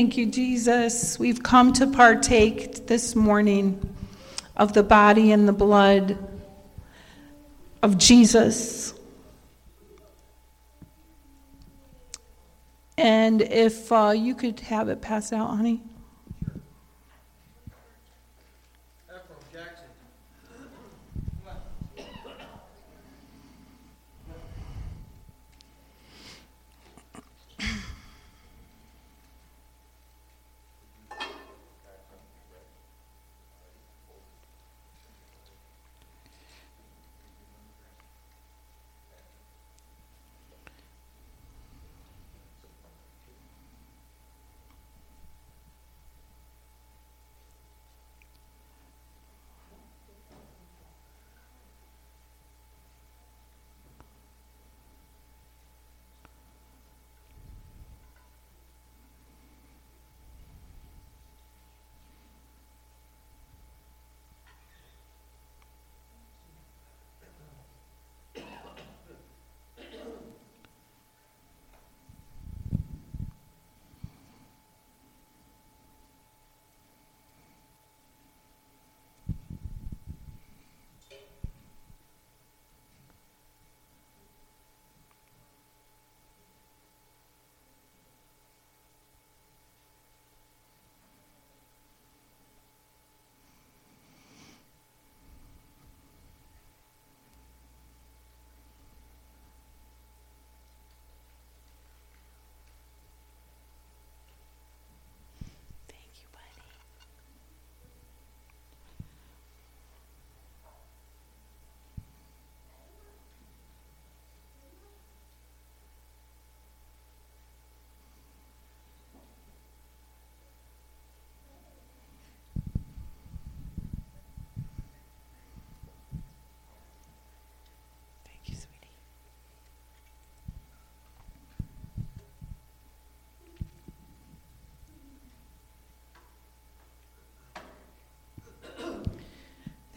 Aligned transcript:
Thank 0.00 0.16
you, 0.16 0.24
Jesus. 0.24 1.18
We've 1.18 1.42
come 1.42 1.74
to 1.74 1.86
partake 1.86 2.86
this 2.86 3.14
morning 3.14 3.94
of 4.56 4.72
the 4.72 4.82
body 4.82 5.30
and 5.30 5.46
the 5.46 5.52
blood 5.52 6.16
of 7.82 7.98
Jesus. 7.98 8.94
And 12.96 13.42
if 13.42 13.92
uh, 13.92 14.14
you 14.16 14.34
could 14.34 14.60
have 14.60 14.88
it 14.88 15.02
passed 15.02 15.34
out, 15.34 15.48
honey. 15.54 15.82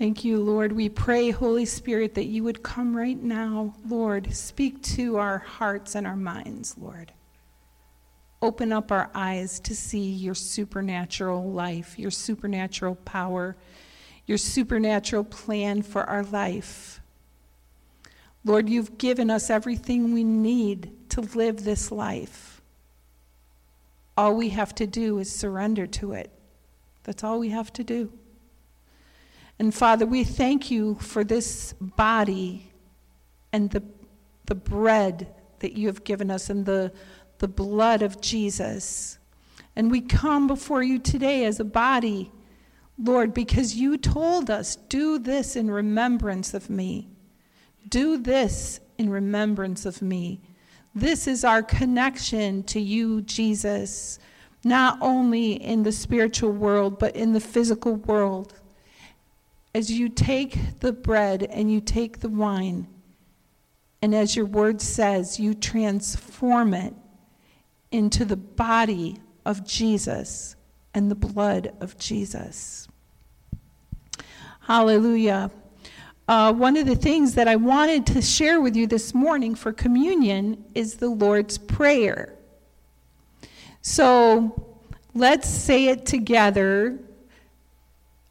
Thank 0.04 0.26
you, 0.26 0.38
Lord. 0.38 0.74
We 0.74 0.90
pray, 0.90 1.30
Holy 1.32 1.64
Spirit, 1.64 2.16
that 2.16 2.26
you 2.26 2.44
would 2.44 2.62
come 2.62 2.94
right 2.94 3.18
now, 3.18 3.74
Lord. 3.88 4.36
Speak 4.36 4.82
to 4.82 5.16
our 5.16 5.38
hearts 5.38 5.96
and 5.96 6.06
our 6.06 6.18
minds, 6.18 6.76
Lord. 6.78 7.14
Open 8.42 8.74
up 8.74 8.92
our 8.92 9.10
eyes 9.16 9.62
to 9.62 9.74
see 9.74 10.12
your 10.12 10.36
supernatural 10.36 11.50
life, 11.50 11.98
your 11.98 12.12
supernatural 12.12 12.96
power, 12.96 13.56
your 14.26 14.38
supernatural 14.38 15.24
plan 15.24 15.82
for 15.82 16.04
our 16.04 16.24
life. 16.26 17.00
Lord, 18.44 18.68
you've 18.68 18.98
given 18.98 19.30
us 19.30 19.50
everything 19.50 20.14
we 20.14 20.26
need 20.26 20.92
to 21.12 21.22
live 21.22 21.64
this 21.64 21.94
life. 21.94 22.62
All 24.18 24.36
we 24.36 24.50
have 24.50 24.76
to 24.76 24.86
do 24.86 25.20
is 25.20 25.34
surrender 25.34 25.88
to 25.88 26.12
it. 26.12 26.30
That's 27.04 27.24
all 27.24 27.40
we 27.40 27.52
have 27.52 27.72
to 27.72 27.86
do. 27.86 28.12
And 29.60 29.74
Father, 29.74 30.06
we 30.06 30.24
thank 30.24 30.72
you 30.72 30.96
for 30.96 31.24
this 31.24 31.74
body 31.80 32.72
and 33.52 33.70
the, 33.70 33.84
the 34.46 34.56
bread 34.56 35.28
that 35.60 35.74
you 35.74 35.88
have 35.88 36.04
given 36.04 36.32
us 36.32 36.50
and 36.50 36.66
the, 36.66 36.92
the 37.38 37.48
blood 37.48 38.02
of 38.02 38.20
Jesus. 38.20 39.20
And 39.76 39.90
we 39.90 40.02
come 40.02 40.48
before 40.48 40.84
you 40.84 41.00
today 41.00 41.46
as 41.46 41.60
a 41.60 41.66
body, 41.66 42.32
Lord, 42.98 43.34
because 43.34 43.76
you 43.76 43.98
told 43.98 44.50
us, 44.50 44.76
do 44.76 45.18
this 45.20 45.56
in 45.56 45.70
remembrance 45.70 46.54
of 46.54 46.70
me. 46.70 47.10
Do 47.90 48.18
this 48.18 48.80
in 48.98 49.10
remembrance 49.10 49.86
of 49.86 50.02
me. 50.02 50.42
This 50.96 51.28
is 51.28 51.44
our 51.44 51.64
connection 51.64 52.64
to 52.64 52.80
you, 52.80 53.22
Jesus, 53.22 54.20
not 54.64 54.98
only 55.02 55.54
in 55.54 55.84
the 55.84 55.92
spiritual 55.92 56.52
world, 56.52 57.00
but 57.00 57.16
in 57.16 57.34
the 57.34 57.40
physical 57.40 57.96
world 57.96 58.60
as 59.76 59.92
you 59.92 60.10
take 60.10 60.80
the 60.80 60.94
bread 60.94 61.44
and 61.44 61.72
you 61.72 61.82
take 61.82 62.20
the 62.20 62.30
wine, 62.30 62.88
and 64.02 64.14
as 64.14 64.36
your 64.36 64.46
word 64.46 64.82
says, 64.82 65.40
you 65.40 65.54
transform 65.54 66.74
it 66.74 66.94
into 67.92 68.26
the 68.26 68.36
body 68.36 69.18
of 69.46 69.66
Jesus 69.66 70.56
and 70.94 71.10
the 71.10 71.16
blood 71.16 71.74
of 71.80 71.98
Jesus. 71.98 72.88
Hallelujah. 74.62 75.52
Uh, 76.28 76.54
one 76.54 76.78
of 76.78 76.86
the 76.86 76.96
things 76.96 77.36
that 77.36 77.48
I 77.48 77.56
wanted 77.56 78.06
to 78.08 78.22
share 78.22 78.62
with 78.62 78.76
you 78.76 78.88
this 78.88 79.14
morning 79.14 79.56
for 79.56 79.74
communion 79.74 80.64
is 80.74 80.96
the 80.96 81.10
Lord's 81.10 81.58
Prayer. 81.58 82.34
So 83.82 84.80
let's 85.14 85.50
say 85.50 85.88
it 85.88 86.06
together 86.06 86.98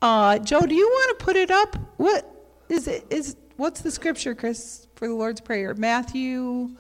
uh, 0.03 0.39
Joe, 0.41 0.61
do 0.61 0.75
you 0.75 0.87
want 0.87 1.19
to 1.19 1.25
put 1.25 1.37
it 1.37 1.51
up? 1.51 1.77
What 1.97 2.29
is 2.69 2.89
it? 2.89 3.07
Is 3.09 3.37
what's 3.57 3.81
the 3.81 3.91
scripture, 3.91 4.35
Chris, 4.35 4.89
for 4.97 5.07
the 5.07 5.15
Lord's 5.15 5.41
Prayer? 5.41 5.75
Matthew. 5.75 6.71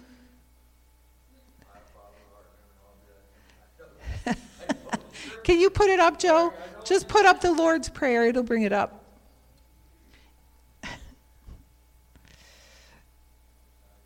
Can 5.45 5.61
you 5.61 5.71
put 5.71 5.89
it 5.89 6.01
up, 6.01 6.19
Joe? 6.19 6.53
Just 6.85 7.07
put 7.09 7.25
up 7.25 7.41
the 7.41 7.53
Lord's 7.53 7.89
Prayer. 7.89 8.27
It'll 8.27 8.43
bring 8.43 8.65
it 8.65 8.73
up. 8.73 8.99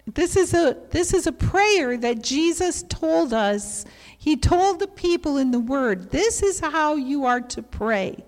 This 0.06 0.36
is 0.36 0.54
a 0.54 0.76
this 0.90 1.12
is 1.12 1.26
a 1.26 1.32
prayer 1.32 1.96
that 1.96 2.22
Jesus 2.22 2.84
told 2.84 3.32
us. 3.32 3.84
He 4.18 4.36
told 4.36 4.78
the 4.78 4.86
people 4.86 5.36
in 5.36 5.50
the 5.50 5.60
word, 5.60 6.10
this 6.10 6.42
is 6.42 6.60
how 6.60 6.94
you 6.94 7.24
are 7.26 7.40
to 7.40 7.62
pray. 7.62 8.24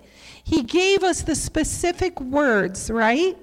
He 0.48 0.62
gave 0.62 1.04
us 1.04 1.20
the 1.20 1.34
specific 1.34 2.18
words, 2.22 2.90
right? 2.90 3.36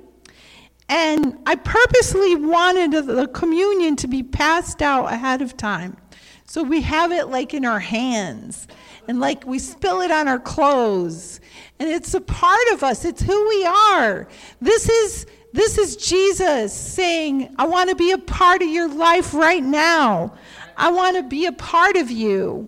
And 0.90 1.38
I 1.46 1.54
purposely 1.54 2.36
wanted 2.36 2.94
the 3.06 3.28
communion 3.28 3.96
to 3.98 4.08
be 4.08 4.24
passed 4.24 4.82
out 4.82 5.14
ahead 5.14 5.44
of 5.44 5.56
time. 5.56 5.98
So 6.46 6.64
we 6.64 6.82
have 6.82 7.12
it 7.12 7.28
like 7.28 7.54
in 7.54 7.64
our 7.64 7.80
hands 7.80 8.68
and 9.08 9.20
like 9.20 9.46
we 9.46 9.60
spill 9.60 10.02
it 10.02 10.10
on 10.10 10.28
our 10.28 10.40
clothes. 10.40 11.42
And 11.78 11.88
it's 11.88 12.16
a 12.16 12.22
part 12.22 12.68
of 12.74 12.82
us. 12.82 13.06
It's 13.06 13.22
who 13.22 13.50
we 13.50 13.64
are. 13.68 14.28
This 14.60 14.90
is 14.90 15.28
this 15.54 15.78
is 15.78 15.98
Jesus 15.98 16.74
saying, 16.74 17.54
I 17.60 17.68
want 17.68 17.92
to 17.92 17.96
be 17.96 18.14
a 18.14 18.18
part 18.18 18.64
of 18.64 18.68
your 18.68 18.90
life 18.90 19.36
right 19.36 19.64
now. 19.64 20.34
I 20.76 20.90
want 20.90 21.18
to 21.18 21.24
be 21.24 21.46
a 21.46 21.52
part 21.52 21.98
of 21.98 22.10
you. 22.10 22.68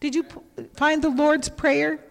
Did 0.00 0.14
you 0.14 0.26
find 0.74 1.00
the 1.00 1.08
Lord's 1.08 1.48
Prayer? 1.48 2.04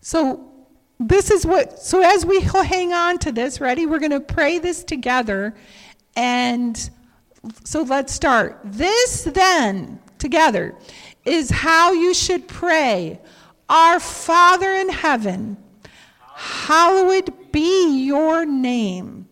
So 0.00 0.50
this 0.98 1.30
is 1.30 1.46
what, 1.46 1.78
so 1.78 2.02
as 2.02 2.26
we 2.26 2.40
hang 2.64 2.92
on 2.92 3.18
to 3.20 3.32
this, 3.32 3.60
ready, 3.60 3.86
we're 3.86 3.98
going 3.98 4.10
to 4.10 4.20
pray 4.20 4.58
this 4.58 4.84
together. 4.84 5.54
And 6.16 6.90
So 7.64 7.82
let's 7.82 8.12
start. 8.12 8.60
This 8.64 9.24
then, 9.24 10.00
together, 10.18 10.76
is 11.24 11.50
how 11.50 11.92
you 11.92 12.14
should 12.14 12.48
pray 12.48 13.20
Our 13.68 14.00
Father 14.00 14.72
in 14.72 14.88
heaven, 14.88 15.56
hallowed 16.34 17.52
be 17.52 18.04
your 18.04 18.44
name. 18.44 19.28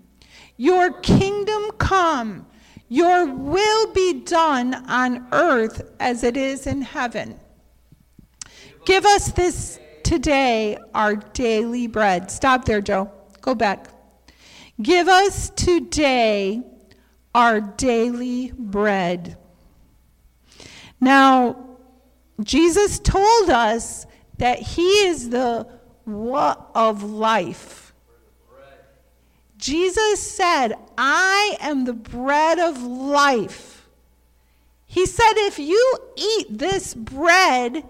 Your 0.56 0.92
kingdom 0.92 1.70
come, 1.78 2.46
your 2.88 3.26
will 3.26 3.92
be 3.92 4.22
done 4.22 4.74
on 4.74 5.26
earth 5.32 5.82
as 6.00 6.24
it 6.24 6.36
is 6.36 6.66
in 6.66 6.82
heaven. 6.82 7.38
Give 8.84 9.04
us 9.04 9.32
this 9.32 9.78
today 10.08 10.78
our 10.94 11.16
daily 11.16 11.86
bread. 11.86 12.30
Stop 12.30 12.64
there, 12.64 12.80
Joe. 12.80 13.12
Go 13.42 13.54
back. 13.54 13.88
Give 14.80 15.06
us 15.06 15.50
today 15.50 16.62
our 17.34 17.60
daily 17.60 18.52
bread. 18.56 19.36
Now, 20.98 21.76
Jesus 22.42 22.98
told 22.98 23.50
us 23.50 24.06
that 24.38 24.60
He 24.60 24.88
is 25.06 25.28
the 25.28 25.68
what 26.04 26.70
of 26.74 27.02
life. 27.02 27.92
Jesus 29.58 30.22
said, 30.22 30.72
I 30.96 31.58
am 31.60 31.84
the 31.84 31.92
bread 31.92 32.58
of 32.58 32.82
life. 32.82 33.86
He 34.86 35.04
said, 35.04 35.32
if 35.34 35.58
you 35.58 35.98
eat 36.16 36.46
this 36.58 36.94
bread, 36.94 37.84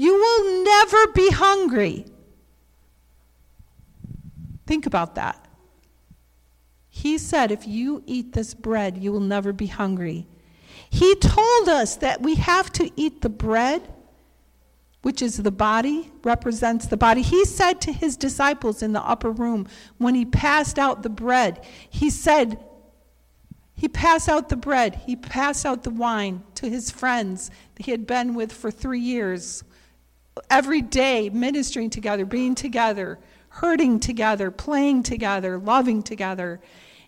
you 0.00 0.14
will 0.14 0.64
never 0.64 1.12
be 1.12 1.28
hungry. 1.28 2.06
Think 4.66 4.86
about 4.86 5.16
that. 5.16 5.46
He 6.88 7.18
said, 7.18 7.52
If 7.52 7.68
you 7.68 8.02
eat 8.06 8.32
this 8.32 8.54
bread, 8.54 8.96
you 8.96 9.12
will 9.12 9.20
never 9.20 9.52
be 9.52 9.66
hungry. 9.66 10.26
He 10.88 11.14
told 11.16 11.68
us 11.68 11.96
that 11.96 12.22
we 12.22 12.36
have 12.36 12.72
to 12.72 12.90
eat 12.96 13.20
the 13.20 13.28
bread, 13.28 13.92
which 15.02 15.20
is 15.20 15.36
the 15.36 15.50
body, 15.50 16.10
represents 16.24 16.86
the 16.86 16.96
body. 16.96 17.20
He 17.20 17.44
said 17.44 17.82
to 17.82 17.92
his 17.92 18.16
disciples 18.16 18.82
in 18.82 18.94
the 18.94 19.02
upper 19.02 19.30
room 19.30 19.68
when 19.98 20.14
he 20.14 20.24
passed 20.24 20.78
out 20.78 21.02
the 21.02 21.10
bread, 21.10 21.62
He 21.90 22.08
said, 22.08 22.58
he 23.74 23.88
passed 23.88 24.28
out 24.28 24.50
the 24.50 24.56
bread, 24.56 24.94
he 25.06 25.16
passed 25.16 25.64
out 25.64 25.84
the 25.84 25.90
wine 25.90 26.42
to 26.54 26.68
his 26.68 26.90
friends 26.90 27.50
that 27.74 27.86
he 27.86 27.90
had 27.90 28.06
been 28.06 28.34
with 28.34 28.52
for 28.52 28.70
three 28.70 29.00
years, 29.00 29.64
every 30.48 30.82
day 30.82 31.28
ministering 31.30 31.90
together, 31.90 32.24
being 32.24 32.54
together, 32.54 33.18
hurting 33.48 34.00
together, 34.00 34.50
playing 34.50 35.02
together, 35.02 35.58
loving 35.58 36.02
together. 36.02 36.60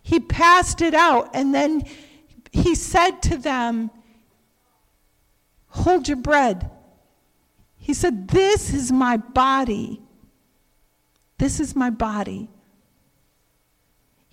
He 0.02 0.20
passed 0.20 0.82
it 0.82 0.94
out, 0.94 1.30
and 1.34 1.54
then 1.54 1.84
he 2.50 2.74
said 2.74 3.22
to 3.22 3.36
them, 3.36 3.90
Hold 5.68 6.06
your 6.06 6.18
bread. 6.18 6.70
He 7.76 7.94
said, 7.94 8.28
This 8.28 8.74
is 8.74 8.92
my 8.92 9.16
body. 9.16 10.02
This 11.38 11.60
is 11.60 11.74
my 11.74 11.90
body. 11.90 12.50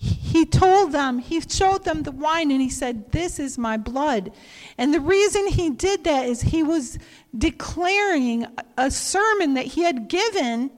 He 0.02 0.46
told 0.46 0.92
them, 0.92 1.18
he 1.18 1.42
showed 1.42 1.84
them 1.84 2.04
the 2.04 2.10
wine, 2.10 2.50
and 2.50 2.62
he 2.62 2.70
said, 2.70 3.12
This 3.12 3.38
is 3.38 3.58
my 3.58 3.76
blood. 3.76 4.32
And 4.78 4.94
the 4.94 5.00
reason 5.00 5.46
he 5.46 5.68
did 5.68 6.04
that 6.04 6.24
is 6.24 6.40
he 6.40 6.62
was 6.62 6.98
declaring 7.36 8.46
a 8.78 8.90
sermon 8.90 9.52
that 9.54 9.66
he 9.66 9.82
had 9.82 10.08
given 10.08 10.70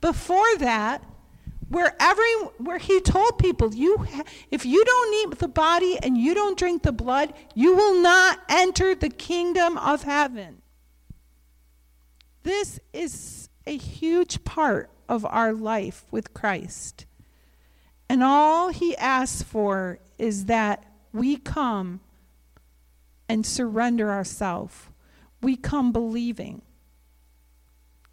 before 0.00 0.56
that 0.58 1.02
where 1.68 1.96
every 1.98 2.32
where 2.58 2.78
he 2.78 3.00
told 3.00 3.36
people 3.38 3.74
you 3.74 4.06
if 4.50 4.64
you 4.64 4.84
don't 4.84 5.32
eat 5.32 5.38
the 5.38 5.48
body 5.48 5.98
and 6.02 6.16
you 6.16 6.32
don't 6.32 6.56
drink 6.56 6.82
the 6.82 6.92
blood 6.92 7.34
you 7.54 7.74
will 7.74 8.00
not 8.00 8.38
enter 8.48 8.94
the 8.94 9.10
kingdom 9.10 9.76
of 9.76 10.04
heaven 10.04 10.62
this 12.42 12.80
is 12.94 13.50
a 13.66 13.76
huge 13.76 14.42
part 14.44 14.88
of 15.10 15.26
our 15.26 15.52
life 15.52 16.06
with 16.10 16.32
Christ 16.32 17.04
and 18.08 18.22
all 18.22 18.70
he 18.70 18.96
asks 18.96 19.42
for 19.42 19.98
is 20.18 20.46
that 20.46 20.84
we 21.12 21.36
come 21.36 22.00
and 23.28 23.44
surrender 23.44 24.10
ourselves 24.10 24.88
we 25.40 25.56
come 25.56 25.92
believing 25.92 26.62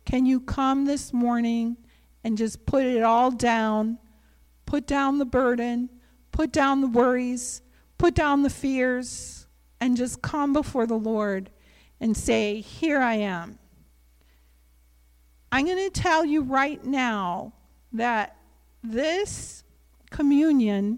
can 0.06 0.26
you 0.26 0.40
come 0.40 0.86
this 0.86 1.12
morning 1.12 1.78
and 2.26 2.40
just 2.40 2.66
put 2.66 2.84
it 2.84 3.04
all 3.04 3.30
down. 3.30 4.00
Put 4.66 4.88
down 4.88 5.20
the 5.20 5.26
burden, 5.26 5.90
put 6.32 6.52
down 6.52 6.82
the 6.82 6.88
worries, 6.88 7.62
put 8.00 8.16
down 8.16 8.42
the 8.42 8.50
fears, 8.50 9.46
and 9.80 9.96
just 9.96 10.24
come 10.24 10.52
before 10.52 10.88
the 10.88 10.98
Lord 10.98 11.52
and 12.00 12.18
say, 12.18 12.62
Here 12.62 13.00
I 13.00 13.16
am. 13.16 13.60
I'm 15.52 15.66
going 15.66 15.78
to 15.78 16.02
tell 16.02 16.26
you 16.26 16.42
right 16.42 16.84
now 16.84 17.54
that 17.94 18.38
this 18.84 19.64
communion, 20.16 20.98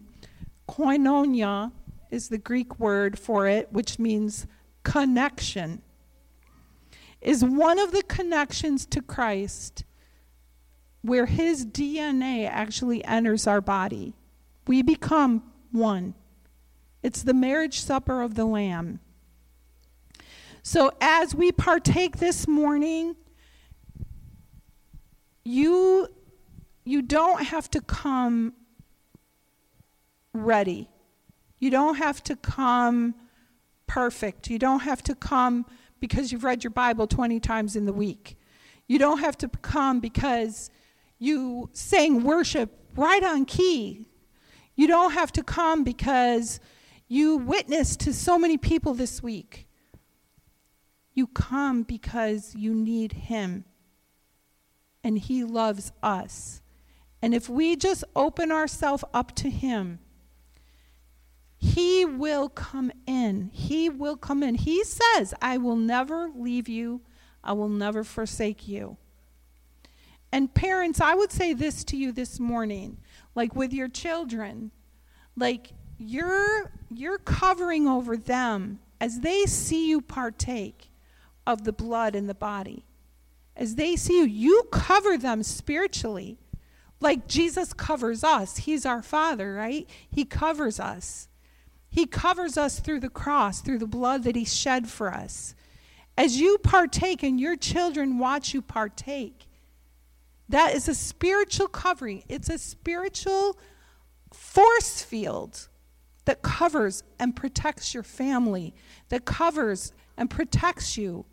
koinonia, 0.70 1.72
is 2.12 2.30
the 2.30 2.38
Greek 2.38 2.78
word 2.80 3.18
for 3.18 3.48
it, 3.48 3.68
which 3.72 3.98
means 3.98 4.46
connection, 4.84 5.82
is 7.20 7.44
one 7.44 7.80
of 7.80 7.92
the 7.92 8.04
connections 8.04 8.86
to 8.86 9.02
Christ 9.02 9.84
where 11.02 11.26
his 11.26 11.66
DNA 11.66 12.48
actually 12.48 13.04
enters 13.06 13.48
our 13.48 13.60
body. 13.60 14.14
We 14.68 14.84
become 14.84 15.42
one. 15.72 16.14
It's 17.02 17.24
the 17.24 17.34
marriage 17.34 17.80
supper 17.80 18.22
of 18.22 18.36
the 18.36 18.46
Lamb. 18.46 19.00
So 20.62 20.92
as 21.02 21.34
we 21.34 21.52
partake 21.52 22.18
this 22.18 22.48
morning, 22.48 23.16
you 25.44 26.08
you 26.84 27.02
don't 27.02 27.44
have 27.44 27.72
to 27.72 27.82
come 27.82 28.54
ready. 30.44 30.90
You 31.60 31.70
don't 31.70 31.96
have 31.96 32.24
to 32.24 32.36
come 32.36 33.16
perfect. 33.88 34.50
You 34.50 34.60
don't 34.60 34.82
have 34.82 35.02
to 35.04 35.16
come 35.16 35.66
because 36.00 36.32
you've 36.32 36.44
read 36.44 36.64
your 36.64 36.72
Bible 36.72 37.08
20 37.08 37.40
times 37.40 37.76
in 37.76 37.86
the 37.86 37.94
week. 37.94 38.38
You 38.88 39.00
don't 39.00 39.20
have 39.20 39.38
to 39.40 39.50
come 39.50 40.00
because 40.00 40.70
you 41.20 41.70
sang 41.74 42.24
worship 42.24 42.78
right 42.96 43.24
on 43.24 43.46
key. 43.46 44.06
You 44.76 44.88
don't 44.88 45.12
have 45.12 45.32
to 45.34 45.44
come 45.44 45.84
because 45.84 46.60
you 47.08 47.38
witnessed 47.38 48.02
to 48.02 48.14
so 48.14 48.38
many 48.38 48.58
people 48.58 48.94
this 48.94 49.24
week. 49.24 49.68
You 51.14 51.28
come 51.28 51.84
because 51.84 52.54
you 52.56 52.76
need 52.76 53.14
Him 53.14 53.66
and 55.04 55.18
He 55.18 55.44
loves 55.44 55.92
us. 56.04 56.62
And 57.22 57.34
if 57.34 57.50
we 57.50 57.76
just 57.76 58.04
open 58.16 58.52
ourselves 58.52 59.04
up 59.14 59.34
to 59.38 59.50
Him, 59.50 60.00
He 61.58 62.06
will 62.06 62.50
come 62.50 62.92
in. 63.06 63.50
He 63.54 63.90
will 63.90 64.16
come 64.16 64.44
in. 64.44 64.56
He 64.56 64.84
says, 64.84 65.34
I 65.42 65.58
will 65.58 65.76
never 65.76 66.30
leave 66.36 66.70
you, 66.70 67.02
I 67.44 67.54
will 67.54 67.70
never 67.70 68.04
forsake 68.04 68.68
you. 68.68 68.98
And 70.32 70.54
parents, 70.54 71.00
I 71.00 71.16
would 71.16 71.32
say 71.32 71.54
this 71.54 71.84
to 71.86 71.98
you 71.98 72.12
this 72.12 72.40
morning, 72.40 72.98
like 73.34 73.56
with 73.56 73.74
your 73.74 73.88
children, 73.88 74.72
like 75.36 75.72
you're 75.98 76.72
you're 76.94 77.18
covering 77.18 77.88
over 77.88 78.18
them 78.18 78.80
as 79.00 79.22
they 79.22 79.46
see 79.46 79.90
you 79.90 80.02
partake 80.02 80.92
of 81.46 81.64
the 81.64 81.74
blood 81.74 82.16
and 82.16 82.30
the 82.30 82.36
body. 82.36 82.86
As 83.56 83.76
they 83.76 83.96
see 83.96 84.18
you, 84.20 84.26
you 84.26 84.64
cover 84.72 85.18
them 85.18 85.42
spiritually. 85.44 86.38
Like 87.00 87.28
Jesus 87.28 87.74
covers 87.74 88.24
us. 88.24 88.58
He's 88.58 88.86
our 88.86 89.02
Father, 89.02 89.54
right? 89.54 89.90
He 90.10 90.26
covers 90.26 90.80
us. 90.80 91.28
He 91.90 92.06
covers 92.06 92.58
us 92.58 92.80
through 92.80 93.00
the 93.00 93.10
cross, 93.10 93.62
through 93.62 93.80
the 93.80 93.88
blood 93.88 94.24
that 94.24 94.36
He 94.36 94.46
shed 94.46 94.88
for 94.88 95.14
us. 95.14 95.56
As 96.18 96.40
you 96.40 96.58
partake 96.58 97.24
and 97.24 97.40
your 97.40 97.56
children 97.56 98.18
watch 98.18 98.54
you 98.54 98.62
partake, 98.62 99.48
that 100.50 100.74
is 100.74 100.88
a 100.88 100.96
spiritual 100.96 101.68
covering, 101.68 102.24
it's 102.28 102.50
a 102.50 102.58
spiritual 102.58 103.58
force 104.34 105.02
field 105.02 105.68
that 106.26 106.42
covers 106.42 107.04
and 107.20 107.36
protects 107.36 107.94
your 107.94 108.04
family, 108.04 108.74
that 109.10 109.26
covers 109.26 109.94
and 110.18 110.30
protects 110.30 110.98
you, 110.98 111.26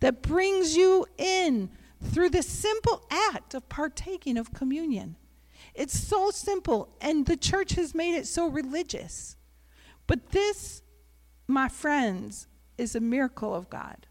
that 0.00 0.22
brings 0.22 0.76
you 0.76 1.06
in 1.16 1.70
through 2.02 2.30
the 2.30 2.42
simple 2.42 3.02
act 3.10 3.54
of 3.54 3.68
partaking 3.68 4.36
of 4.36 4.52
communion. 4.52 5.16
It's 5.74 5.98
so 5.98 6.30
simple, 6.30 6.88
and 7.00 7.26
the 7.26 7.36
church 7.36 7.72
has 7.72 7.94
made 7.94 8.14
it 8.14 8.26
so 8.26 8.48
religious. 8.48 9.36
But 10.08 10.30
this, 10.30 10.82
my 11.46 11.68
friends, 11.68 12.48
is 12.76 12.96
a 12.96 13.00
miracle 13.00 13.54
of 13.54 13.70
God. 13.70 14.08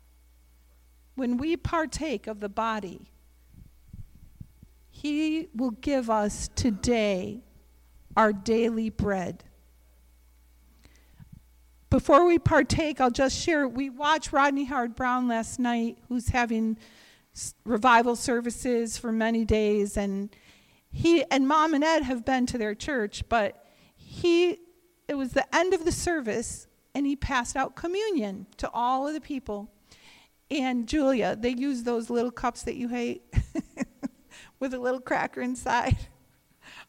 When 1.16 1.36
we 1.36 1.58
partake 1.58 2.28
of 2.28 2.40
the 2.40 2.48
body, 2.48 3.12
he 4.90 5.50
will 5.54 5.72
give 5.72 6.10
us 6.10 6.50
today 6.56 7.42
our 8.16 8.32
daily 8.32 8.90
bread. 8.90 9.44
before 11.90 12.26
we 12.26 12.38
partake, 12.38 13.00
I'll 13.00 13.10
just 13.10 13.38
share. 13.38 13.68
We 13.68 13.90
watched 13.90 14.34
Rodney 14.34 14.66
Howard 14.66 14.96
Browne 14.96 15.28
last 15.28 15.58
night, 15.58 15.98
who's 16.10 16.30
having 16.30 16.78
revival 17.66 18.16
services 18.16 18.98
for 18.98 19.12
many 19.12 19.46
days, 19.46 19.98
and 19.98 20.36
he 20.92 21.24
and 21.32 21.48
Mom 21.48 21.74
and 21.74 21.84
Ed 21.84 22.04
have 22.04 22.26
been 22.26 22.46
to 22.48 22.58
their 22.58 22.76
church, 22.76 23.24
but 23.30 23.66
he 23.96 24.60
it 25.08 25.16
was 25.16 25.32
the 25.32 25.56
end 25.56 25.74
of 25.74 25.86
the 25.86 25.92
service, 25.92 26.68
and 26.94 27.06
he 27.06 27.16
passed 27.16 27.56
out 27.56 27.76
communion 27.76 28.48
to 28.58 28.70
all 28.72 29.08
of 29.08 29.14
the 29.14 29.22
people. 29.22 29.72
And 30.50 30.88
Julia, 30.88 31.36
they 31.36 31.50
use 31.50 31.84
those 31.84 32.10
little 32.10 32.32
cups 32.32 32.64
that 32.64 32.76
you 32.76 32.88
hate 32.88 33.24
with 34.60 34.74
a 34.74 34.80
little 34.80 35.02
cracker 35.02 35.42
inside. 35.42 35.98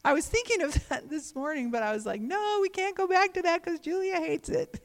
I 0.04 0.12
was 0.12 0.26
thinking 0.26 0.62
of 0.62 0.88
that 0.88 1.08
this 1.10 1.34
morning, 1.34 1.70
but 1.70 1.82
I 1.82 1.92
was 1.92 2.06
like, 2.06 2.20
no, 2.20 2.58
we 2.62 2.68
can't 2.68 2.96
go 2.96 3.06
back 3.06 3.34
to 3.34 3.42
that 3.42 3.64
because 3.64 3.80
Julia 3.80 4.16
hates 4.16 4.48
it. 4.48 4.80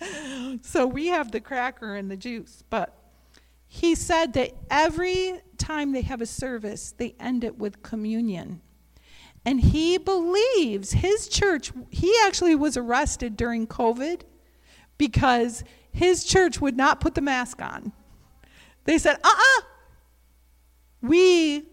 so 0.62 0.86
we 0.86 1.08
have 1.08 1.30
the 1.32 1.40
cracker 1.40 1.94
and 1.94 2.10
the 2.10 2.16
juice. 2.16 2.62
But 2.70 2.96
he 3.66 3.94
said 3.94 4.32
that 4.34 4.52
every 4.70 5.40
time 5.58 5.92
they 5.92 6.02
have 6.02 6.20
a 6.20 6.26
service, 6.26 6.92
they 6.96 7.14
end 7.18 7.44
it 7.44 7.58
with 7.58 7.82
communion. 7.82 8.60
And 9.44 9.60
he 9.60 9.98
believes 9.98 10.92
his 10.92 11.28
church, 11.28 11.72
he 11.90 12.14
actually 12.24 12.54
was 12.54 12.76
arrested 12.76 13.36
during 13.36 13.66
COVID 13.66 14.22
because 14.96 15.64
his 15.92 16.24
church 16.24 16.60
would 16.60 16.76
not 16.76 17.00
put 17.00 17.14
the 17.14 17.20
mask 17.20 17.60
on. 17.60 17.92
They 18.84 18.98
said, 18.98 19.16
uh 19.22 19.28
uh-uh. 19.28 19.60
uh 19.60 19.62
we 21.02 21.64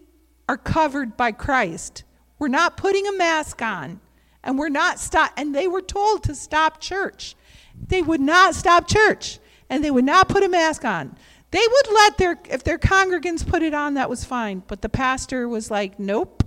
are 0.48 0.58
covered 0.58 1.16
by 1.16 1.32
Christ. 1.32 2.04
We're 2.38 2.48
not 2.48 2.76
putting 2.76 3.06
a 3.06 3.12
mask 3.12 3.62
on. 3.62 4.00
And 4.44 4.58
we're 4.58 4.68
not 4.68 4.98
stop 4.98 5.32
and 5.36 5.54
they 5.54 5.68
were 5.68 5.82
told 5.82 6.24
to 6.24 6.34
stop 6.34 6.80
church. 6.80 7.36
They 7.88 8.02
would 8.02 8.20
not 8.20 8.54
stop 8.54 8.88
church 8.88 9.38
and 9.70 9.82
they 9.82 9.90
would 9.90 10.04
not 10.04 10.28
put 10.28 10.42
a 10.42 10.48
mask 10.48 10.84
on. 10.84 11.16
They 11.52 11.60
would 11.60 11.94
let 11.94 12.18
their 12.18 12.40
if 12.50 12.64
their 12.64 12.78
congregants 12.78 13.46
put 13.46 13.62
it 13.62 13.72
on 13.72 13.94
that 13.94 14.10
was 14.10 14.24
fine, 14.24 14.62
but 14.66 14.82
the 14.82 14.88
pastor 14.88 15.48
was 15.48 15.70
like, 15.70 15.98
"Nope. 15.98 16.42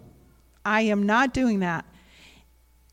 I 0.65 0.81
am 0.81 1.03
not 1.03 1.33
doing 1.33 1.59
that." 1.59 1.85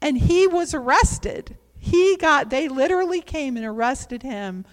And 0.00 0.18
he 0.18 0.46
was 0.46 0.74
arrested. 0.74 1.56
He 1.78 2.16
got 2.16 2.50
they 2.50 2.68
literally 2.68 3.20
came 3.20 3.56
and 3.56 3.66
arrested 3.66 4.22
him 4.22 4.64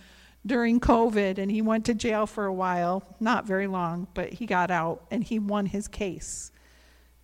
during 0.46 0.80
COVID 0.80 1.38
and 1.38 1.52
he 1.52 1.62
went 1.62 1.86
to 1.86 1.94
jail 1.94 2.26
for 2.26 2.46
a 2.46 2.54
while, 2.54 3.04
not 3.20 3.46
very 3.46 3.68
long, 3.68 4.08
but 4.14 4.34
he 4.34 4.46
got 4.46 4.72
out 4.72 5.06
and 5.12 5.24
he 5.24 5.40
won 5.40 5.68
his 5.68 5.88
case 5.88 6.52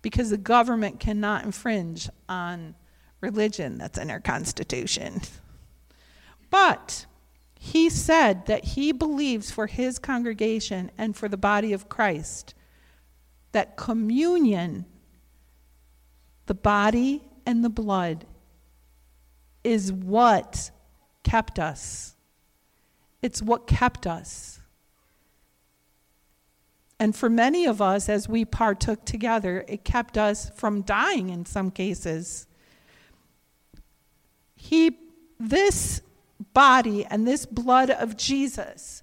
because 0.02 0.30
the 0.30 0.38
government 0.38 1.00
cannot 1.00 1.44
infringe 1.44 2.08
on 2.28 2.74
religion 3.20 3.78
that's 3.78 3.98
in 3.98 4.10
our 4.10 4.20
Constitution. 4.20 5.20
But 6.50 7.06
he 7.58 7.90
said 7.90 8.46
that 8.46 8.64
he 8.64 8.92
believes 8.92 9.50
for 9.50 9.66
his 9.66 9.98
congregation 9.98 10.90
and 10.96 11.16
for 11.16 11.28
the 11.28 11.36
body 11.36 11.72
of 11.72 11.88
Christ 11.88 12.54
that 13.52 13.76
communion, 13.76 14.86
the 16.46 16.54
body 16.54 17.22
and 17.44 17.64
the 17.64 17.68
blood, 17.68 18.24
is 19.62 19.92
what 19.92 20.70
kept 21.22 21.58
us. 21.58 22.14
It's 23.20 23.42
what 23.42 23.66
kept 23.66 24.06
us. 24.06 24.60
And 26.98 27.14
for 27.14 27.28
many 27.28 27.66
of 27.66 27.82
us, 27.82 28.08
as 28.08 28.28
we 28.28 28.44
partook 28.44 29.04
together, 29.04 29.64
it 29.68 29.84
kept 29.84 30.16
us 30.16 30.50
from 30.50 30.82
dying 30.82 31.28
in 31.30 31.44
some 31.44 31.70
cases. 31.70 32.46
He, 34.54 34.96
this 35.38 36.00
body 36.54 37.04
and 37.04 37.26
this 37.26 37.44
blood 37.44 37.90
of 37.90 38.16
Jesus, 38.16 39.02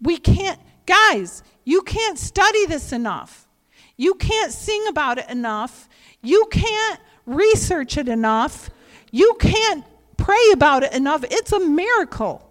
we 0.00 0.18
can't, 0.18 0.60
guys, 0.84 1.42
you 1.64 1.82
can't 1.82 2.18
study 2.18 2.66
this 2.66 2.92
enough. 2.92 3.48
You 3.96 4.14
can't 4.14 4.52
sing 4.52 4.86
about 4.88 5.18
it 5.18 5.28
enough. 5.28 5.88
You 6.26 6.46
can't 6.50 7.00
research 7.24 7.96
it 7.96 8.08
enough. 8.08 8.70
You 9.12 9.36
can't 9.40 9.84
pray 10.16 10.50
about 10.52 10.82
it 10.82 10.92
enough. 10.92 11.24
It's 11.30 11.52
a 11.52 11.60
miracle. 11.60 12.42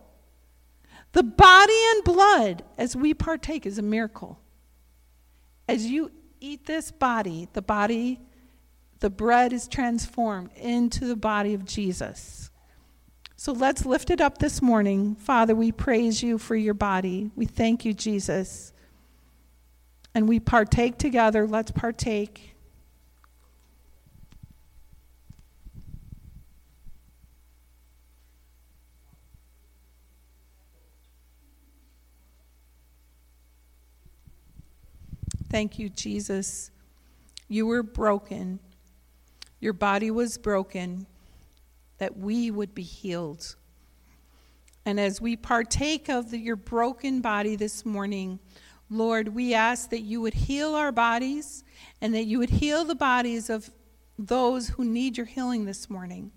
The 1.12 1.24
body 1.24 1.82
and 1.91 2.03
blood, 2.03 2.63
as 2.77 2.96
we 2.96 3.13
partake, 3.13 3.65
is 3.65 3.77
a 3.77 3.82
miracle. 3.82 4.39
As 5.67 5.86
you 5.86 6.12
eat 6.39 6.65
this 6.65 6.91
body, 6.91 7.48
the 7.53 7.62
body, 7.62 8.20
the 9.00 9.10
bread 9.10 9.51
is 9.51 9.67
transformed 9.67 10.51
into 10.55 11.05
the 11.05 11.15
body 11.15 11.53
of 11.53 11.65
Jesus. 11.65 12.50
So 13.36 13.51
let's 13.51 13.86
lift 13.86 14.10
it 14.10 14.22
up 14.22 14.38
this 14.38 14.62
morning. 14.62 15.15
Father, 15.15 15.53
we 15.53 15.72
praise 15.72 16.24
you 16.24 16.38
for 16.38 16.55
your 16.55 16.74
body. 16.74 17.32
We 17.36 17.46
thank 17.46 17.84
you, 17.84 17.94
Jesus. 17.94 18.72
And 20.13 20.29
we 20.29 20.39
partake 20.39 20.98
together. 20.98 21.46
Let's 21.46 21.72
partake. 21.72 22.55
Thank 35.56 35.80
you, 35.80 35.88
Jesus. 35.88 36.70
You 37.48 37.66
were 37.66 37.82
broken. 37.82 38.60
Your 39.62 39.72
body 39.72 40.12
was 40.12 40.38
broken 40.38 41.08
that 41.98 42.18
we 42.18 42.52
would 42.52 42.76
be 42.76 42.84
healed. 42.84 43.56
And 44.84 45.00
as 45.00 45.22
we 45.22 45.38
partake 45.38 46.10
of 46.10 46.32
the, 46.32 46.38
your 46.38 46.58
broken 46.58 47.22
body 47.22 47.56
this 47.56 47.86
morning, 47.86 48.40
Lord, 48.90 49.30
we 49.30 49.54
ask 49.54 49.92
that 49.92 50.02
you 50.02 50.20
would 50.20 50.34
heal 50.34 50.76
our 50.76 50.92
bodies 50.92 51.64
and 52.02 52.14
that 52.16 52.26
you 52.26 52.38
would 52.40 52.50
heal 52.50 52.84
the 52.84 52.94
bodies 52.94 53.50
of 53.50 53.72
those 54.20 54.68
who 54.68 54.84
need 54.84 55.16
your 55.16 55.26
healing 55.26 55.64
this 55.64 55.90
morning, 55.90 56.34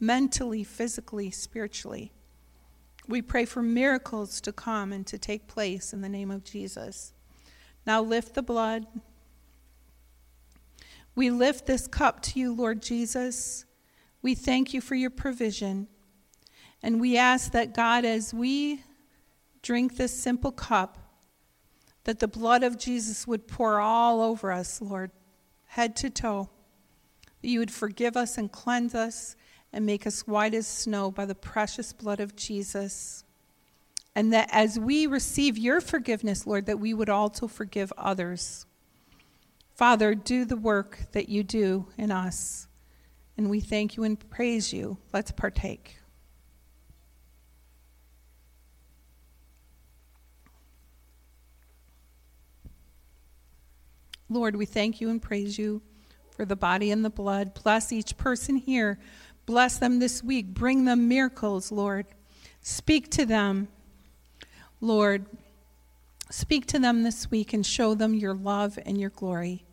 mentally, 0.00 0.64
physically, 0.64 1.30
spiritually. 1.30 2.10
We 3.06 3.22
pray 3.22 3.44
for 3.44 3.62
miracles 3.62 4.40
to 4.40 4.52
come 4.52 4.92
and 4.92 5.06
to 5.06 5.18
take 5.18 5.46
place 5.46 5.92
in 5.92 6.00
the 6.00 6.08
name 6.08 6.32
of 6.32 6.42
Jesus. 6.42 7.12
Now 7.86 8.02
lift 8.02 8.34
the 8.34 8.42
blood. 8.42 8.86
We 11.14 11.30
lift 11.30 11.66
this 11.66 11.86
cup 11.86 12.20
to 12.22 12.40
you, 12.40 12.52
Lord 12.52 12.82
Jesus. 12.82 13.64
We 14.22 14.34
thank 14.34 14.74
you 14.74 14.80
for 14.80 14.94
your 14.94 15.10
provision. 15.10 15.88
And 16.82 17.00
we 17.00 17.16
ask 17.16 17.52
that, 17.52 17.74
God, 17.74 18.04
as 18.04 18.34
we 18.34 18.82
drink 19.62 19.96
this 19.96 20.12
simple 20.12 20.52
cup, 20.52 20.98
that 22.04 22.18
the 22.18 22.28
blood 22.28 22.62
of 22.62 22.78
Jesus 22.78 23.26
would 23.26 23.48
pour 23.48 23.80
all 23.80 24.20
over 24.20 24.52
us, 24.52 24.80
Lord, 24.80 25.10
head 25.66 25.96
to 25.96 26.10
toe. 26.10 26.50
That 27.40 27.48
you 27.48 27.58
would 27.58 27.70
forgive 27.70 28.16
us 28.16 28.36
and 28.36 28.50
cleanse 28.52 28.94
us 28.94 29.36
and 29.72 29.86
make 29.86 30.06
us 30.06 30.26
white 30.26 30.54
as 30.54 30.66
snow 30.66 31.10
by 31.10 31.26
the 31.26 31.34
precious 31.34 31.92
blood 31.92 32.20
of 32.20 32.36
Jesus. 32.36 33.23
And 34.16 34.32
that 34.32 34.48
as 34.52 34.78
we 34.78 35.06
receive 35.06 35.58
your 35.58 35.80
forgiveness, 35.80 36.46
Lord, 36.46 36.66
that 36.66 36.78
we 36.78 36.94
would 36.94 37.08
also 37.08 37.48
forgive 37.48 37.92
others. 37.98 38.66
Father, 39.74 40.14
do 40.14 40.44
the 40.44 40.56
work 40.56 41.00
that 41.12 41.28
you 41.28 41.42
do 41.42 41.86
in 41.98 42.12
us. 42.12 42.68
And 43.36 43.50
we 43.50 43.60
thank 43.60 43.96
you 43.96 44.04
and 44.04 44.18
praise 44.30 44.72
you. 44.72 44.98
Let's 45.12 45.32
partake. 45.32 45.98
Lord, 54.28 54.56
we 54.56 54.64
thank 54.64 55.00
you 55.00 55.10
and 55.10 55.20
praise 55.20 55.58
you 55.58 55.82
for 56.30 56.44
the 56.44 56.56
body 56.56 56.90
and 56.90 57.04
the 57.04 57.10
blood. 57.10 57.54
Bless 57.62 57.92
each 57.92 58.16
person 58.16 58.56
here. 58.56 58.98
Bless 59.46 59.78
them 59.78 59.98
this 59.98 60.22
week. 60.22 60.54
Bring 60.54 60.84
them 60.84 61.08
miracles, 61.08 61.70
Lord. 61.70 62.06
Speak 62.60 63.10
to 63.10 63.26
them. 63.26 63.68
Lord, 64.84 65.24
speak 66.30 66.66
to 66.66 66.78
them 66.78 67.04
this 67.04 67.30
week 67.30 67.54
and 67.54 67.64
show 67.64 67.94
them 67.94 68.12
your 68.12 68.34
love 68.34 68.78
and 68.84 69.00
your 69.00 69.08
glory. 69.08 69.64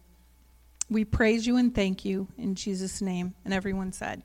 We 0.89 1.03
praise 1.03 1.45
you 1.45 1.57
and 1.57 1.75
thank 1.75 2.05
you 2.05 2.29
in 2.37 2.55
Jesus' 2.55 3.01
name. 3.01 3.33
And 3.43 3.53
everyone 3.53 3.91
said, 3.91 4.23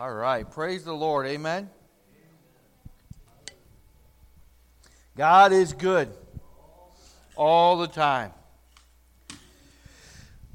All 0.00 0.14
right. 0.14 0.48
Praise 0.48 0.84
the 0.84 0.92
Lord. 0.92 1.26
Amen. 1.26 1.68
God 5.16 5.50
is 5.50 5.72
good 5.72 6.08
all 7.34 7.78
the 7.78 7.88
time. 7.88 8.30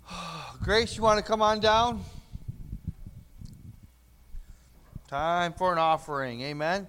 Grace, 0.64 0.96
you 0.96 1.04
want 1.04 1.20
to 1.20 1.26
come 1.26 1.42
on 1.42 1.60
down? 1.60 2.06
Time 5.10 5.52
for 5.52 5.74
an 5.74 5.78
offering. 5.78 6.40
Amen. 6.44 6.88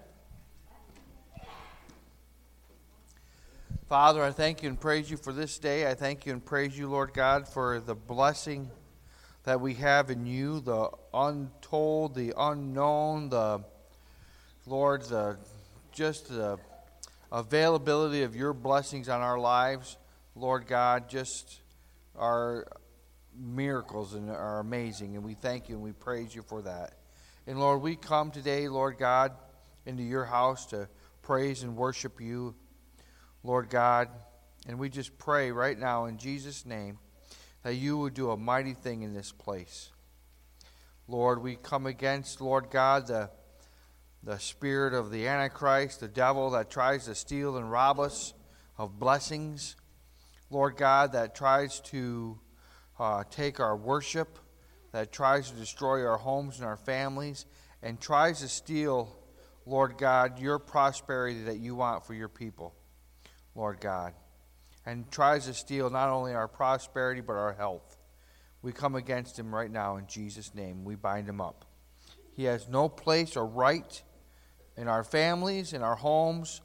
Father, 3.89 4.23
I 4.23 4.31
thank 4.31 4.63
you 4.63 4.69
and 4.69 4.81
praise 4.81 5.11
you 5.11 5.17
for 5.17 5.33
this 5.33 5.59
day. 5.59 5.91
I 5.91 5.95
thank 5.95 6.25
you 6.25 6.33
and 6.33 6.45
praise 6.45 6.79
you, 6.79 6.89
Lord 6.89 7.15
God, 7.15 7.49
for 7.49 7.81
the 7.81 7.97
blessing 7.97 8.71
that 9.43 9.61
we 9.61 9.75
have 9.75 10.09
in 10.09 10.25
you, 10.25 10.61
the 10.61 10.89
untold, 11.15 12.15
the 12.15 12.35
unknown, 12.37 13.29
the 13.29 13.63
Lord, 14.67 15.03
the 15.03 15.37
just 15.93 16.29
the 16.29 16.59
availability 17.31 18.23
of 18.23 18.35
your 18.35 18.53
blessings 18.53 19.09
on 19.09 19.21
our 19.21 19.39
lives, 19.39 19.97
Lord 20.35 20.67
God, 20.67 21.09
just 21.09 21.61
our 22.19 22.67
miracles 23.37 24.15
and 24.15 24.31
are 24.31 24.61
amazing. 24.61 25.15
And 25.17 25.25
we 25.25 25.35
thank 25.35 25.69
you 25.69 25.77
and 25.77 25.85
we 25.85 25.93
praise 25.93 26.35
you 26.35 26.43
for 26.43 26.63
that. 26.63 26.95
And 27.47 27.59
Lord, 27.59 27.83
we 27.83 27.97
come 27.97 28.31
today, 28.31 28.69
Lord 28.69 28.99
God, 28.99 29.33
into 29.87 30.03
your 30.03 30.25
house 30.25 30.67
to 30.67 30.89
praise 31.23 31.63
and 31.63 31.77
worship 31.77 32.21
you, 32.21 32.55
Lord 33.43 33.69
God. 33.69 34.09
And 34.67 34.79
we 34.79 34.89
just 34.89 35.19
pray 35.19 35.53
right 35.53 35.79
now 35.79 36.07
in 36.07 36.19
Jesus' 36.19 36.65
name 36.65 36.99
that 37.63 37.75
you 37.75 37.99
would 37.99 38.15
do 38.15 38.31
a 38.31 38.37
mighty 38.37 38.75
thing 38.75 39.03
in 39.03 39.15
this 39.15 39.33
place. 39.33 39.91
Lord, 41.07 41.43
we 41.43 41.57
come 41.57 41.87
against, 41.87 42.41
Lord 42.41 42.71
God, 42.71 43.07
the, 43.07 43.31
the 44.23 44.39
spirit 44.39 44.95
of 44.95 45.11
the 45.11 45.27
Antichrist, 45.27 46.01
the 46.01 46.09
devil 46.09 46.51
that 46.51 46.71
tries 46.71 47.05
to 47.07 47.15
steal 47.15 47.57
and 47.57 47.71
rob 47.71 48.01
us 48.01 48.35
of 48.79 48.99
blessings. 48.99 49.77
Lord 50.51 50.77
God, 50.77 51.13
that 51.13 51.35
tries 51.35 51.81
to 51.81 52.39
uh, 52.99 53.25
take 53.31 53.61
our 53.61 53.77
worship, 53.77 54.39
that 54.93 55.13
tries 55.13 55.51
to 55.51 55.57
destroy 55.57 56.07
our 56.07 56.19
homes 56.19 56.59
and 56.59 56.67
our 56.67 56.77
families, 56.77 57.47
and 57.83 58.01
tries 58.01 58.41
to 58.41 58.49
steal, 58.49 59.19
Lord 59.67 59.99
God, 59.99 60.39
your 60.39 60.59
prosperity 60.59 61.43
that 61.45 61.59
you 61.59 61.75
want 61.75 62.07
for 62.07 62.15
your 62.15 62.29
people, 62.29 62.75
Lord 63.55 63.81
God 63.81 64.15
and 64.87 65.11
tries 65.11 65.47
to 65.47 65.55
steal 65.55 65.91
not 65.91 66.09
only 66.09 66.35
our 66.35 66.49
prosperity 66.49 67.21
but 67.21 67.35
our 67.35 67.55
health. 67.55 67.99
We 68.65 68.73
come 68.73 68.95
against 68.95 69.39
him 69.39 69.55
right 69.55 69.71
now 69.71 69.99
in 69.99 70.07
Jesus' 70.07 70.55
name. 70.55 70.85
We 70.85 70.95
bind 70.95 71.29
him 71.29 71.39
up. 71.39 71.67
He 72.33 72.45
has 72.45 72.67
no 72.67 72.89
place 72.89 73.37
or 73.37 73.45
right 73.45 74.03
in 74.79 74.89
our 74.89 75.05
families, 75.05 75.75
in 75.75 75.83
our 75.83 75.97
homes, 75.97 76.63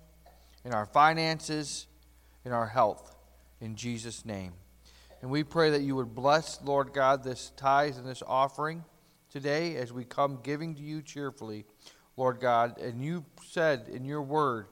in 0.63 0.73
our 0.73 0.85
finances, 0.85 1.87
in 2.45 2.53
our 2.53 2.67
health, 2.67 3.17
in 3.59 3.75
Jesus' 3.75 4.23
name. 4.23 4.53
And 5.21 5.29
we 5.29 5.43
pray 5.43 5.71
that 5.71 5.81
you 5.81 5.93
would 5.97 6.15
bless, 6.15 6.61
Lord 6.63 6.93
God, 6.93 7.21
this 7.21 7.51
tithe 7.57 7.97
and 7.97 8.07
this 8.07 8.23
offering 8.25 8.85
today 9.29 9.75
as 9.75 9.91
we 9.91 10.05
come 10.05 10.39
giving 10.41 10.75
to 10.75 10.81
you 10.81 11.01
cheerfully, 11.01 11.65
Lord 12.15 12.39
God. 12.39 12.79
And 12.79 13.03
you 13.03 13.25
said 13.45 13.89
in 13.91 14.05
your 14.05 14.21
word 14.21 14.67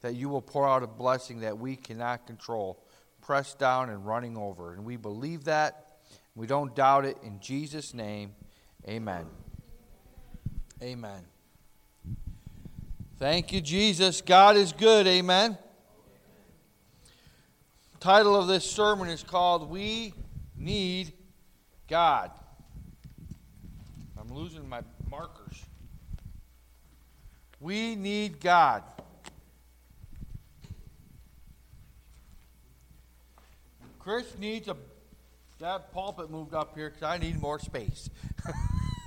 that 0.00 0.14
you 0.14 0.30
will 0.30 0.40
pour 0.40 0.66
out 0.66 0.82
a 0.82 0.86
blessing 0.86 1.40
that 1.40 1.58
we 1.58 1.76
cannot 1.76 2.26
control 2.26 2.82
pressed 3.20 3.58
down 3.58 3.90
and 3.90 4.06
running 4.06 4.38
over. 4.38 4.72
And 4.72 4.86
we 4.86 4.96
believe 4.96 5.44
that. 5.44 5.89
We 6.34 6.46
don't 6.46 6.74
doubt 6.74 7.04
it. 7.04 7.18
In 7.22 7.40
Jesus' 7.40 7.92
name, 7.92 8.34
amen. 8.88 9.26
Amen. 10.82 11.24
Thank 13.18 13.52
you, 13.52 13.60
Jesus. 13.60 14.22
God 14.22 14.56
is 14.56 14.72
good. 14.72 15.06
Amen. 15.06 15.58
Title 17.98 18.34
of 18.34 18.46
this 18.48 18.64
sermon 18.68 19.08
is 19.08 19.22
called 19.22 19.68
We 19.68 20.14
Need 20.56 21.12
God. 21.88 22.30
I'm 24.18 24.28
losing 24.34 24.68
my 24.68 24.82
markers. 25.10 25.64
We 27.58 27.94
need 27.94 28.40
God. 28.40 28.84
Chris 33.98 34.36
needs 34.38 34.68
a 34.68 34.76
that 35.60 35.92
pulpit 35.92 36.30
moved 36.30 36.54
up 36.54 36.74
here 36.74 36.88
because 36.88 37.02
I 37.02 37.18
need 37.18 37.38
more 37.38 37.58
space. 37.58 38.08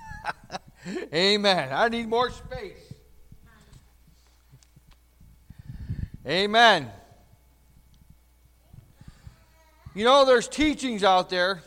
Amen. 1.13 1.69
I 1.71 1.89
need 1.89 2.07
more 2.07 2.29
space. 2.29 2.93
Amen. 6.27 6.91
You 9.95 10.05
know, 10.05 10.25
there's 10.25 10.47
teachings 10.47 11.03
out 11.03 11.31
there 11.31 11.63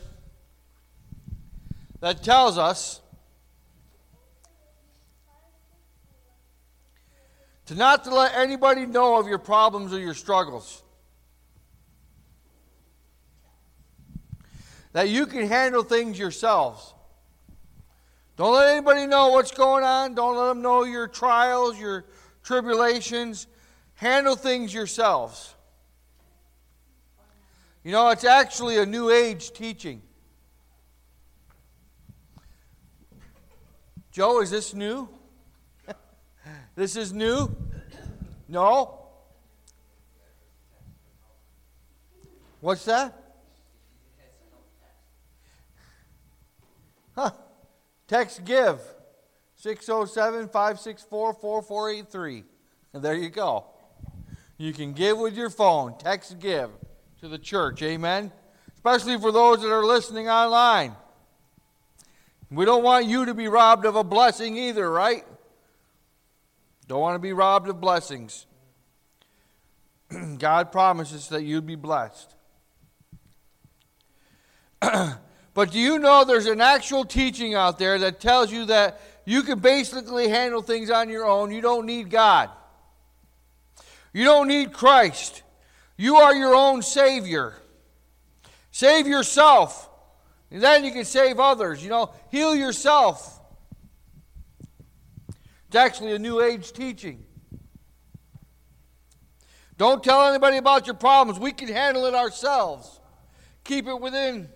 that 1.99 2.23
tells 2.23 2.57
us 2.57 3.01
to 7.65 7.75
not 7.75 8.05
to 8.05 8.15
let 8.15 8.35
anybody 8.35 8.85
know 8.85 9.19
of 9.19 9.27
your 9.27 9.37
problems 9.37 9.91
or 9.91 9.99
your 9.99 10.13
struggles. 10.13 10.81
That 14.97 15.09
you 15.09 15.27
can 15.27 15.47
handle 15.47 15.83
things 15.83 16.17
yourselves. 16.17 16.95
Don't 18.35 18.55
let 18.55 18.69
anybody 18.69 19.05
know 19.05 19.29
what's 19.29 19.51
going 19.51 19.83
on. 19.83 20.15
Don't 20.15 20.35
let 20.35 20.47
them 20.47 20.63
know 20.63 20.85
your 20.85 21.07
trials, 21.07 21.79
your 21.79 22.03
tribulations. 22.41 23.45
Handle 23.93 24.35
things 24.35 24.73
yourselves. 24.73 25.53
You 27.83 27.91
know, 27.91 28.09
it's 28.09 28.23
actually 28.23 28.79
a 28.79 28.87
new 28.87 29.11
age 29.11 29.53
teaching. 29.53 30.01
Joe, 34.11 34.41
is 34.41 34.49
this 34.49 34.73
new? 34.73 35.07
this 36.75 36.95
is 36.95 37.13
new? 37.13 37.55
No? 38.47 39.05
What's 42.61 42.85
that? 42.85 43.26
Huh. 47.17 47.31
Text 48.07 48.45
give 48.45 48.79
607 49.55 50.49
564 50.49 51.33
4483. 51.33 52.43
And 52.93 53.03
there 53.03 53.15
you 53.15 53.29
go. 53.29 53.65
You 54.57 54.71
can 54.71 54.93
give 54.93 55.17
with 55.17 55.35
your 55.35 55.49
phone. 55.49 55.97
Text 55.97 56.39
give 56.39 56.69
to 57.21 57.27
the 57.27 57.39
church. 57.39 57.81
Amen. 57.81 58.31
Especially 58.75 59.17
for 59.17 59.31
those 59.31 59.61
that 59.61 59.71
are 59.71 59.83
listening 59.83 60.29
online. 60.29 60.95
We 62.51 62.65
don't 62.65 62.83
want 62.83 63.07
you 63.07 63.25
to 63.25 63.33
be 63.33 63.47
robbed 63.47 63.85
of 63.85 63.95
a 63.95 64.03
blessing 64.03 64.55
either, 64.55 64.89
right? 64.89 65.25
Don't 66.87 67.01
want 67.01 67.15
to 67.15 67.19
be 67.19 67.33
robbed 67.33 67.67
of 67.67 67.81
blessings. 67.81 68.45
God 70.37 70.71
promises 70.71 71.27
that 71.29 71.43
you'd 71.43 71.65
be 71.65 71.75
blessed. 71.75 72.35
But 75.57 75.71
do 75.71 75.79
you 75.79 75.97
know 75.97 76.23
there's 76.23 76.45
an 76.45 76.61
actual 76.61 77.03
teaching 77.03 77.55
out 77.55 77.79
there 77.79 77.97
that 77.97 78.19
tells 78.19 78.51
you 78.51 78.65
that 78.65 79.01
you 79.25 79.41
can 79.41 79.57
basically 79.57 80.27
handle 80.27 80.61
things 80.61 80.91
on 80.91 81.09
your 81.09 81.25
own? 81.25 81.49
You 81.51 81.61
don't 81.61 81.87
need 81.87 82.11
God. 82.11 82.51
You 84.13 84.23
don't 84.23 84.47
need 84.47 84.71
Christ. 84.71 85.41
You 85.97 86.17
are 86.17 86.35
your 86.35 86.53
own 86.53 86.83
Savior. 86.83 87.55
Save 88.69 89.07
yourself. 89.07 89.89
And 90.51 90.61
then 90.61 90.85
you 90.85 90.91
can 90.91 91.05
save 91.05 91.39
others. 91.39 91.83
You 91.83 91.89
know, 91.89 92.11
heal 92.29 92.55
yourself. 92.55 93.41
It's 95.65 95.75
actually 95.75 96.13
a 96.13 96.19
New 96.19 96.39
Age 96.39 96.71
teaching. 96.71 97.25
Don't 99.75 100.03
tell 100.03 100.23
anybody 100.27 100.57
about 100.57 100.85
your 100.85 100.97
problems. 100.97 101.39
We 101.39 101.51
can 101.51 101.69
handle 101.69 102.05
it 102.05 102.13
ourselves. 102.13 102.99
Keep 103.63 103.87
it 103.87 103.99
within 103.99 104.49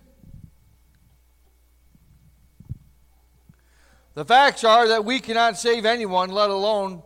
The 4.14 4.24
facts 4.24 4.62
are 4.62 4.88
that 4.88 5.04
we 5.04 5.20
cannot 5.20 5.58
save 5.58 5.86
anyone, 5.86 6.30
let 6.30 6.50
alone 6.50 7.02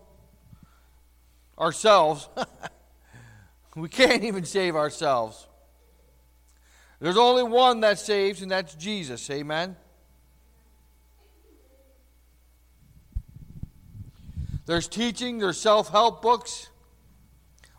ourselves. 1.59 2.29
we 3.77 3.88
can't 3.88 4.25
even 4.25 4.45
save 4.45 4.75
ourselves. 4.75 5.47
There's 6.99 7.16
only 7.16 7.45
one 7.45 7.81
that 7.81 7.99
saves, 7.99 8.42
and 8.42 8.51
that's 8.51 8.75
Jesus. 8.75 9.31
Amen. 9.31 9.77
There's 14.64 14.88
teaching, 14.88 15.38
there's 15.38 15.61
self 15.61 15.90
help 15.90 16.23
books 16.23 16.71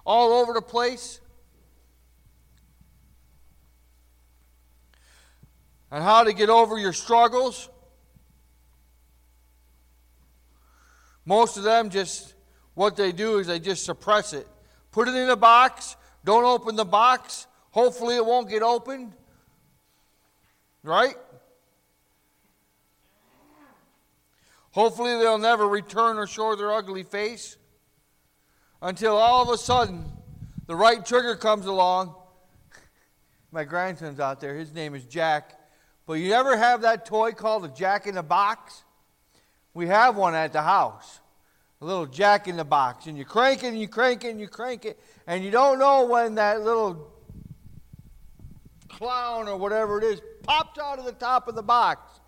all 0.05 0.31
over 0.31 0.53
the 0.53 0.61
place. 0.61 1.19
On 5.91 6.01
how 6.01 6.23
to 6.23 6.31
get 6.31 6.49
over 6.49 6.77
your 6.77 6.93
struggles 6.93 7.69
Most 11.27 11.57
of 11.57 11.63
them 11.63 11.89
just, 11.89 12.35
what 12.73 12.95
they 12.95 13.11
do 13.11 13.39
is 13.39 13.47
they 13.47 13.59
just 13.59 13.83
suppress 13.83 14.31
it. 14.31 14.47
Put 14.91 15.09
it 15.09 15.13
in 15.13 15.29
a 15.29 15.35
box, 15.35 15.97
don't 16.23 16.45
open 16.45 16.77
the 16.77 16.85
box. 16.85 17.47
Hopefully, 17.71 18.15
it 18.15 18.25
won't 18.25 18.49
get 18.49 18.63
opened. 18.63 19.11
Right? 20.83 21.15
Hopefully, 24.71 25.17
they'll 25.17 25.37
never 25.37 25.67
return 25.67 26.17
or 26.17 26.27
show 26.27 26.55
their 26.55 26.71
ugly 26.71 27.03
face 27.03 27.57
until 28.81 29.17
all 29.17 29.43
of 29.43 29.49
a 29.49 29.57
sudden 29.57 30.05
the 30.65 30.75
right 30.77 31.05
trigger 31.05 31.35
comes 31.35 31.65
along. 31.65 32.15
My 33.51 33.65
grandson's 33.65 34.21
out 34.21 34.39
there. 34.39 34.55
His 34.55 34.73
name 34.73 34.95
is 34.95 35.03
Jack. 35.03 35.59
But 36.05 36.13
you 36.13 36.31
ever 36.31 36.55
have 36.55 36.83
that 36.83 37.05
toy 37.05 37.33
called 37.33 37.65
a 37.65 37.69
Jack 37.69 38.07
in 38.07 38.15
the 38.15 38.23
Box? 38.23 38.85
We 39.77 39.85
have 39.85 40.15
one 40.15 40.33
at 40.33 40.53
the 40.53 40.63
house. 40.63 41.19
A 41.81 41.85
little 41.85 42.07
Jack 42.07 42.47
in 42.47 42.57
the 42.57 42.65
Box. 42.65 43.05
And 43.05 43.15
you 43.15 43.23
crank 43.23 43.63
it 43.63 43.67
and 43.67 43.79
you 43.79 43.87
crank 43.87 44.23
it 44.23 44.29
and 44.29 44.39
you 44.39 44.47
crank 44.47 44.85
it. 44.85 44.99
And 45.27 45.43
you 45.43 45.51
don't 45.51 45.77
know 45.77 46.07
when 46.07 46.33
that 46.33 46.63
little 46.63 47.13
clown 48.89 49.47
or 49.47 49.55
whatever 49.55 49.99
it 49.99 50.03
is 50.03 50.19
pops 50.41 50.79
out 50.79 50.97
of 50.97 51.05
the 51.05 51.11
top 51.11 51.47
of 51.47 51.53
the 51.53 51.61
box. 51.61 52.19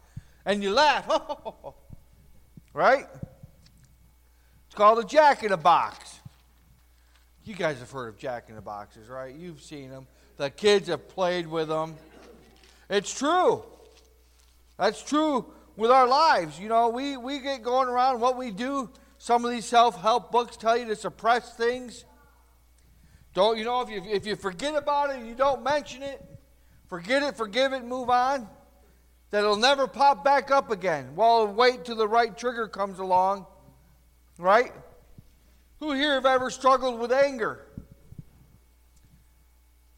And 0.46 0.62
you 0.62 0.70
laugh. 0.70 1.10
right? 2.76 3.08
It's 4.68 4.76
called 4.76 5.00
a 5.00 5.08
Jack 5.08 5.42
in 5.42 5.50
the 5.50 5.58
Box. 5.58 6.20
You 7.46 7.56
guys 7.56 7.80
have 7.80 7.90
heard 7.90 8.10
of 8.10 8.18
Jack 8.20 8.50
in 8.50 8.56
the 8.58 8.62
Boxes, 8.62 9.10
right? 9.10 9.34
You've 9.34 9.64
seen 9.64 9.90
them. 9.90 10.06
The 10.38 10.52
kids 10.52 10.88
have 10.88 11.10
played 11.10 11.48
with 11.48 11.68
them. 11.68 11.96
It's 12.92 13.12
true. 13.12 13.64
That's 14.78 15.02
true 15.02 15.52
with 15.80 15.92
our 15.92 16.08
lives. 16.08 16.60
You 16.60 16.68
know, 16.68 16.89
we, 16.89 17.15
we 17.15 17.39
get 17.39 17.63
going 17.63 17.88
around 17.88 18.20
what 18.20 18.38
we 18.38 18.52
do. 18.52 18.89
Some 19.18 19.46
of 19.46 19.52
these 19.52 19.65
self 19.65 20.00
help 20.00 20.32
books 20.32 20.58
tell 20.58 20.78
you 20.78 20.86
to 20.86 20.96
suppress 20.96 21.56
things. 21.56 22.06
Don't, 23.34 23.58
you 23.58 23.63
know, 23.63 23.82
if 23.82 23.89
you, 23.89 24.02
if 24.06 24.28
you 24.28 24.36
forget 24.36 24.76
about 24.76 25.15
it 25.15 25.26
you 25.26 25.36
don't 25.36 25.63
mention 25.63 26.04
it, 26.04 26.24
forget 26.88 27.24
it, 27.24 27.38
forgive 27.38 27.74
it, 27.74 27.86
move 27.86 28.10
on, 28.10 28.48
that 29.32 29.39
it'll 29.39 29.56
never 29.56 29.88
pop 29.88 30.24
back 30.24 30.52
up 30.52 30.70
again. 30.70 31.15
Well, 31.15 31.48
wait 31.48 31.86
till 31.86 31.96
the 31.96 32.08
right 32.08 32.36
trigger 32.38 32.68
comes 32.68 33.00
along, 33.00 33.46
right? 34.38 34.74
Who 35.80 35.94
here 35.94 36.15
have 36.15 36.26
ever 36.26 36.50
struggled 36.50 37.00
with 37.00 37.12
anger? 37.12 37.65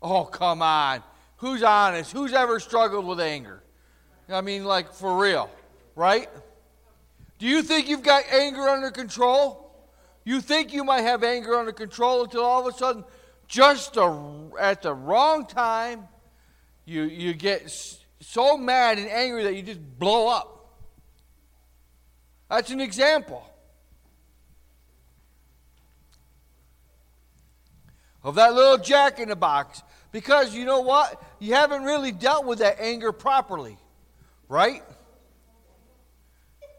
Oh, 0.02 0.26
come 0.26 0.62
on. 0.62 1.02
Who's 1.38 1.64
honest? 1.64 2.12
Who's 2.12 2.34
ever 2.34 2.60
struggled 2.60 3.06
with 3.06 3.20
anger? 3.20 3.64
I 4.30 4.42
mean, 4.42 4.64
like 4.64 4.94
for 4.94 5.18
real, 5.18 5.50
right? 5.96 6.30
Do 7.40 7.48
you 7.48 7.64
think 7.64 7.90
you've 7.90 8.04
got 8.04 8.24
anger 8.32 8.62
under 8.62 8.92
control? 8.92 9.74
You 10.24 10.42
think 10.42 10.74
you 10.74 10.84
might 10.84 11.02
have 11.02 11.24
anger 11.24 11.56
under 11.58 11.72
control 11.72 12.24
until 12.24 12.44
all 12.44 12.68
of 12.68 12.74
a 12.74 12.78
sudden, 12.78 13.04
just 13.48 13.98
a, 13.98 14.50
at 14.60 14.82
the 14.82 14.94
wrong 14.94 15.46
time, 15.46 16.08
you, 16.86 17.04
you 17.04 17.34
get 17.34 17.72
so 18.20 18.58
mad 18.58 18.98
and 18.98 19.10
angry 19.10 19.44
that 19.44 19.56
you 19.56 19.64
just 19.64 19.80
blow 20.00 20.28
up. 20.28 20.78
That's 22.50 22.70
an 22.70 22.82
example. 22.82 23.44
Of 28.24 28.36
that 28.36 28.54
little 28.54 28.78
jack 28.78 29.20
in 29.20 29.30
the 29.30 29.36
box 29.36 29.82
because 30.12 30.54
you 30.54 30.66
know 30.66 30.82
what? 30.82 31.22
You 31.40 31.56
haven't 31.56 31.84
really 31.84 32.12
dealt 32.12 32.46
with 32.46 32.60
that 32.60 32.80
anger 32.80 33.12
properly, 33.12 33.78
right? 34.48 34.84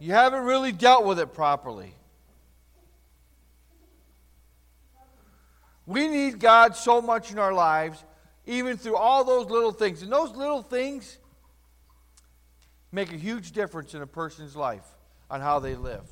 You 0.03 0.15
haven't 0.15 0.43
really 0.43 0.73
dealt 0.73 1.05
with 1.05 1.21
it 1.21 1.33
properly. 1.33 1.95
We 5.87 6.09
need 6.09 6.41
God 6.41 6.75
so 6.75 7.01
much 7.01 7.31
in 7.31 7.38
our 7.38 7.55
lives, 7.55 8.03
even 8.45 8.77
through 8.77 8.97
all 8.97 9.23
those 9.23 9.49
little 9.49 9.71
things. 9.71 10.03
And 10.03 10.11
those 10.11 10.35
little 10.35 10.61
things 10.61 11.19
make 12.91 13.12
a 13.12 13.17
huge 13.17 13.53
difference 13.53 13.95
in 13.95 14.03
a 14.03 14.07
person's 14.09 14.57
life 14.57 14.85
on 15.31 15.41
how 15.41 15.61
they 15.61 15.77
live. 15.77 16.03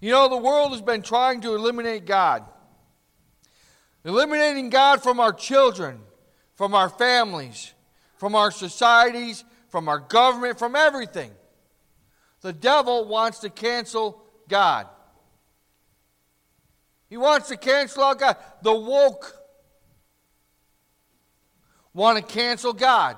You 0.00 0.12
know, 0.12 0.26
the 0.30 0.38
world 0.38 0.72
has 0.72 0.80
been 0.80 1.02
trying 1.02 1.42
to 1.42 1.54
eliminate 1.54 2.06
God. 2.06 2.42
Eliminating 4.02 4.70
God 4.70 5.02
from 5.02 5.20
our 5.20 5.34
children, 5.34 6.00
from 6.54 6.74
our 6.74 6.88
families, 6.88 7.74
from 8.16 8.34
our 8.34 8.50
societies, 8.50 9.44
from 9.68 9.90
our 9.90 9.98
government, 9.98 10.58
from 10.58 10.74
everything. 10.74 11.30
The 12.44 12.52
devil 12.52 13.06
wants 13.06 13.38
to 13.38 13.48
cancel 13.48 14.22
God. 14.48 14.86
He 17.08 17.16
wants 17.16 17.48
to 17.48 17.56
cancel 17.56 18.04
out 18.04 18.18
God. 18.18 18.36
The 18.60 18.74
woke 18.74 19.34
want 21.94 22.18
to 22.18 22.22
cancel 22.22 22.74
God. 22.74 23.16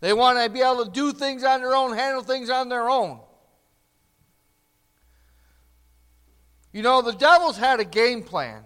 They 0.00 0.12
want 0.12 0.38
to 0.44 0.50
be 0.50 0.60
able 0.60 0.84
to 0.84 0.90
do 0.90 1.14
things 1.14 1.42
on 1.42 1.62
their 1.62 1.74
own, 1.74 1.96
handle 1.96 2.22
things 2.22 2.50
on 2.50 2.68
their 2.68 2.90
own. 2.90 3.18
You 6.70 6.82
know, 6.82 7.00
the 7.00 7.12
devil's 7.12 7.56
had 7.56 7.80
a 7.80 7.86
game 7.86 8.22
plan. 8.22 8.62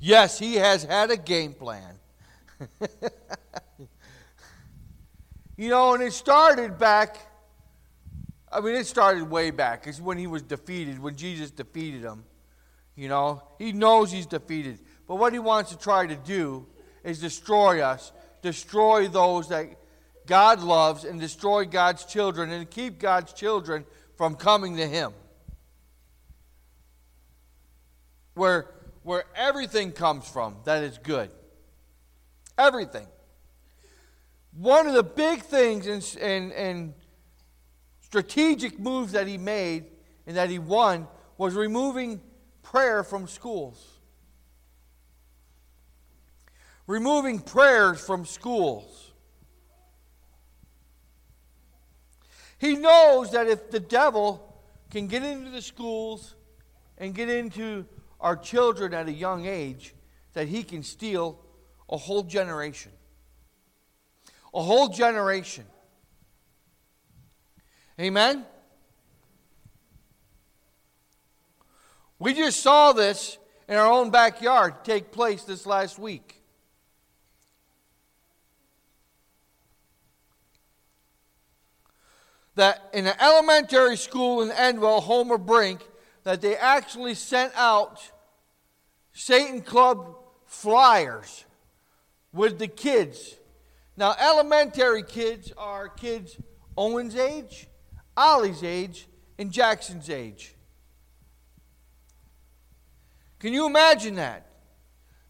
Yes, 0.00 0.38
he 0.38 0.54
has 0.54 0.84
had 0.84 1.10
a 1.10 1.18
game 1.18 1.52
plan. 1.52 1.98
you 5.56 5.68
know, 5.68 5.94
and 5.94 6.02
it 6.02 6.12
started 6.12 6.78
back, 6.78 7.16
I 8.50 8.60
mean, 8.60 8.74
it 8.74 8.86
started 8.86 9.28
way 9.30 9.50
back. 9.50 9.86
It's 9.86 10.00
when 10.00 10.18
he 10.18 10.26
was 10.26 10.42
defeated, 10.42 10.98
when 10.98 11.16
Jesus 11.16 11.50
defeated 11.50 12.02
him. 12.02 12.24
You 12.96 13.08
know, 13.08 13.42
he 13.58 13.72
knows 13.72 14.12
he's 14.12 14.26
defeated. 14.26 14.78
But 15.06 15.16
what 15.16 15.32
he 15.32 15.38
wants 15.38 15.70
to 15.70 15.78
try 15.78 16.06
to 16.06 16.16
do 16.16 16.66
is 17.02 17.20
destroy 17.20 17.80
us, 17.80 18.12
destroy 18.42 19.08
those 19.08 19.48
that 19.48 19.66
God 20.26 20.62
loves, 20.62 21.04
and 21.04 21.20
destroy 21.20 21.64
God's 21.64 22.04
children, 22.04 22.50
and 22.50 22.70
keep 22.70 22.98
God's 22.98 23.32
children 23.32 23.84
from 24.16 24.36
coming 24.36 24.76
to 24.76 24.86
him 24.86 25.12
where, 28.34 28.70
where 29.02 29.24
everything 29.34 29.92
comes 29.92 30.28
from 30.28 30.56
that 30.64 30.82
is 30.82 30.98
good. 30.98 31.30
Everything. 32.58 33.06
One 34.56 34.86
of 34.86 34.94
the 34.94 35.02
big 35.02 35.42
things 35.42 35.86
and, 35.86 36.22
and, 36.22 36.52
and 36.52 36.94
strategic 38.00 38.78
moves 38.78 39.12
that 39.12 39.26
he 39.26 39.36
made 39.36 39.86
and 40.26 40.36
that 40.36 40.48
he 40.48 40.58
won 40.58 41.08
was 41.36 41.54
removing 41.54 42.20
prayer 42.62 43.02
from 43.02 43.26
schools. 43.26 43.84
Removing 46.86 47.40
prayers 47.40 48.04
from 48.04 48.24
schools. 48.26 49.12
He 52.58 52.76
knows 52.76 53.32
that 53.32 53.48
if 53.48 53.70
the 53.70 53.80
devil 53.80 54.62
can 54.90 55.08
get 55.08 55.24
into 55.24 55.50
the 55.50 55.62
schools 55.62 56.36
and 56.98 57.14
get 57.14 57.28
into 57.28 57.86
our 58.20 58.36
children 58.36 58.94
at 58.94 59.08
a 59.08 59.12
young 59.12 59.46
age 59.46 59.94
that 60.34 60.46
he 60.46 60.62
can 60.62 60.82
steal 60.82 61.40
a 61.88 61.96
whole 61.96 62.22
generation. 62.22 62.92
A 64.54 64.62
whole 64.62 64.88
generation. 64.88 65.64
Amen? 68.00 68.46
We 72.18 72.34
just 72.34 72.60
saw 72.60 72.92
this 72.92 73.38
in 73.68 73.76
our 73.76 73.90
own 73.90 74.10
backyard 74.10 74.84
take 74.84 75.10
place 75.10 75.42
this 75.44 75.66
last 75.66 75.98
week. 75.98 76.40
That 82.54 82.88
in 82.92 83.06
an 83.06 83.14
elementary 83.20 83.96
school 83.96 84.42
in 84.42 84.50
Endwell, 84.50 85.02
Homer 85.02 85.38
Brink, 85.38 85.80
that 86.22 86.40
they 86.40 86.56
actually 86.56 87.14
sent 87.14 87.52
out 87.56 88.12
Satan 89.12 89.60
Club 89.62 90.16
flyers 90.46 91.44
with 92.32 92.60
the 92.60 92.68
kids. 92.68 93.36
Now, 93.96 94.14
elementary 94.18 95.02
kids 95.02 95.52
are 95.56 95.88
kids 95.88 96.36
Owen's 96.76 97.14
age, 97.14 97.68
Ollie's 98.16 98.64
age, 98.64 99.06
and 99.38 99.52
Jackson's 99.52 100.10
age. 100.10 100.54
Can 103.38 103.52
you 103.52 103.66
imagine 103.66 104.16
that? 104.16 104.46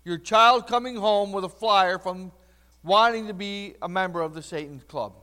Your 0.04 0.18
child 0.18 0.66
coming 0.66 0.96
home 0.96 1.32
with 1.32 1.44
a 1.44 1.48
flyer 1.48 1.98
from 1.98 2.32
wanting 2.82 3.26
to 3.26 3.34
be 3.34 3.74
a 3.82 3.88
member 3.88 4.20
of 4.20 4.34
the 4.34 4.42
Satan 4.42 4.80
Club. 4.86 5.14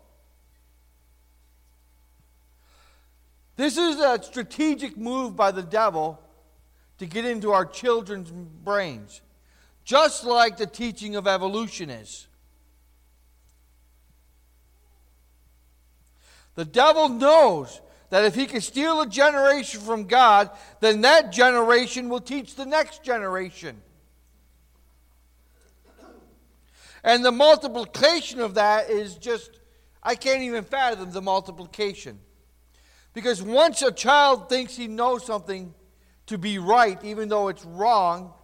This 3.56 3.77
is 3.77 3.99
a 3.99 4.21
strategic 4.21 4.97
move 4.97 5.36
by 5.36 5.51
the 5.51 5.62
devil 5.62 6.19
to 6.97 7.06
get 7.06 7.25
into 7.25 7.51
our 7.51 7.65
children's 7.65 8.32
brains, 8.32 9.21
just 9.84 10.23
like 10.23 10.58
the 10.58 10.65
teaching 10.65 11.15
of 11.15 11.27
evolution 11.27 11.89
is. 11.89 12.27
The 16.62 16.65
devil 16.65 17.10
knows 17.10 17.82
that 18.12 18.24
if 18.24 18.36
he 18.36 18.45
can 18.45 18.62
steal 18.62 19.02
a 19.02 19.08
generation 19.08 19.82
from 19.82 20.04
God, 20.04 20.52
then 20.80 21.02
that 21.02 21.32
generation 21.32 22.08
will 22.08 22.19
teach 22.19 22.54
the 22.54 22.67
next 22.67 23.02
generation. 23.02 23.82
And 27.04 27.26
the 27.26 27.32
multiplication 27.32 28.41
of 28.41 28.54
that 28.54 28.91
is 28.91 29.15
just, 29.15 29.60
I 30.04 30.13
can't 30.13 30.43
even 30.43 30.63
fathom 30.63 31.12
the 31.12 31.21
multiplication. 31.24 32.19
Because 33.15 33.41
once 33.41 33.82
a 33.82 33.91
child 33.91 34.47
thinks 34.47 34.76
he 34.76 34.88
knows 34.88 35.26
something 35.26 35.74
to 36.28 36.38
be 36.38 36.60
right, 36.60 37.04
even 37.04 37.28
though 37.28 37.47
it's 37.47 37.65
wrong, 37.65 38.36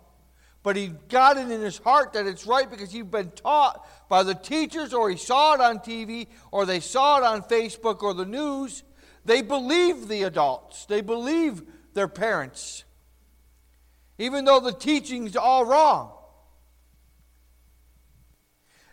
but 0.63 0.75
he 0.75 0.87
got 1.09 1.37
it 1.37 1.49
in 1.49 1.61
his 1.61 1.77
heart 1.77 2.13
that 2.13 2.27
it's 2.27 2.45
right 2.45 2.69
because 2.69 2.91
he's 2.91 3.05
been 3.05 3.31
taught 3.31 3.87
by 4.09 4.23
the 4.23 4.35
teachers, 4.35 4.93
or 4.93 5.09
he 5.09 5.17
saw 5.17 5.53
it 5.53 5.61
on 5.61 5.79
TV, 5.79 6.27
or 6.51 6.65
they 6.65 6.79
saw 6.79 7.17
it 7.17 7.23
on 7.23 7.41
Facebook 7.43 8.01
or 8.01 8.13
the 8.13 8.25
news, 8.25 8.83
they 9.25 9.41
believe 9.41 10.07
the 10.07 10.23
adults. 10.23 10.85
They 10.85 11.01
believe 11.01 11.61
their 11.93 12.07
parents, 12.07 12.83
even 14.17 14.45
though 14.45 14.59
the 14.59 14.71
teaching's 14.71 15.35
all 15.35 15.65
wrong. 15.65 16.13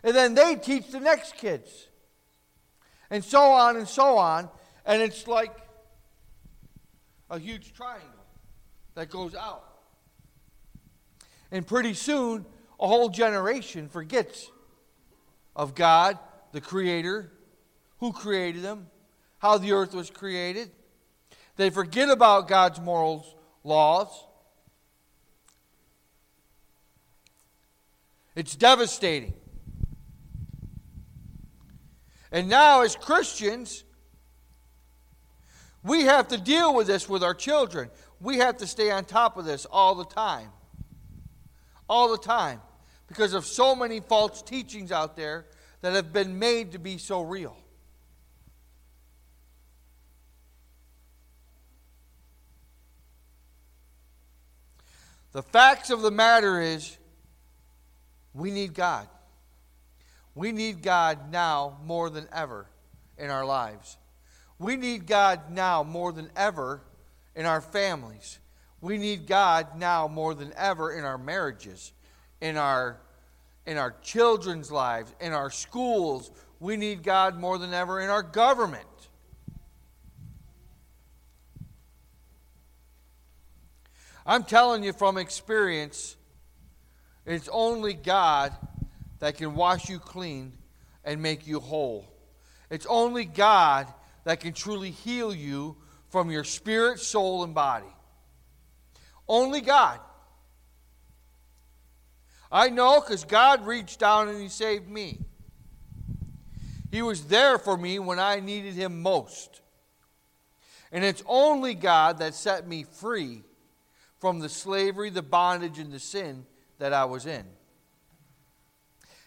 And 0.03 0.15
then 0.15 0.35
they 0.35 0.55
teach 0.55 0.91
the 0.91 0.99
next 0.99 1.35
kids, 1.35 1.87
and 3.09 3.23
so 3.23 3.41
on 3.41 3.75
and 3.75 3.87
so 3.87 4.17
on. 4.17 4.49
And 4.85 5.01
it's 5.01 5.27
like 5.27 5.55
a 7.29 7.39
huge 7.39 7.73
triangle 7.73 8.09
that 8.93 9.09
goes 9.09 9.35
out. 9.35 9.74
And 11.51 11.65
pretty 11.65 11.93
soon, 11.93 12.45
a 12.79 12.87
whole 12.87 13.09
generation 13.09 13.87
forgets 13.87 14.51
of 15.55 15.75
God, 15.75 16.17
the 16.51 16.61
Creator, 16.61 17.31
who 17.99 18.11
created 18.11 18.61
them, 18.61 18.87
how 19.39 19.57
the 19.57 19.71
earth 19.71 19.93
was 19.93 20.09
created. 20.09 20.71
They 21.55 21.69
forget 21.69 22.09
about 22.09 22.47
God's 22.47 22.81
morals, 22.81 23.35
laws. 23.63 24.25
It's 28.35 28.55
devastating. 28.55 29.33
And 32.31 32.49
now, 32.49 32.81
as 32.81 32.97
Christians, 32.97 33.85
we 35.83 36.03
have 36.03 36.27
to 36.29 36.37
deal 36.37 36.73
with 36.73 36.87
this 36.87 37.07
with 37.07 37.23
our 37.23 37.33
children. 37.33 37.89
We 38.19 38.37
have 38.39 38.57
to 38.57 38.67
stay 38.67 38.91
on 38.91 39.05
top 39.05 39.37
of 39.37 39.45
this 39.45 39.65
all 39.65 39.95
the 39.95 40.03
time. 40.03 40.49
All 41.87 42.11
the 42.11 42.17
time. 42.17 42.61
Because 43.07 43.33
of 43.33 43.45
so 43.45 43.75
many 43.75 43.99
false 43.99 44.41
teachings 44.41 44.91
out 44.91 45.15
there 45.15 45.45
that 45.81 45.93
have 45.93 46.11
been 46.11 46.39
made 46.39 46.71
to 46.71 46.79
be 46.79 46.97
so 46.97 47.21
real. 47.21 47.55
The 55.33 55.43
facts 55.43 55.89
of 55.89 56.01
the 56.01 56.11
matter 56.11 56.61
is 56.61 56.97
we 58.33 58.51
need 58.51 58.73
God. 58.73 59.07
We 60.33 60.51
need 60.51 60.81
God 60.81 61.31
now 61.31 61.77
more 61.83 62.09
than 62.09 62.27
ever 62.31 62.67
in 63.17 63.29
our 63.29 63.45
lives. 63.45 63.97
We 64.59 64.77
need 64.77 65.07
God 65.07 65.51
now 65.51 65.83
more 65.83 66.13
than 66.13 66.29
ever 66.35 66.81
in 67.35 67.45
our 67.45 67.61
families. 67.61 68.39
We 68.81 68.97
need 68.97 69.27
God 69.27 69.77
now 69.77 70.07
more 70.07 70.33
than 70.33 70.53
ever 70.55 70.91
in 70.91 71.03
our 71.03 71.17
marriages, 71.17 71.93
in 72.41 72.57
our 72.57 72.99
in 73.65 73.77
our 73.77 73.95
children's 74.03 74.71
lives, 74.71 75.13
in 75.19 75.33
our 75.33 75.49
schools. 75.49 76.31
We 76.59 76.77
need 76.77 77.03
God 77.03 77.39
more 77.39 77.57
than 77.57 77.73
ever 77.73 77.99
in 77.99 78.09
our 78.09 78.21
government. 78.21 78.85
I'm 84.25 84.43
telling 84.43 84.83
you 84.83 84.93
from 84.93 85.17
experience, 85.17 86.15
it's 87.25 87.49
only 87.51 87.93
God 87.93 88.53
that 89.19 89.37
can 89.37 89.55
wash 89.55 89.89
you 89.89 89.99
clean 89.99 90.53
and 91.03 91.21
make 91.21 91.45
you 91.47 91.59
whole. 91.59 92.07
It's 92.69 92.87
only 92.87 93.25
God 93.25 93.87
that 94.23 94.39
can 94.39 94.53
truly 94.53 94.91
heal 94.91 95.33
you 95.33 95.77
from 96.09 96.31
your 96.31 96.43
spirit, 96.43 96.99
soul, 96.99 97.43
and 97.43 97.53
body. 97.53 97.94
Only 99.27 99.61
God. 99.61 99.99
I 102.51 102.69
know 102.69 103.01
because 103.01 103.23
God 103.23 103.65
reached 103.65 103.99
down 103.99 104.29
and 104.29 104.41
He 104.41 104.49
saved 104.49 104.87
me. 104.87 105.19
He 106.91 107.01
was 107.01 107.25
there 107.25 107.57
for 107.57 107.77
me 107.77 107.99
when 107.99 108.19
I 108.19 108.39
needed 108.39 108.73
Him 108.73 109.01
most. 109.01 109.61
And 110.91 111.03
it's 111.03 111.23
only 111.27 111.73
God 111.73 112.19
that 112.19 112.33
set 112.33 112.67
me 112.67 112.83
free 112.83 113.43
from 114.19 114.39
the 114.39 114.49
slavery, 114.49 115.09
the 115.09 115.21
bondage, 115.21 115.79
and 115.79 115.91
the 115.91 115.99
sin 115.99 116.45
that 116.79 116.93
I 116.93 117.05
was 117.05 117.25
in. 117.25 117.45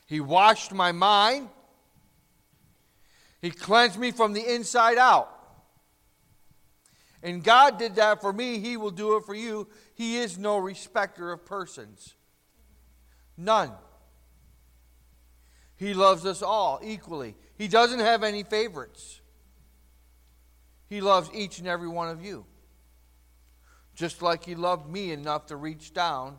He 0.06 0.20
washed 0.20 0.72
my 0.72 0.92
mind. 0.92 1.50
He 3.42 3.50
cleansed 3.50 3.98
me 3.98 4.10
from 4.10 4.32
the 4.32 4.54
inside 4.54 4.96
out. 4.96 5.34
And 7.22 7.44
God 7.44 7.78
did 7.78 7.96
that 7.96 8.20
for 8.20 8.32
me. 8.32 8.58
He 8.58 8.76
will 8.76 8.90
do 8.90 9.16
it 9.16 9.24
for 9.24 9.34
you. 9.34 9.68
He 9.98 10.18
is 10.18 10.38
no 10.38 10.58
respecter 10.58 11.32
of 11.32 11.44
persons. 11.44 12.14
None. 13.36 13.72
He 15.74 15.92
loves 15.92 16.24
us 16.24 16.40
all 16.40 16.78
equally. 16.84 17.34
He 17.56 17.66
doesn't 17.66 17.98
have 17.98 18.22
any 18.22 18.44
favorites. 18.44 19.20
He 20.88 21.00
loves 21.00 21.28
each 21.34 21.58
and 21.58 21.66
every 21.66 21.88
one 21.88 22.10
of 22.10 22.24
you. 22.24 22.46
Just 23.96 24.22
like 24.22 24.44
He 24.44 24.54
loved 24.54 24.88
me 24.88 25.10
enough 25.10 25.46
to 25.46 25.56
reach 25.56 25.92
down 25.92 26.36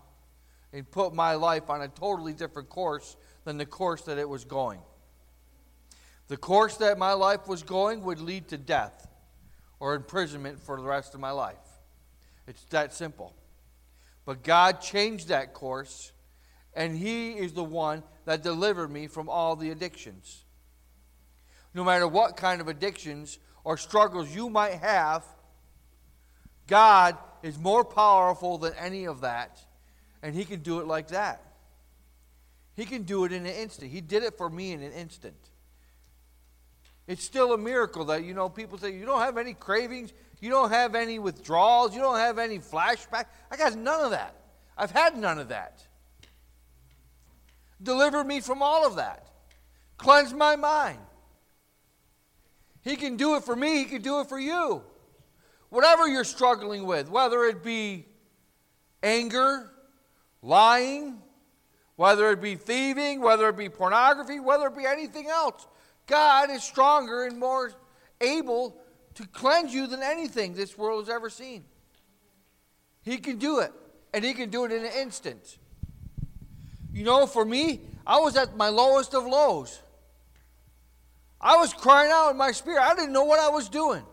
and 0.72 0.90
put 0.90 1.14
my 1.14 1.34
life 1.34 1.70
on 1.70 1.82
a 1.82 1.90
totally 1.90 2.32
different 2.32 2.70
course 2.70 3.18
than 3.44 3.58
the 3.58 3.66
course 3.66 4.04
that 4.04 4.18
it 4.18 4.30
was 4.30 4.46
going. 4.46 4.80
The 6.30 6.38
course 6.38 6.78
that 6.78 6.98
my 6.98 7.12
life 7.12 7.46
was 7.46 7.62
going 7.62 8.04
would 8.04 8.22
lead 8.22 8.48
to 8.48 8.58
death 8.58 9.10
or 9.82 9.96
imprisonment 9.96 10.62
for 10.62 10.78
the 10.78 10.88
rest 10.88 11.14
of 11.14 11.20
my 11.20 11.32
life. 11.32 11.58
It's 12.48 12.64
that 12.70 12.94
simple. 12.94 13.36
But 14.30 14.44
God 14.44 14.80
changed 14.80 15.30
that 15.30 15.56
course, 15.56 16.12
and 16.76 16.96
He 16.96 17.32
is 17.32 17.54
the 17.54 17.64
one 17.64 18.04
that 18.26 18.44
delivered 18.44 18.92
me 18.92 19.08
from 19.08 19.28
all 19.28 19.56
the 19.56 19.72
addictions. 19.72 20.46
No 21.74 21.84
matter 21.84 22.08
what 22.08 22.38
kind 22.38 22.62
of 22.62 22.68
addictions 22.68 23.40
or 23.64 23.76
struggles 23.76 24.30
you 24.30 24.48
might 24.48 24.76
have, 24.76 25.26
God 26.68 27.18
is 27.42 27.58
more 27.58 27.84
powerful 27.84 28.60
than 28.60 28.74
any 28.76 29.06
of 29.06 29.22
that, 29.22 29.62
and 30.22 30.36
He 30.36 30.46
can 30.46 30.60
do 30.60 30.80
it 30.80 30.86
like 30.86 31.08
that. 31.08 31.42
He 32.76 32.86
can 32.86 33.02
do 33.02 33.26
it 33.26 33.32
in 33.32 33.48
an 33.48 33.56
instant. 33.56 33.90
He 33.90 34.00
did 34.00 34.22
it 34.22 34.38
for 34.38 34.48
me 34.48 34.74
in 34.74 34.84
an 34.84 34.92
instant. 34.92 35.50
It's 37.08 37.24
still 37.24 37.52
a 37.52 37.58
miracle 37.58 38.06
that, 38.06 38.24
you 38.24 38.36
know, 38.36 38.48
people 38.48 38.78
say, 38.78 38.94
you 38.94 39.08
don't 39.08 39.22
have 39.22 39.40
any 39.40 39.56
cravings, 39.56 40.14
you 40.40 40.50
don't 40.50 40.72
have 40.72 40.96
any 40.96 41.20
withdrawals, 41.20 41.94
you 41.94 42.02
don't 42.02 42.20
have 42.20 42.40
any 42.40 42.60
flashback. 42.60 43.26
I 43.52 43.58
got 43.58 43.76
none 43.76 44.06
of 44.06 44.12
that. 44.12 44.36
I've 44.78 44.92
had 44.92 45.18
none 45.18 45.40
of 45.40 45.50
that. 45.50 45.86
Deliver 47.82 48.24
me 48.24 48.40
from 48.40 48.62
all 48.62 48.86
of 48.88 48.96
that. 48.96 49.28
Cleanse 49.98 50.34
my 50.34 50.56
mind. 50.56 51.00
He 52.82 52.96
can 52.96 53.18
do 53.18 53.36
it 53.36 53.44
for 53.44 53.56
me, 53.56 53.80
He 53.80 53.86
can 53.86 54.02
do 54.02 54.22
it 54.22 54.30
for 54.30 54.40
you. 54.40 54.82
Whatever 55.70 56.08
you're 56.08 56.24
struggling 56.24 56.86
with, 56.86 57.10
whether 57.10 57.44
it 57.44 57.64
be 57.64 58.06
anger, 59.04 59.70
lying, 60.42 61.20
whether 61.96 62.32
it 62.32 62.42
be 62.42 62.56
thieving, 62.56 63.20
whether 63.20 63.50
it 63.50 63.58
be 63.58 63.70
pornography, 63.70 64.40
whether 64.40 64.68
it 64.68 64.78
be 64.78 64.86
anything 64.86 65.28
else. 65.28 65.68
God 66.08 66.50
is 66.50 66.64
stronger 66.64 67.26
and 67.26 67.38
more 67.38 67.74
able 68.22 68.79
to 69.20 69.28
cleanse 69.28 69.74
you 69.74 69.86
than 69.86 70.02
anything 70.02 70.54
this 70.54 70.78
world 70.78 71.04
has 71.04 71.14
ever 71.14 71.30
seen. 71.30 71.66
He 73.02 73.18
can 73.18 73.38
do 73.38 73.60
it, 73.60 73.74
and 74.14 74.24
He 74.24 74.34
can 74.34 74.50
do 74.50 74.64
it 74.64 74.72
in 74.72 74.86
an 74.86 74.92
instant. 74.98 75.58
You 76.94 77.04
know, 77.04 77.28
for 77.28 77.44
me, 77.44 77.82
I 78.08 78.20
was 78.20 78.38
at 78.38 78.56
my 78.56 78.70
lowest 78.70 79.14
of 79.14 79.26
lows. 79.26 79.82
I 81.42 81.58
was 81.58 81.74
crying 81.74 82.10
out 82.14 82.32
in 82.32 82.38
my 82.38 82.54
spirit. 82.54 82.82
I 82.82 82.96
didn't 82.96 83.12
know 83.12 83.26
what 83.26 83.42
I 83.42 83.50
was 83.50 83.68
doing. 83.68 84.04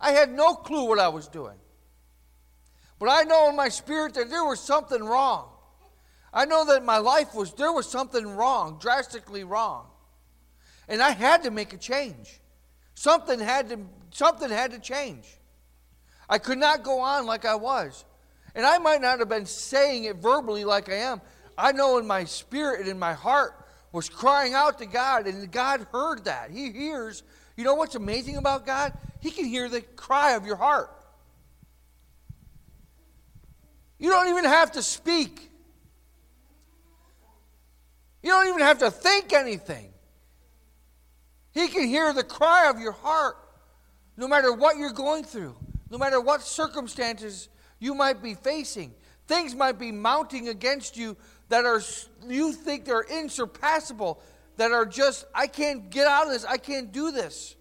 I 0.00 0.10
had 0.10 0.32
no 0.32 0.54
clue 0.54 0.88
what 0.88 0.98
I 0.98 1.08
was 1.08 1.28
doing. 1.28 1.56
But 2.98 3.08
I 3.08 3.22
know 3.22 3.48
in 3.48 3.54
my 3.54 3.68
spirit 3.68 4.14
that 4.14 4.30
there 4.30 4.44
was 4.44 4.58
something 4.58 5.02
wrong. 5.04 5.48
I 6.34 6.44
know 6.44 6.64
that 6.66 6.84
my 6.84 6.98
life 6.98 7.36
was, 7.36 7.52
there 7.54 7.72
was 7.72 7.88
something 7.88 8.26
wrong, 8.36 8.78
drastically 8.80 9.44
wrong. 9.44 9.86
And 10.88 11.00
I 11.00 11.10
had 11.10 11.44
to 11.44 11.52
make 11.52 11.72
a 11.72 11.78
change. 11.78 12.40
Something 12.96 13.38
had 13.38 13.68
to, 13.68 13.78
something 14.16 14.48
had 14.48 14.70
to 14.70 14.78
change. 14.78 15.26
I 16.28 16.38
could 16.38 16.58
not 16.58 16.82
go 16.82 17.00
on 17.00 17.26
like 17.26 17.44
I 17.44 17.54
was. 17.54 18.04
And 18.54 18.64
I 18.64 18.78
might 18.78 19.02
not 19.02 19.18
have 19.18 19.28
been 19.28 19.44
saying 19.44 20.04
it 20.04 20.16
verbally 20.16 20.64
like 20.64 20.88
I 20.88 20.94
am. 20.94 21.20
I 21.58 21.72
know 21.72 21.98
in 21.98 22.06
my 22.06 22.24
spirit 22.24 22.80
and 22.80 22.88
in 22.88 22.98
my 22.98 23.12
heart 23.12 23.52
was 23.92 24.08
crying 24.08 24.54
out 24.54 24.78
to 24.78 24.86
God, 24.86 25.26
and 25.26 25.50
God 25.50 25.86
heard 25.92 26.24
that. 26.24 26.50
He 26.50 26.70
hears 26.72 27.22
You 27.56 27.64
know 27.64 27.74
what's 27.74 27.94
amazing 27.94 28.36
about 28.36 28.66
God? 28.66 28.92
He 29.20 29.30
can 29.30 29.46
hear 29.46 29.68
the 29.68 29.80
cry 29.80 30.32
of 30.32 30.44
your 30.44 30.56
heart. 30.56 30.90
You 33.98 34.10
don't 34.10 34.28
even 34.28 34.44
have 34.44 34.72
to 34.72 34.82
speak. 34.82 35.50
You 38.22 38.30
don't 38.30 38.48
even 38.48 38.60
have 38.60 38.78
to 38.80 38.90
think 38.90 39.32
anything. 39.32 39.90
He 41.52 41.68
can 41.68 41.86
hear 41.86 42.12
the 42.12 42.24
cry 42.24 42.68
of 42.68 42.78
your 42.78 42.92
heart 42.92 43.36
no 44.16 44.26
matter 44.26 44.52
what 44.52 44.76
you're 44.76 44.92
going 44.92 45.24
through, 45.24 45.54
no 45.90 45.98
matter 45.98 46.20
what 46.20 46.42
circumstances 46.42 47.48
you 47.78 47.94
might 47.94 48.22
be 48.22 48.34
facing. 48.34 48.94
Things 49.26 49.54
might 49.54 49.78
be 49.78 49.92
mounting 49.92 50.48
against 50.48 50.96
you 50.96 51.16
that 51.48 51.64
are 51.64 51.80
you 52.26 52.52
think 52.52 52.84
they're 52.84 53.02
insurpassable, 53.02 54.20
that 54.56 54.72
are 54.72 54.86
just 54.86 55.26
I 55.34 55.46
can't 55.46 55.90
get 55.90 56.06
out 56.06 56.26
of 56.26 56.32
this, 56.32 56.44
I 56.44 56.56
can't 56.56 56.92
do 56.92 57.10
this. 57.10 57.56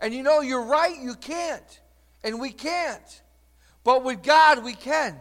And 0.00 0.12
you 0.12 0.22
know 0.22 0.40
you're 0.40 0.64
right, 0.64 0.96
you 1.00 1.14
can't. 1.14 1.80
And 2.22 2.40
we 2.40 2.50
can't. 2.50 3.22
But 3.84 4.04
with 4.04 4.22
God 4.22 4.64
we 4.64 4.74
can. 4.74 5.18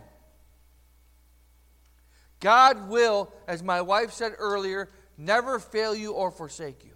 God 2.40 2.90
will, 2.90 3.34
as 3.48 3.64
my 3.64 3.82
wife 3.82 4.12
said 4.12 4.34
earlier, 4.38 4.90
never 5.18 5.60
fail 5.60 5.96
you 5.96 6.12
or 6.12 6.30
forsake 6.30 6.84
you. 6.84 6.92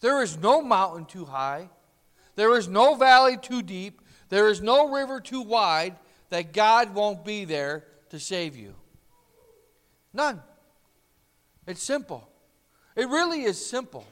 There 0.00 0.22
is 0.22 0.38
no 0.38 0.62
mountain 0.62 1.04
too 1.04 1.24
high, 1.24 1.68
there 2.38 2.56
is 2.56 2.68
no 2.68 2.94
valley 2.94 3.36
too 3.36 3.62
deep, 3.62 4.00
there 4.28 4.46
is 4.46 4.62
no 4.62 4.90
river 4.92 5.18
too 5.18 5.42
wide 5.42 5.96
that 6.30 6.52
God 6.52 6.94
won't 6.94 7.24
be 7.24 7.44
there 7.44 7.84
to 8.10 8.20
save 8.20 8.54
you. 8.54 8.76
None. 10.14 10.40
It's 11.66 11.82
simple. 11.82 12.28
It 12.94 13.08
really 13.08 13.42
is 13.42 13.68
simple. 13.68 14.06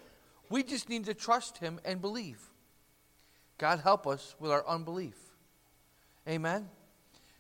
We 0.51 0.65
just 0.65 0.89
need 0.89 1.05
to 1.05 1.15
trust 1.15 1.59
Him 1.59 1.79
and 1.85 2.01
believe. 2.01 2.41
God, 3.59 3.79
help 3.79 4.09
us 4.09 4.35
with 4.41 4.51
our 4.51 4.67
unbelief. 4.67 5.15
Amen. 6.29 6.69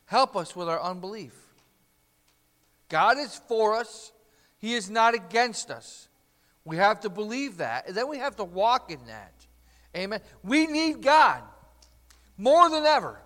Help 0.05 0.37
us 0.37 0.55
with 0.55 0.68
our 0.68 0.81
unbelief. 0.81 1.35
God 2.88 3.18
is 3.18 3.40
for 3.49 3.75
us, 3.75 4.12
He 4.59 4.75
is 4.75 4.88
not 4.88 5.14
against 5.14 5.68
us. 5.68 6.09
We 6.64 6.77
have 6.77 7.01
to 7.01 7.09
believe 7.09 7.57
that, 7.57 7.88
and 7.88 7.96
then 7.96 8.07
we 8.07 8.18
have 8.18 8.37
to 8.37 8.44
walk 8.44 8.92
in 8.92 9.05
that. 9.09 9.33
Amen. 9.96 10.20
We 10.42 10.66
need 10.66 11.00
God 11.00 11.42
more 12.37 12.68
than 12.68 12.85
ever. 12.85 13.20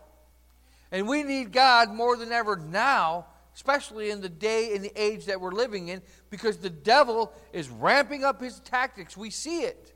And 0.92 1.08
we 1.08 1.22
need 1.22 1.52
God 1.52 1.92
more 1.92 2.16
than 2.16 2.32
ever 2.32 2.56
now, 2.56 3.26
especially 3.54 4.10
in 4.10 4.20
the 4.20 4.28
day 4.28 4.74
and 4.74 4.84
the 4.84 4.92
age 5.00 5.26
that 5.26 5.40
we're 5.40 5.52
living 5.52 5.88
in, 5.88 6.02
because 6.30 6.58
the 6.58 6.70
devil 6.70 7.32
is 7.52 7.68
ramping 7.68 8.24
up 8.24 8.40
his 8.40 8.60
tactics. 8.60 9.16
We 9.16 9.30
see 9.30 9.62
it. 9.62 9.94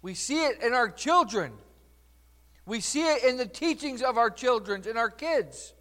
We 0.00 0.14
see 0.14 0.44
it 0.44 0.62
in 0.62 0.72
our 0.74 0.90
children. 0.90 1.52
We 2.66 2.80
see 2.80 3.06
it 3.06 3.24
in 3.24 3.36
the 3.36 3.46
teachings 3.46 4.02
of 4.02 4.18
our 4.18 4.30
children 4.30 4.82
and 4.88 4.98
our 4.98 5.10
kids. 5.10 5.74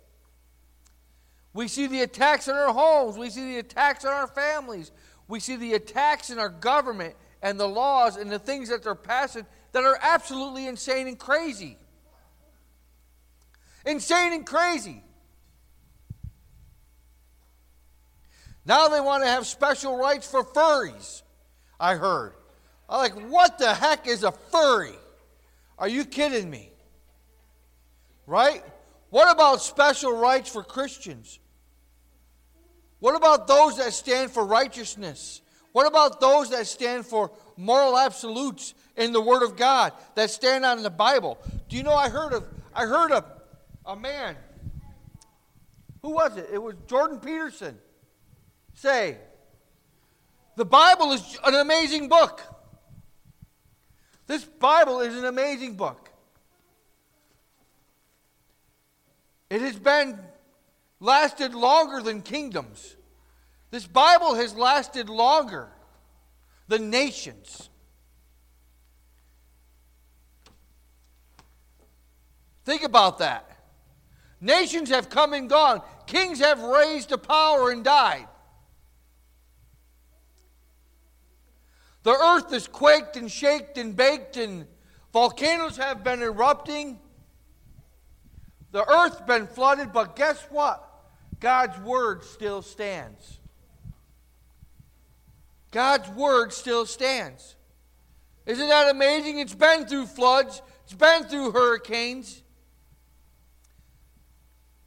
We 1.53 1.67
see 1.67 1.88
the 1.88 2.01
attacks 2.01 2.47
on 2.47 2.55
our 2.55 2.73
homes. 2.73 3.17
We 3.17 3.29
see 3.29 3.53
the 3.53 3.60
attacks 3.60 4.05
on 4.05 4.13
our 4.13 4.27
families. 4.27 4.91
We 5.27 5.39
see 5.39 5.57
the 5.57 5.73
attacks 5.73 6.29
in 6.29 6.39
our 6.39 6.49
government 6.49 7.15
and 7.41 7.60
the 7.60 7.67
laws 7.67 8.15
and 8.15 8.31
the 8.31 8.39
things 8.39 8.69
that 8.69 8.84
they're 8.84 8.95
passing 8.95 9.45
that 9.71 9.84
are 9.84 9.97
absolutely 10.01 10.67
insane 10.67 11.07
and 11.07 11.17
crazy. 11.17 11.77
Insane 13.86 14.34
and 14.34 14.45
crazy. 14.45 15.03
Now 18.65 18.89
they 18.89 19.01
want 19.01 19.23
to 19.23 19.29
have 19.29 19.47
special 19.47 19.97
rights 19.97 20.29
for 20.29 20.43
furries, 20.43 21.23
I 21.79 21.95
heard. 21.95 22.34
I'm 22.88 22.99
like, 22.99 23.29
what 23.29 23.57
the 23.57 23.73
heck 23.73 24.07
is 24.07 24.23
a 24.23 24.31
furry? 24.31 24.93
Are 25.79 25.88
you 25.88 26.05
kidding 26.05 26.49
me? 26.49 26.69
Right? 28.27 28.63
What 29.10 29.31
about 29.34 29.62
special 29.62 30.15
rights 30.15 30.49
for 30.49 30.63
Christians? 30.63 31.39
What 32.99 33.15
about 33.15 33.47
those 33.47 33.77
that 33.77 33.93
stand 33.93 34.29
for 34.29 34.45
righteousness? 34.45 35.41
What 35.71 35.88
about 35.88 36.19
those 36.19 36.51
that 36.51 36.67
stand 36.67 37.05
for 37.05 37.31
moral 37.57 37.97
absolutes 37.97 38.75
in 38.97 39.13
the 39.13 39.21
Word 39.21 39.43
of 39.43 39.56
God, 39.56 39.93
that 40.15 40.30
stand 40.30 40.65
out 40.65 40.77
in 40.77 40.84
the 40.84 40.89
Bible? 40.89 41.38
Do 41.69 41.77
you 41.77 41.84
know 41.84 41.93
I 41.93 42.10
heard 42.10 42.34
of 42.34 42.45
I 42.73 42.86
heard 42.86 43.12
of 43.12 43.25
a 43.86 43.95
man. 43.95 44.36
Who 46.01 46.12
was 46.12 46.38
it? 46.38 46.49
It 46.51 46.58
was 46.58 46.75
Jordan 46.88 47.19
Peterson. 47.19 47.77
Say, 48.73 49.17
the 50.56 50.65
Bible 50.65 51.12
is 51.12 51.38
an 51.45 51.56
amazing 51.56 52.08
book. 52.08 52.41
This 54.27 54.43
Bible 54.43 55.01
is 55.01 55.15
an 55.17 55.25
amazing 55.25 55.75
book. 55.75 56.10
It 59.49 59.62
has 59.62 59.77
been 59.77 60.17
lasted 60.99 61.54
longer 61.54 62.01
than 62.01 62.21
kingdoms. 62.21 62.95
This 63.69 63.86
Bible 63.86 64.36
has 64.36 64.56
lasted 64.56 65.10
longer 65.10 65.69
than 66.67 66.89
nations. 66.89 67.69
Think 72.65 72.84
about 72.84 73.19
that. 73.19 73.47
Nations 74.39 74.89
have 74.89 75.10
come 75.10 75.34
and 75.34 75.50
gone, 75.50 75.82
kings 76.08 76.39
have 76.39 76.60
raised 76.62 77.10
to 77.10 77.17
power 77.17 77.71
and 77.71 77.84
died. 77.84 78.28
The 82.04 82.12
earth 82.12 82.52
is 82.52 82.67
quaked 82.67 83.15
and 83.15 83.32
shaked 83.32 83.78
and 83.78 83.95
baked, 83.95 84.38
and 84.38 84.65
volcanoes 85.13 85.78
have 85.78 86.04
been 86.04 86.21
erupting. 86.21 87.00
The 88.71 88.89
earth's 88.89 89.21
been 89.21 89.45
flooded, 89.45 89.93
but 89.93 90.15
guess 90.15 90.41
what? 90.50 90.88
God's 91.39 91.78
word 91.80 92.24
still 92.24 92.62
stands. 92.62 93.39
God's 95.69 96.10
word 96.10 96.52
still 96.54 96.86
stands. 96.86 97.56
Isn't 98.45 98.67
that 98.67 98.89
amazing? 98.89 99.39
It's 99.39 99.54
been 99.54 99.86
through 99.86 100.08
floods, 100.08 100.62
it's 100.84 100.93
been 100.93 101.26
through 101.26 101.52
hurricanes, 101.52 102.41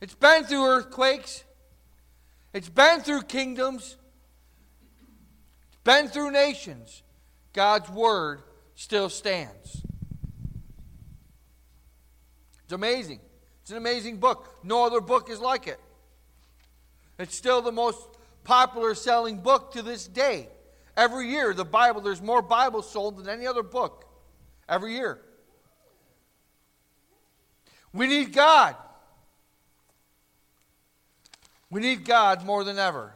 it's 0.04 0.14
been 0.14 0.44
through 0.44 0.66
earthquakes, 0.66 1.44
it's 2.52 2.68
been 2.68 3.00
through 3.00 3.22
kingdoms, 3.22 3.96
it's 5.68 5.78
been 5.82 6.08
through 6.08 6.30
nations. 6.30 7.02
God's 7.54 7.88
word 7.88 8.42
still 8.74 9.08
stands. 9.08 9.80
It's 12.64 12.72
amazing. 12.74 13.18
It's 13.62 13.70
an 13.70 13.78
amazing 13.78 14.18
book. 14.18 14.58
No 14.62 14.84
other 14.84 15.00
book 15.00 15.30
is 15.30 15.40
like 15.40 15.66
it. 15.68 15.80
It's 17.18 17.34
still 17.34 17.62
the 17.62 17.72
most 17.72 18.06
popular 18.44 18.94
selling 18.94 19.38
book 19.38 19.72
to 19.72 19.80
this 19.80 20.06
day. 20.06 20.48
Every 20.98 21.30
year, 21.30 21.54
the 21.54 21.64
Bible, 21.64 22.02
there's 22.02 22.20
more 22.20 22.42
Bibles 22.42 22.90
sold 22.90 23.16
than 23.16 23.30
any 23.30 23.46
other 23.46 23.62
book. 23.62 24.04
Every 24.68 24.96
year. 24.96 25.18
We 27.94 28.06
need 28.06 28.34
God. 28.34 28.76
We 31.74 31.80
need 31.80 32.04
God 32.04 32.44
more 32.44 32.62
than 32.62 32.78
ever. 32.78 33.12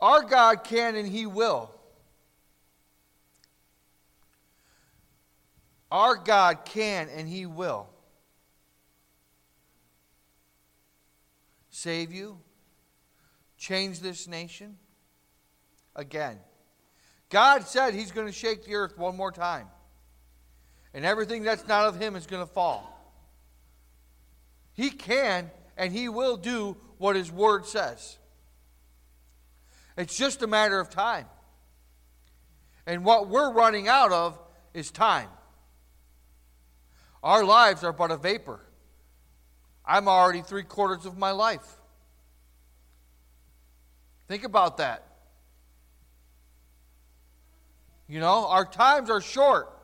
Our 0.00 0.22
God 0.22 0.62
can 0.62 0.94
and 0.94 1.08
He 1.08 1.26
will. 1.26 1.68
Our 5.90 6.14
God 6.14 6.64
can 6.64 7.08
and 7.08 7.28
He 7.28 7.44
will. 7.44 7.88
save 11.70 12.12
you, 12.12 12.38
change 13.56 13.98
this 13.98 14.28
nation? 14.28 14.76
Again, 15.96 16.38
God 17.30 17.66
said 17.66 17.94
He's 17.94 18.12
going 18.12 18.28
to 18.28 18.32
shake 18.32 18.64
the 18.64 18.76
earth 18.76 18.96
one 18.96 19.16
more 19.16 19.32
time, 19.32 19.66
and 20.94 21.04
everything 21.04 21.42
that's 21.42 21.66
not 21.66 21.86
of 21.86 22.00
Him 22.00 22.14
is 22.14 22.28
going 22.28 22.46
to 22.46 22.52
fall. 22.52 22.97
He 24.78 24.90
can 24.90 25.50
and 25.76 25.92
He 25.92 26.08
will 26.08 26.36
do 26.36 26.76
what 26.98 27.16
His 27.16 27.32
Word 27.32 27.66
says. 27.66 28.16
It's 29.96 30.16
just 30.16 30.40
a 30.40 30.46
matter 30.46 30.78
of 30.78 30.88
time. 30.88 31.26
And 32.86 33.04
what 33.04 33.28
we're 33.28 33.52
running 33.52 33.88
out 33.88 34.12
of 34.12 34.38
is 34.72 34.92
time. 34.92 35.30
Our 37.24 37.42
lives 37.42 37.82
are 37.82 37.92
but 37.92 38.12
a 38.12 38.16
vapor. 38.16 38.60
I'm 39.84 40.06
already 40.06 40.42
three 40.42 40.62
quarters 40.62 41.06
of 41.06 41.18
my 41.18 41.32
life. 41.32 41.66
Think 44.28 44.44
about 44.44 44.76
that. 44.76 45.04
You 48.06 48.20
know, 48.20 48.46
our 48.46 48.64
times 48.64 49.10
are 49.10 49.20
short. 49.20 49.76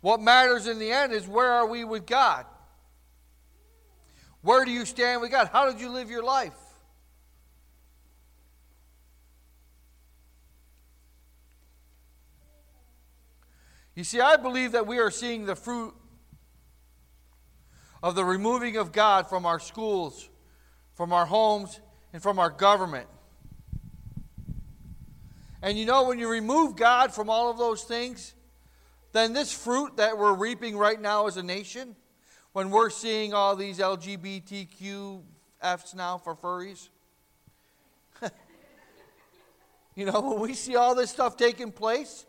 What 0.00 0.20
matters 0.20 0.68
in 0.68 0.78
the 0.78 0.92
end 0.92 1.12
is 1.12 1.26
where 1.26 1.50
are 1.50 1.66
we 1.66 1.82
with 1.82 2.06
God? 2.06 2.46
Where 4.42 4.64
do 4.64 4.70
you 4.70 4.84
stand 4.84 5.20
with 5.20 5.30
God? 5.30 5.50
How 5.52 5.70
did 5.70 5.80
you 5.80 5.90
live 5.90 6.10
your 6.10 6.22
life? 6.22 6.52
You 13.94 14.04
see, 14.04 14.20
I 14.20 14.36
believe 14.36 14.72
that 14.72 14.86
we 14.86 14.98
are 14.98 15.10
seeing 15.10 15.44
the 15.44 15.56
fruit 15.56 15.92
of 18.00 18.14
the 18.14 18.24
removing 18.24 18.76
of 18.76 18.92
God 18.92 19.28
from 19.28 19.44
our 19.44 19.58
schools, 19.58 20.28
from 20.94 21.12
our 21.12 21.26
homes, 21.26 21.80
and 22.12 22.22
from 22.22 22.38
our 22.38 22.50
government. 22.50 23.08
And 25.62 25.76
you 25.76 25.84
know, 25.84 26.04
when 26.04 26.20
you 26.20 26.28
remove 26.28 26.76
God 26.76 27.12
from 27.12 27.28
all 27.28 27.50
of 27.50 27.58
those 27.58 27.82
things, 27.82 28.34
then 29.12 29.32
this 29.32 29.52
fruit 29.52 29.96
that 29.96 30.16
we're 30.16 30.34
reaping 30.34 30.76
right 30.76 31.00
now 31.00 31.26
as 31.26 31.36
a 31.36 31.42
nation, 31.42 31.96
when 32.58 32.70
we're 32.70 32.90
seeing 32.90 33.32
all 33.32 33.54
these 33.54 33.78
LGBTQ 33.78 35.22
F's 35.62 35.94
now 35.94 36.18
for 36.18 36.34
furries, 36.34 36.88
you 39.94 40.04
know, 40.04 40.18
when 40.18 40.40
we 40.40 40.54
see 40.54 40.74
all 40.74 40.96
this 40.96 41.08
stuff 41.08 41.36
taking 41.36 41.70
place, 41.70 42.26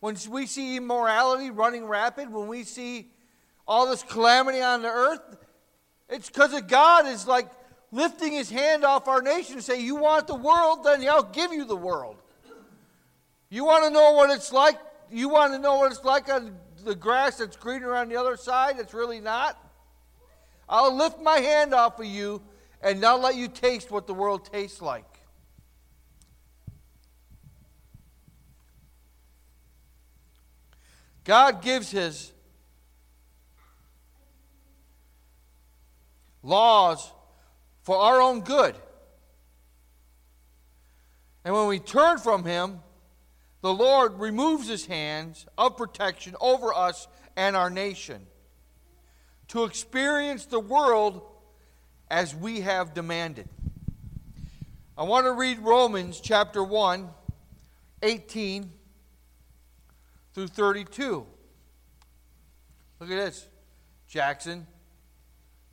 when 0.00 0.16
we 0.30 0.46
see 0.46 0.78
immorality 0.78 1.50
running 1.52 1.84
rapid, 1.84 2.28
when 2.28 2.48
we 2.48 2.64
see 2.64 3.12
all 3.64 3.88
this 3.88 4.02
calamity 4.02 4.60
on 4.60 4.82
the 4.82 4.88
earth, 4.88 5.36
it's 6.08 6.28
because 6.28 6.52
of 6.54 6.66
God 6.66 7.06
is 7.06 7.28
like 7.28 7.48
lifting 7.92 8.32
his 8.32 8.50
hand 8.50 8.84
off 8.84 9.06
our 9.06 9.22
nation 9.22 9.54
and 9.54 9.62
say, 9.62 9.80
You 9.80 9.94
want 9.94 10.26
the 10.26 10.34
world, 10.34 10.82
then 10.82 11.08
I'll 11.08 11.22
give 11.22 11.52
you 11.52 11.64
the 11.66 11.76
world. 11.76 12.16
You 13.48 13.64
want 13.64 13.84
to 13.84 13.90
know 13.90 14.10
what 14.10 14.28
it's 14.30 14.52
like? 14.52 14.74
You 15.08 15.28
want 15.28 15.52
to 15.52 15.60
know 15.60 15.76
what 15.76 15.92
it's 15.92 16.02
like 16.02 16.28
on 16.28 16.56
the 16.82 16.94
grass 16.94 17.36
that's 17.38 17.56
greener 17.56 17.94
on 17.94 18.08
the 18.08 18.16
other 18.16 18.36
side? 18.36 18.78
It's 18.78 18.94
really 18.94 19.20
not. 19.20 19.58
I'll 20.68 20.94
lift 20.96 21.20
my 21.20 21.38
hand 21.38 21.74
off 21.74 21.98
of 21.98 22.06
you 22.06 22.42
and 22.80 23.00
not 23.00 23.20
let 23.20 23.36
you 23.36 23.48
taste 23.48 23.90
what 23.90 24.06
the 24.06 24.14
world 24.14 24.50
tastes 24.52 24.82
like. 24.82 25.04
God 31.24 31.62
gives 31.62 31.90
his 31.90 32.32
laws 36.42 37.12
for 37.82 37.96
our 37.96 38.20
own 38.20 38.40
good. 38.40 38.74
And 41.44 41.54
when 41.54 41.66
we 41.66 41.78
turn 41.78 42.18
from 42.18 42.44
him, 42.44 42.80
the 43.62 43.72
Lord 43.72 44.18
removes 44.18 44.68
his 44.68 44.86
hands 44.86 45.46
of 45.56 45.76
protection 45.76 46.34
over 46.40 46.74
us 46.74 47.08
and 47.36 47.56
our 47.56 47.70
nation 47.70 48.26
to 49.48 49.64
experience 49.64 50.46
the 50.46 50.60
world 50.60 51.22
as 52.10 52.34
we 52.34 52.60
have 52.60 52.92
demanded. 52.92 53.48
I 54.98 55.04
want 55.04 55.26
to 55.26 55.32
read 55.32 55.60
Romans 55.60 56.20
chapter 56.20 56.62
1, 56.62 57.08
18 58.02 58.70
through 60.34 60.48
32. 60.48 61.26
Look 63.00 63.10
at 63.10 63.16
this. 63.16 63.46
Jackson, 64.08 64.66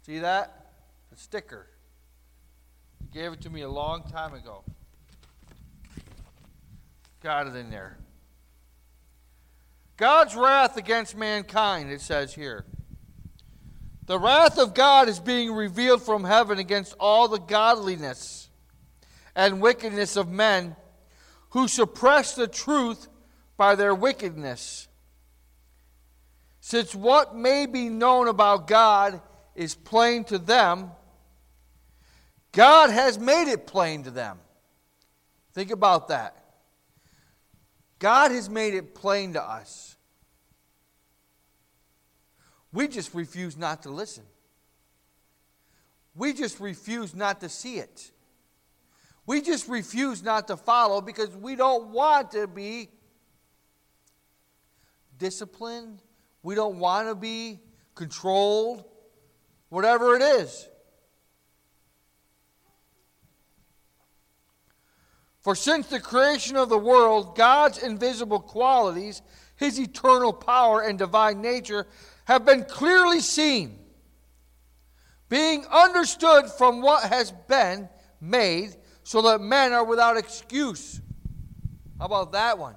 see 0.06 0.20
that? 0.20 0.72
The 1.12 1.18
sticker. 1.18 1.68
He 3.02 3.20
gave 3.20 3.34
it 3.34 3.42
to 3.42 3.50
me 3.50 3.62
a 3.62 3.70
long 3.70 4.04
time 4.04 4.34
ago. 4.34 4.64
Got 7.22 7.48
it 7.48 7.56
in 7.56 7.70
there. 7.70 7.98
God's 9.98 10.36
wrath 10.36 10.78
against 10.78 11.18
mankind, 11.18 11.92
it 11.92 12.00
says 12.00 12.34
here. 12.34 12.66
The 14.06 14.18
wrath 14.18 14.58
of 14.58 14.74
God 14.74 15.10
is 15.10 15.20
being 15.20 15.52
revealed 15.52 16.02
from 16.02 16.24
heaven 16.24 16.58
against 16.58 16.96
all 17.00 17.28
the 17.28 17.38
godliness 17.38 18.50
and 19.36 19.62
wickedness 19.62 20.16
of 20.16 20.30
men 20.30 20.76
who 21.52 21.68
suppress 21.68 22.34
the 22.34 22.48
truth 22.48 23.08
by 23.58 23.76
their 23.76 23.94
wickedness. 23.94 24.88
Since 26.62 26.96
what 26.96 27.36
may 27.36 27.66
be 27.66 27.90
known 27.90 28.28
about 28.28 28.68
God 28.68 29.22
is 29.54 29.76
plain 29.76 30.24
to 30.26 30.38
them, 30.38 30.92
God 32.52 32.90
has 32.90 33.20
made 33.20 33.52
it 33.52 33.68
plain 33.68 34.04
to 34.04 34.12
them. 34.12 34.40
Think 35.54 35.72
about 35.72 36.08
that. 36.08 36.39
God 38.00 38.32
has 38.32 38.50
made 38.50 38.74
it 38.74 38.96
plain 38.96 39.34
to 39.34 39.44
us. 39.44 39.98
We 42.72 42.88
just 42.88 43.14
refuse 43.14 43.58
not 43.58 43.84
to 43.84 43.90
listen. 43.90 44.24
We 46.16 46.34
just 46.34 46.60
refuse 46.60 47.16
not 47.16 47.42
to 47.42 47.50
see 47.50 47.78
it. 47.78 48.12
We 49.26 49.42
just 49.42 49.68
refuse 49.68 50.24
not 50.24 50.48
to 50.48 50.58
follow 50.58 51.02
because 51.02 51.30
we 51.36 51.56
don't 51.56 51.90
want 51.90 52.32
to 52.32 52.48
be 52.48 52.90
disciplined. 55.18 56.00
We 56.42 56.56
don't 56.56 56.80
want 56.80 57.10
to 57.10 57.16
be 57.16 57.60
controlled. 57.96 58.86
Whatever 59.70 60.16
it 60.16 60.22
is. 60.22 60.68
For 65.42 65.56
since 65.56 65.88
the 65.88 66.00
creation 66.00 66.58
of 66.58 66.70
the 66.70 66.78
world, 66.78 67.36
God's 67.36 67.78
invisible 67.82 68.40
qualities, 68.40 69.22
his 69.56 69.80
eternal 69.80 70.34
power 70.34 70.82
and 70.82 70.98
divine 70.98 71.42
nature, 71.42 71.88
have 72.26 72.46
been 72.46 72.66
clearly 72.66 73.22
seen, 73.22 73.80
being 75.30 75.66
understood 75.72 76.50
from 76.58 76.82
what 76.82 77.10
has 77.10 77.32
been 77.48 77.88
made, 78.20 78.76
so 79.04 79.22
that 79.24 79.42
men 79.42 79.72
are 79.72 79.86
without 79.86 80.18
excuse. 80.18 81.02
How 81.98 82.06
about 82.06 82.34
that 82.34 82.58
one? 82.58 82.76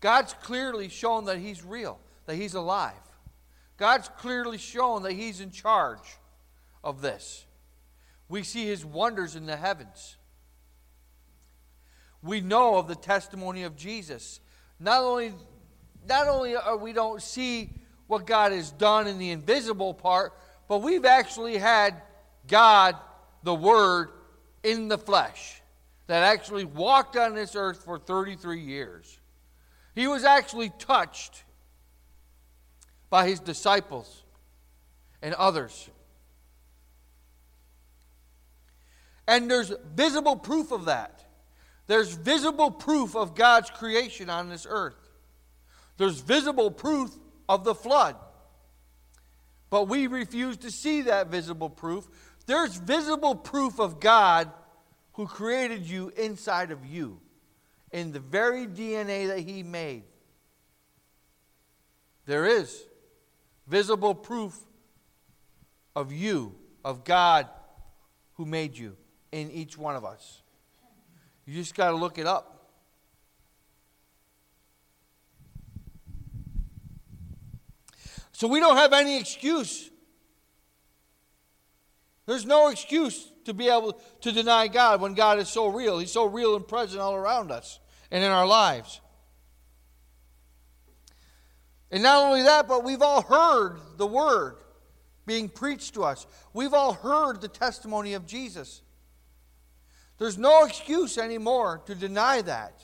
God's 0.00 0.34
clearly 0.34 0.88
shown 0.88 1.24
that 1.24 1.38
He's 1.38 1.64
real, 1.64 1.98
that 2.26 2.36
He's 2.36 2.54
alive. 2.54 2.92
God's 3.78 4.08
clearly 4.18 4.58
shown 4.58 5.02
that 5.02 5.12
He's 5.12 5.40
in 5.40 5.50
charge 5.50 6.18
of 6.86 7.02
this. 7.02 7.44
We 8.28 8.44
see 8.44 8.64
his 8.64 8.84
wonders 8.84 9.34
in 9.34 9.44
the 9.44 9.56
heavens. 9.56 10.16
We 12.22 12.40
know 12.40 12.76
of 12.76 12.86
the 12.86 12.94
testimony 12.94 13.64
of 13.64 13.76
Jesus. 13.76 14.40
Not 14.78 15.02
only, 15.02 15.32
not 16.08 16.28
only 16.28 16.54
are 16.54 16.76
we 16.76 16.92
don't 16.92 17.20
see 17.20 17.70
what 18.06 18.24
God 18.24 18.52
has 18.52 18.70
done 18.70 19.08
in 19.08 19.18
the 19.18 19.30
invisible 19.30 19.94
part, 19.94 20.32
but 20.68 20.78
we've 20.78 21.04
actually 21.04 21.58
had 21.58 22.00
God, 22.46 22.96
the 23.42 23.54
Word, 23.54 24.10
in 24.62 24.86
the 24.86 24.98
flesh 24.98 25.60
that 26.06 26.22
actually 26.22 26.64
walked 26.64 27.16
on 27.16 27.34
this 27.34 27.56
earth 27.56 27.84
for 27.84 27.98
33 27.98 28.60
years. 28.60 29.18
He 29.96 30.06
was 30.06 30.22
actually 30.22 30.70
touched 30.78 31.42
by 33.10 33.28
his 33.28 33.40
disciples 33.40 34.22
and 35.20 35.34
others. 35.34 35.90
And 39.28 39.50
there's 39.50 39.72
visible 39.94 40.36
proof 40.36 40.72
of 40.72 40.84
that. 40.86 41.24
There's 41.86 42.12
visible 42.14 42.70
proof 42.70 43.14
of 43.14 43.34
God's 43.34 43.70
creation 43.70 44.30
on 44.30 44.48
this 44.48 44.66
earth. 44.68 44.94
There's 45.96 46.20
visible 46.20 46.70
proof 46.70 47.10
of 47.48 47.64
the 47.64 47.74
flood. 47.74 48.16
But 49.70 49.88
we 49.88 50.06
refuse 50.06 50.56
to 50.58 50.70
see 50.70 51.02
that 51.02 51.28
visible 51.28 51.70
proof. 51.70 52.08
There's 52.46 52.76
visible 52.76 53.34
proof 53.34 53.80
of 53.80 54.00
God 54.00 54.50
who 55.14 55.26
created 55.26 55.88
you 55.88 56.12
inside 56.16 56.70
of 56.70 56.84
you, 56.84 57.20
in 57.90 58.12
the 58.12 58.20
very 58.20 58.66
DNA 58.66 59.28
that 59.28 59.40
He 59.40 59.62
made. 59.62 60.04
There 62.26 62.44
is 62.44 62.84
visible 63.66 64.14
proof 64.14 64.56
of 65.94 66.12
you, 66.12 66.54
of 66.84 67.04
God 67.04 67.48
who 68.34 68.44
made 68.44 68.76
you 68.76 68.96
in 69.36 69.50
each 69.50 69.76
one 69.76 69.94
of 69.96 70.04
us. 70.04 70.40
You 71.44 71.54
just 71.54 71.74
got 71.74 71.90
to 71.90 71.96
look 71.96 72.18
it 72.18 72.26
up. 72.26 72.70
So 78.32 78.48
we 78.48 78.60
don't 78.60 78.76
have 78.76 78.92
any 78.92 79.18
excuse. 79.18 79.90
There's 82.26 82.46
no 82.46 82.68
excuse 82.68 83.30
to 83.44 83.54
be 83.54 83.68
able 83.68 84.00
to 84.22 84.32
deny 84.32 84.68
God 84.68 85.00
when 85.00 85.14
God 85.14 85.38
is 85.38 85.48
so 85.48 85.68
real. 85.68 85.98
He's 85.98 86.12
so 86.12 86.24
real 86.24 86.56
and 86.56 86.66
present 86.66 87.00
all 87.00 87.14
around 87.14 87.50
us 87.50 87.78
and 88.10 88.24
in 88.24 88.30
our 88.30 88.46
lives. 88.46 89.00
And 91.90 92.02
not 92.02 92.24
only 92.24 92.42
that, 92.42 92.66
but 92.66 92.84
we've 92.84 93.02
all 93.02 93.22
heard 93.22 93.78
the 93.96 94.06
word 94.06 94.56
being 95.24 95.48
preached 95.48 95.94
to 95.94 96.04
us. 96.04 96.26
We've 96.52 96.74
all 96.74 96.94
heard 96.94 97.40
the 97.40 97.48
testimony 97.48 98.14
of 98.14 98.26
Jesus. 98.26 98.82
There's 100.18 100.38
no 100.38 100.64
excuse 100.64 101.18
anymore 101.18 101.82
to 101.86 101.94
deny 101.94 102.42
that. 102.42 102.80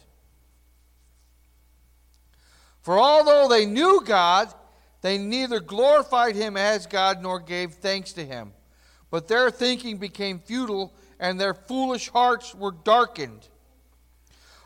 For 2.82 2.98
although 2.98 3.48
they 3.48 3.64
knew 3.64 4.02
God, 4.04 4.52
they 5.00 5.18
neither 5.18 5.60
glorified 5.60 6.36
him 6.36 6.56
as 6.56 6.86
God 6.86 7.22
nor 7.22 7.40
gave 7.40 7.74
thanks 7.74 8.12
to 8.14 8.24
him. 8.24 8.52
But 9.10 9.28
their 9.28 9.50
thinking 9.50 9.98
became 9.98 10.40
futile, 10.40 10.92
and 11.20 11.40
their 11.40 11.54
foolish 11.54 12.08
hearts 12.08 12.54
were 12.54 12.72
darkened. 12.72 13.48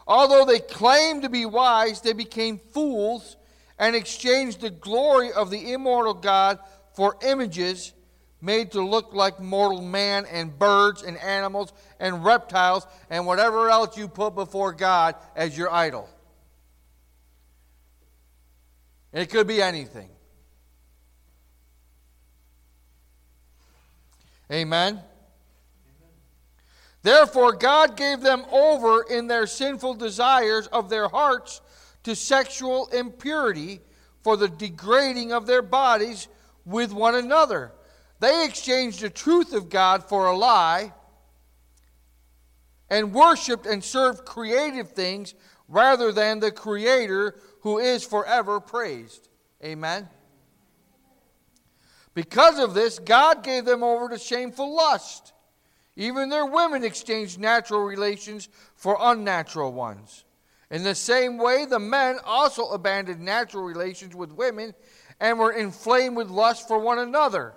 Although 0.06 0.44
they 0.44 0.60
claimed 0.60 1.22
to 1.22 1.28
be 1.28 1.44
wise, 1.44 2.00
they 2.00 2.12
became 2.12 2.58
fools 2.58 3.36
and 3.78 3.94
exchanged 3.94 4.60
the 4.60 4.70
glory 4.70 5.32
of 5.32 5.50
the 5.50 5.72
immortal 5.72 6.14
God 6.14 6.58
for 6.94 7.16
images 7.22 7.92
made 8.41 8.72
to 8.72 8.82
look 8.82 9.14
like 9.14 9.41
mortal 9.41 9.82
man 9.82 10.26
and 10.26 10.59
birds 10.59 11.03
and 11.03 11.16
animals 11.18 11.72
and 11.99 12.24
reptiles 12.24 12.87
and 13.11 13.26
whatever 13.26 13.70
else 13.70 13.97
you 13.97 14.09
put 14.09 14.34
before 14.34 14.72
God 14.72 15.14
as 15.34 15.57
your 15.57 15.72
idol. 15.72 16.09
It 19.12 19.30
could 19.30 19.47
be 19.47 19.62
anything. 19.62 20.11
Amen. 24.53 25.01
Therefore, 27.03 27.53
God 27.53 27.97
gave 27.97 28.20
them 28.20 28.45
over 28.51 29.03
in 29.03 29.26
their 29.26 29.47
sinful 29.47 29.95
desires 29.95 30.66
of 30.66 30.91
their 30.91 31.09
hearts 31.09 31.61
to 32.03 32.14
sexual 32.14 32.89
impurity 32.89 33.80
for 34.22 34.37
the 34.37 34.49
degrading 34.49 35.32
of 35.32 35.47
their 35.47 35.62
bodies 35.62 36.28
with 36.64 36.93
one 36.93 37.14
another. 37.14 37.72
They 38.18 38.44
exchanged 38.44 39.00
the 39.00 39.10
truth 39.10 39.52
of 39.52 39.68
God 39.68 40.04
for 40.08 40.26
a 40.26 40.36
lie 40.36 40.92
and 42.88 43.12
worshiped 43.12 43.66
and 43.66 43.82
served 43.82 44.24
creative 44.24 44.92
things 44.92 45.34
rather 45.68 46.12
than 46.12 46.40
the 46.40 46.52
Creator 46.52 47.36
who 47.60 47.78
is 47.78 48.04
forever 48.04 48.60
praised. 48.60 49.28
Amen. 49.62 50.08
Because 52.14 52.58
of 52.58 52.72
this, 52.72 52.98
God 52.98 53.42
gave 53.42 53.64
them 53.64 53.82
over 53.82 54.08
to 54.08 54.18
shameful 54.18 54.74
lust. 54.74 55.34
Even 55.96 56.28
their 56.28 56.46
women 56.46 56.84
exchanged 56.84 57.38
natural 57.38 57.82
relations 57.82 58.48
for 58.74 58.96
unnatural 58.98 59.72
ones. 59.72 60.24
In 60.70 60.82
the 60.82 60.94
same 60.94 61.38
way, 61.38 61.64
the 61.64 61.78
men 61.78 62.18
also 62.24 62.70
abandoned 62.70 63.20
natural 63.20 63.64
relations 63.64 64.14
with 64.14 64.32
women 64.32 64.74
and 65.20 65.38
were 65.38 65.52
inflamed 65.52 66.16
with 66.16 66.28
lust 66.28 66.68
for 66.68 66.78
one 66.78 66.98
another. 66.98 67.54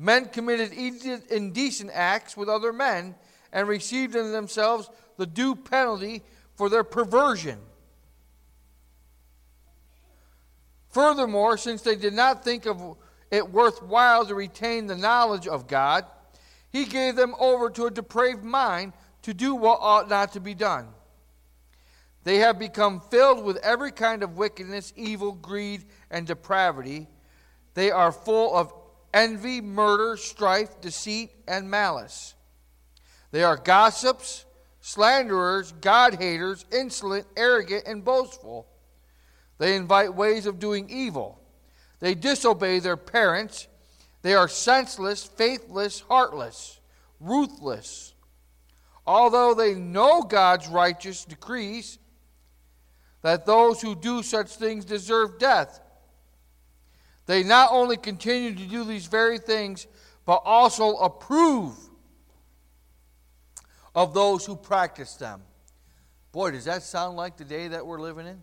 Men 0.00 0.26
committed 0.26 0.72
indecent 0.72 1.90
acts 1.92 2.36
with 2.36 2.48
other 2.48 2.72
men 2.72 3.16
and 3.52 3.66
received 3.66 4.14
in 4.14 4.30
themselves 4.30 4.88
the 5.16 5.26
due 5.26 5.56
penalty 5.56 6.22
for 6.54 6.68
their 6.68 6.84
perversion. 6.84 7.58
Furthermore, 10.90 11.58
since 11.58 11.82
they 11.82 11.96
did 11.96 12.14
not 12.14 12.44
think 12.44 12.64
of 12.64 12.96
it 13.32 13.50
worthwhile 13.50 14.24
to 14.24 14.36
retain 14.36 14.86
the 14.86 14.96
knowledge 14.96 15.48
of 15.48 15.66
God, 15.66 16.06
he 16.70 16.84
gave 16.84 17.16
them 17.16 17.34
over 17.40 17.68
to 17.70 17.86
a 17.86 17.90
depraved 17.90 18.44
mind 18.44 18.92
to 19.22 19.34
do 19.34 19.54
what 19.54 19.80
ought 19.80 20.08
not 20.08 20.32
to 20.32 20.40
be 20.40 20.54
done. 20.54 20.86
They 22.22 22.36
have 22.36 22.58
become 22.58 23.00
filled 23.00 23.44
with 23.44 23.56
every 23.58 23.90
kind 23.90 24.22
of 24.22 24.36
wickedness, 24.36 24.92
evil, 24.94 25.32
greed, 25.32 25.84
and 26.08 26.26
depravity. 26.26 27.08
They 27.74 27.90
are 27.90 28.12
full 28.12 28.54
of 28.54 28.77
envy, 29.18 29.60
murder, 29.60 30.16
strife, 30.16 30.80
deceit, 30.80 31.30
and 31.48 31.68
malice. 31.68 32.34
They 33.32 33.42
are 33.42 33.56
gossips, 33.56 34.44
slanderers, 34.80 35.72
God 35.80 36.14
haters, 36.14 36.64
insolent, 36.72 37.26
arrogant, 37.36 37.84
and 37.86 38.04
boastful. 38.04 38.68
They 39.58 39.74
invite 39.74 40.14
ways 40.14 40.46
of 40.46 40.60
doing 40.60 40.88
evil. 40.88 41.40
They 41.98 42.14
disobey 42.14 42.78
their 42.78 42.96
parents. 42.96 43.66
They 44.22 44.34
are 44.34 44.48
senseless, 44.48 45.24
faithless, 45.24 46.00
heartless, 46.00 46.78
ruthless. 47.18 48.14
Although 49.04 49.54
they 49.54 49.74
know 49.74 50.22
God's 50.22 50.68
righteous 50.68 51.24
decrees 51.24 51.98
that 53.22 53.46
those 53.46 53.82
who 53.82 53.96
do 53.96 54.22
such 54.22 54.54
things 54.54 54.84
deserve 54.84 55.40
death, 55.40 55.80
they 57.28 57.42
not 57.42 57.72
only 57.72 57.98
continue 57.98 58.54
to 58.54 58.62
do 58.66 58.84
these 58.84 59.06
very 59.06 59.38
things, 59.38 59.86
but 60.24 60.40
also 60.46 60.96
approve 60.96 61.74
of 63.94 64.14
those 64.14 64.46
who 64.46 64.56
practice 64.56 65.14
them. 65.16 65.42
Boy, 66.32 66.52
does 66.52 66.64
that 66.64 66.82
sound 66.82 67.18
like 67.18 67.36
the 67.36 67.44
day 67.44 67.68
that 67.68 67.86
we're 67.86 68.00
living 68.00 68.26
in? 68.26 68.40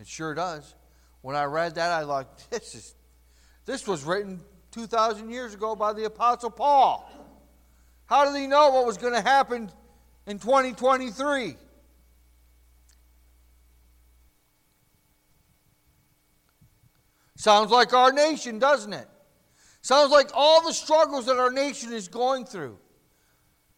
It 0.00 0.08
sure 0.08 0.34
does. 0.34 0.74
When 1.22 1.36
I 1.36 1.44
read 1.44 1.76
that, 1.76 1.92
I 1.92 2.04
thought, 2.04 2.44
this 2.50 2.74
is 2.74 2.94
this 3.66 3.86
was 3.86 4.02
written 4.02 4.40
2,000 4.72 5.30
years 5.30 5.54
ago 5.54 5.76
by 5.76 5.92
the 5.92 6.06
Apostle 6.06 6.50
Paul. 6.50 7.08
How 8.06 8.24
did 8.24 8.40
he 8.40 8.48
know 8.48 8.70
what 8.70 8.84
was 8.84 8.96
going 8.98 9.14
to 9.14 9.22
happen 9.22 9.70
in 10.26 10.40
2023? 10.40 11.56
Sounds 17.36 17.70
like 17.70 17.92
our 17.92 18.12
nation, 18.12 18.58
doesn't 18.58 18.92
it? 18.92 19.08
Sounds 19.82 20.10
like 20.10 20.30
all 20.34 20.62
the 20.66 20.72
struggles 20.72 21.26
that 21.26 21.38
our 21.38 21.50
nation 21.50 21.92
is 21.92 22.08
going 22.08 22.44
through. 22.44 22.78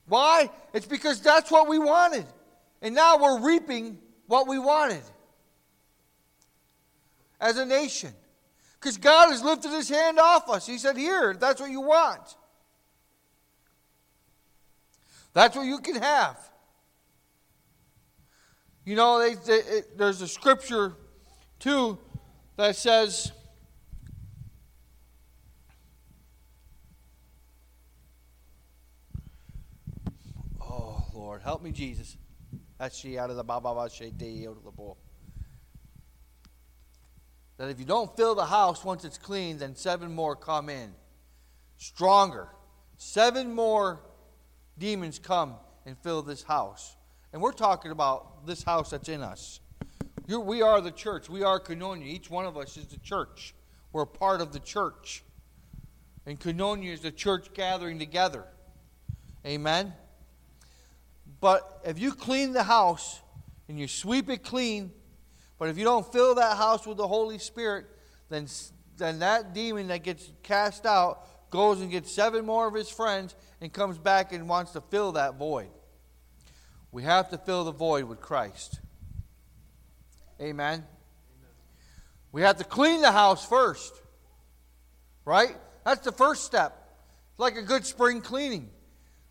Why? 0.07 0.51
It's 0.73 0.87
because 0.87 1.21
that's 1.21 1.51
what 1.51 1.69
we 1.69 1.79
wanted. 1.79 2.25
And 2.81 2.95
now 2.95 3.19
we're 3.19 3.41
reaping 3.41 3.99
what 4.27 4.49
we 4.49 4.59
wanted 4.59 5.03
as 7.41 7.59
a 7.59 7.67
nation. 7.67 8.13
Because 8.81 8.97
God 8.97 9.31
has 9.31 9.43
lifted 9.43 9.73
his 9.73 9.89
hand 9.89 10.19
off 10.19 10.49
us. 10.49 10.67
He 10.67 10.79
said, 10.79 10.97
Here, 10.97 11.35
that's 11.35 11.61
what 11.61 11.71
you 11.71 11.81
want. 11.81 12.37
That's 15.35 15.57
what 15.57 15.67
you 15.67 15.79
can 15.79 15.97
have. 15.97 16.39
You 18.85 18.97
know, 18.97 19.19
they, 19.19 19.35
they, 19.35 19.59
it, 19.59 19.99
there's 19.99 20.23
a 20.23 20.29
scripture, 20.29 20.95
too, 21.59 21.99
that 22.57 22.77
says, 22.77 23.33
Oh, 30.61 31.05
Lord, 31.13 31.38
help 31.49 31.63
me, 31.63 31.73
Jesus. 31.73 32.17
That's 32.79 32.97
she 32.97 33.19
out 33.19 33.31
of 33.31 33.37
the 33.37 33.45
Baba 33.45 33.69
out 33.69 33.91
of 33.91 34.65
the 34.65 34.71
bull 34.71 34.99
that 37.59 37.71
if 37.71 37.81
you 37.81 37.85
don't 37.85 38.17
fill 38.17 38.35
the 38.35 38.47
house 38.47 38.85
once 38.85 39.05
it's 39.05 39.19
clean, 39.19 39.59
then 39.59 39.75
seven 39.75 40.15
more 40.15 40.37
come 40.37 40.69
in. 40.69 40.95
Stronger. 41.77 42.49
Seven 42.97 43.53
more 43.53 44.01
demons 44.79 45.19
come 45.19 45.57
and 45.85 45.99
fill 45.99 46.23
this 46.23 46.45
house. 46.45 46.97
And 47.33 47.43
we're 47.43 47.53
talking 47.53 47.91
about 47.91 48.47
this 48.47 48.63
house 48.63 48.91
that's 48.91 49.09
in 49.09 49.23
us. 49.23 49.61
You're, 50.27 50.41
we 50.41 50.63
are 50.63 50.81
the 50.81 50.93
church. 50.93 51.29
We 51.29 51.43
are 51.43 51.59
Koinonia. 51.59 52.07
Each 52.07 52.31
one 52.31 52.47
of 52.47 52.57
us 52.57 52.77
is 52.77 52.87
the 52.87 52.99
church. 52.99 53.55
We're 53.93 54.07
part 54.07 54.41
of 54.41 54.53
the 54.53 54.61
church. 54.61 55.25
And 56.27 56.39
Koinonia 56.39 56.93
is 56.93 57.01
the 57.01 57.11
church 57.11 57.53
gathering 57.55 57.99
together. 57.99 58.45
Amen? 59.45 59.93
But 61.41 61.83
if 61.85 61.99
you 61.99 62.13
clean 62.13 62.53
the 62.53 62.63
house 62.63 63.21
and 63.69 63.79
you 63.79 63.87
sweep 63.87 64.29
it 64.29 64.43
clean, 64.43 64.91
but 65.59 65.69
if 65.69 65.79
you 65.79 65.85
don't 65.85 66.11
fill 66.13 66.35
that 66.37 66.57
house 66.57 66.87
with 66.87 66.97
the 66.97 67.07
Holy 67.07 67.39
Spirit, 67.39 67.87
then, 68.29 68.47
then 68.97 69.21
that 69.21 69.55
demon 69.55 69.89
that 69.89 70.03
gets 70.03 70.31
cast 70.43 70.87
out 70.87 71.51
goes 71.51 71.81
and 71.81 71.91
gets 71.91 72.13
seven 72.13 72.45
more 72.45 72.69
of 72.69 72.75
his 72.75 72.91
friends 72.91 73.35
and 73.61 73.73
comes 73.73 73.99
back 73.99 74.33
and 74.33 74.49
wants 74.49 74.73
to 74.73 74.81
fill 74.81 75.13
that 75.13 75.37
void. 75.37 75.69
We 76.93 77.03
have 77.03 77.31
to 77.31 77.39
fill 77.39 77.65
the 77.65 77.73
void 77.73 78.05
with 78.05 78.21
Christ. 78.21 78.81
Amen. 80.41 80.75
Amen. 80.75 80.85
We 82.33 82.43
have 82.43 82.57
to 82.59 82.65
clean 82.65 83.01
the 83.01 83.13
house 83.13 83.47
first. 83.47 83.95
Right? 85.25 85.57
That's 85.85 86.01
the 86.01 86.13
first 86.13 86.45
step. 86.45 86.89
It's 87.31 87.41
like 87.41 87.57
a 87.57 87.63
good 87.63 87.85
spring 87.85 88.21
cleaning. 88.21 88.71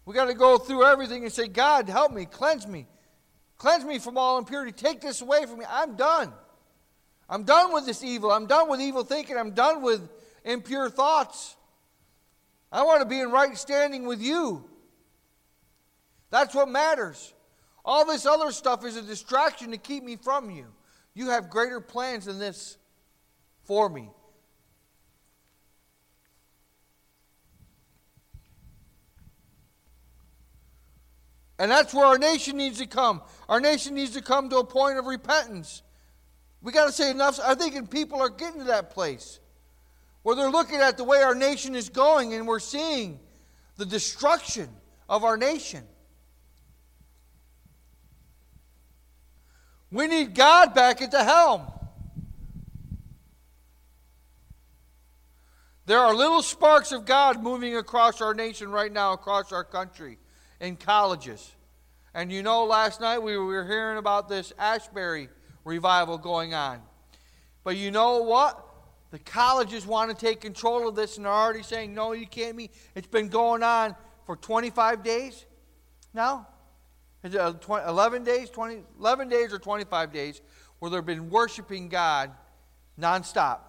We 0.08 0.14
got 0.14 0.28
to 0.28 0.34
go 0.34 0.58
through 0.58 0.86
everything 0.86 1.24
and 1.24 1.34
say, 1.34 1.50
God, 1.50 1.90
help 1.90 2.14
me, 2.14 2.24
cleanse 2.24 2.66
me. 2.66 2.88
Cleanse 3.58 3.84
me 3.84 4.00
from 4.00 4.18
all 4.18 4.38
impurity. 4.38 4.72
Take 4.72 5.02
this 5.02 5.22
away 5.22 5.46
from 5.46 5.60
me. 5.60 5.66
I'm 5.68 5.98
done. 5.98 6.32
I'm 7.30 7.44
done 7.44 7.74
with 7.74 7.86
this 7.86 8.02
evil. 8.02 8.32
I'm 8.32 8.46
done 8.46 8.70
with 8.70 8.80
evil 8.80 9.04
thinking. 9.04 9.36
I'm 9.36 9.52
done 9.52 9.82
with 9.82 10.08
impure 10.46 10.90
thoughts. 10.90 11.58
I 12.72 12.84
want 12.84 13.02
to 13.02 13.06
be 13.06 13.20
in 13.20 13.32
right 13.32 13.58
standing 13.58 14.08
with 14.08 14.22
you. 14.22 14.64
That's 16.30 16.56
what 16.56 16.70
matters. 16.70 17.34
All 17.84 18.06
this 18.06 18.26
other 18.26 18.54
stuff 18.54 18.86
is 18.86 18.96
a 18.96 19.02
distraction 19.02 19.72
to 19.72 19.78
keep 19.78 20.06
me 20.06 20.16
from 20.16 20.50
you. 20.50 20.68
You 21.16 21.32
have 21.32 21.50
greater 21.50 21.82
plans 21.82 22.28
than 22.28 22.40
this 22.40 22.78
for 23.66 23.90
me. 23.90 24.10
And 31.60 31.72
that's 31.72 31.94
where 31.94 32.06
our 32.06 32.18
nation 32.18 32.58
needs 32.58 32.78
to 32.80 32.86
come. 32.86 33.22
Our 33.50 33.60
nation 33.60 33.96
needs 33.96 34.12
to 34.12 34.22
come 34.22 34.50
to 34.50 34.58
a 34.58 34.64
point 34.64 34.98
of 34.98 35.06
repentance. 35.06 35.82
We 36.62 36.72
got 36.72 36.86
to 36.86 36.92
say 36.92 37.12
enough. 37.12 37.40
I 37.44 37.56
think 37.56 37.90
people 37.90 38.22
are 38.22 38.30
getting 38.30 38.60
to 38.60 38.68
that 38.68 38.92
place 38.92 39.40
where 40.24 40.36
they're 40.36 40.52
looking 40.52 40.82
at 40.82 40.98
the 40.98 41.04
way 41.04 41.20
our 41.20 41.36
nation 41.36 41.76
is 41.76 41.90
going 41.90 42.34
and 42.34 42.48
we're 42.48 42.60
seeing 42.60 43.20
the 43.78 43.86
destruction 43.86 44.70
of 45.08 45.24
our 45.24 45.38
nation. 45.38 45.84
We 49.92 50.08
need 50.08 50.36
God 50.36 50.76
back 50.76 51.02
at 51.02 51.12
the 51.12 51.24
helm. 51.24 51.62
There 55.86 56.00
are 56.00 56.14
little 56.14 56.42
sparks 56.42 56.92
of 56.92 57.06
God 57.06 57.42
moving 57.42 57.78
across 57.78 58.20
our 58.20 58.34
nation 58.34 58.70
right 58.70 58.92
now, 58.92 59.14
across 59.14 59.54
our 59.54 59.64
country, 59.64 60.18
in 60.60 60.76
colleges. 60.76 61.54
And 62.14 62.32
you 62.32 62.44
know, 62.44 62.66
last 62.66 63.02
night 63.02 63.20
we 63.20 63.38
were 63.38 63.66
hearing 63.66 63.98
about 63.98 64.28
this 64.28 64.54
Asbury 64.58 65.30
revival 65.64 66.18
going 66.18 66.54
on. 66.54 66.82
But 67.64 67.78
you 67.78 67.92
know 67.92 68.24
what? 68.24 68.64
The 69.12 69.20
colleges 69.20 69.86
want 69.86 70.10
to 70.10 70.26
take 70.26 70.42
control 70.42 70.88
of 70.88 70.96
this 70.96 71.18
and 71.18 71.26
are 71.26 71.44
already 71.46 71.64
saying, 71.64 71.94
no, 71.94 72.12
you 72.12 72.28
can't 72.28 72.56
meet. 72.56 72.72
It's 72.96 73.08
been 73.08 73.30
going 73.30 73.64
on 73.64 73.96
for 74.26 74.36
25 74.36 75.04
days 75.04 75.46
now. 76.14 76.48
It 77.24 77.36
uh, 77.36 77.54
11 77.88 78.24
days, 78.24 78.50
20, 78.50 78.84
11 79.00 79.30
days 79.30 79.54
or 79.54 79.60
25 79.60 80.12
days 80.12 80.42
where 80.80 80.92
they've 80.92 81.06
been 81.06 81.30
worshiping 81.30 81.90
God 81.90 82.32
nonstop, 83.00 83.60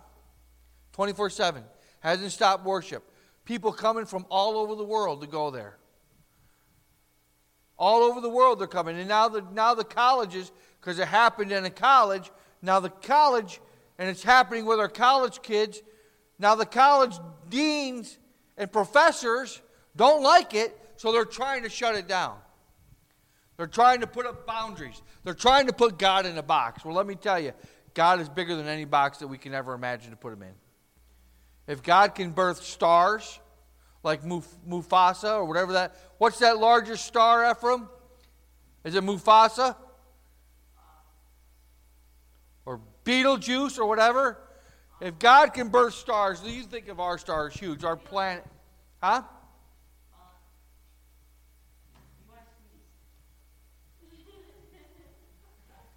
24 0.93 1.31
7 1.31 1.65
hasn't 2.01 2.33
stopped 2.33 2.65
worship. 2.65 3.03
People 3.45 3.73
coming 3.73 4.05
from 4.05 4.27
all 4.31 4.59
over 4.59 4.75
the 4.75 4.85
world 4.85 5.21
to 5.23 5.27
go 5.27 5.51
there. 5.51 5.79
All 7.79 8.03
over 8.03 8.21
the 8.21 8.29
world 8.29 8.59
they're 8.59 8.67
coming. 8.67 8.99
And 8.99 9.09
now 9.09 9.29
the, 9.29 9.45
now 9.53 9.75
the 9.75 9.85
colleges, 9.85 10.51
because 10.81 10.99
it 10.99 11.09
happened 11.09 11.53
in 11.53 11.65
a 11.65 11.71
college, 11.71 12.31
now 12.61 12.81
the 12.81 12.91
college, 12.91 13.61
and 13.99 14.09
it's 14.09 14.23
happening 14.23 14.67
with 14.67 14.81
our 14.81 14.89
college 14.89 15.43
kids, 15.43 15.83
now 16.39 16.55
the 16.55 16.67
college 16.67 17.17
deans 17.49 18.19
and 18.57 18.71
professors 18.71 19.61
don't 19.97 20.23
like 20.23 20.55
it, 20.55 20.77
so 20.97 21.13
they're 21.13 21.25
trying 21.25 21.63
to 21.63 21.69
shut 21.69 21.95
it 21.95 22.09
down. 22.09 22.37
They're 23.57 23.67
trying 23.67 24.01
to 24.01 24.07
put 24.07 24.27
up 24.27 24.47
boundaries. 24.47 25.03
They're 25.25 25.35
trying 25.35 25.67
to 25.67 25.73
put 25.73 25.99
God 25.99 26.27
in 26.27 26.39
a 26.39 26.43
box. 26.43 26.85
Well, 26.85 26.95
let 26.95 27.07
me 27.07 27.17
tell 27.17 27.41
you, 27.41 27.53
God 27.95 28.21
is 28.21 28.29
bigger 28.29 28.55
than 28.55 28.69
any 28.69 28.85
box 28.85 29.19
that 29.19 29.27
we 29.27 29.39
can 29.39 29.53
ever 29.53 29.75
imagine 29.75 30.11
to 30.11 30.17
put 30.17 30.33
him 30.33 30.43
in. 30.43 30.55
If 31.67 31.83
God 31.83 32.15
can 32.15 32.31
birth 32.31 32.63
stars, 32.63 33.41
like 34.09 34.25
Mufasa 34.25 35.35
or 35.35 35.45
whatever 35.45 35.75
that, 35.75 35.95
what's 36.17 36.39
that 36.39 36.59
largest 36.59 37.05
star, 37.05 37.49
Ephraim? 37.51 37.89
Is 38.83 38.95
it 38.95 39.05
Mufasa? 39.05 39.77
Or 42.65 42.81
Betelgeuse 43.05 43.79
or 43.79 43.87
whatever? 43.87 44.39
If 45.03 45.19
God 45.19 45.53
can 45.53 45.69
birth 45.69 45.93
stars, 45.93 46.41
do 46.41 46.51
you 46.51 46.63
think 46.63 46.89
of 46.89 47.01
our 47.01 47.19
star 47.19 47.51
huge? 47.51 47.85
Our 47.85 47.97
planet, 47.97 48.47
huh? 49.03 49.23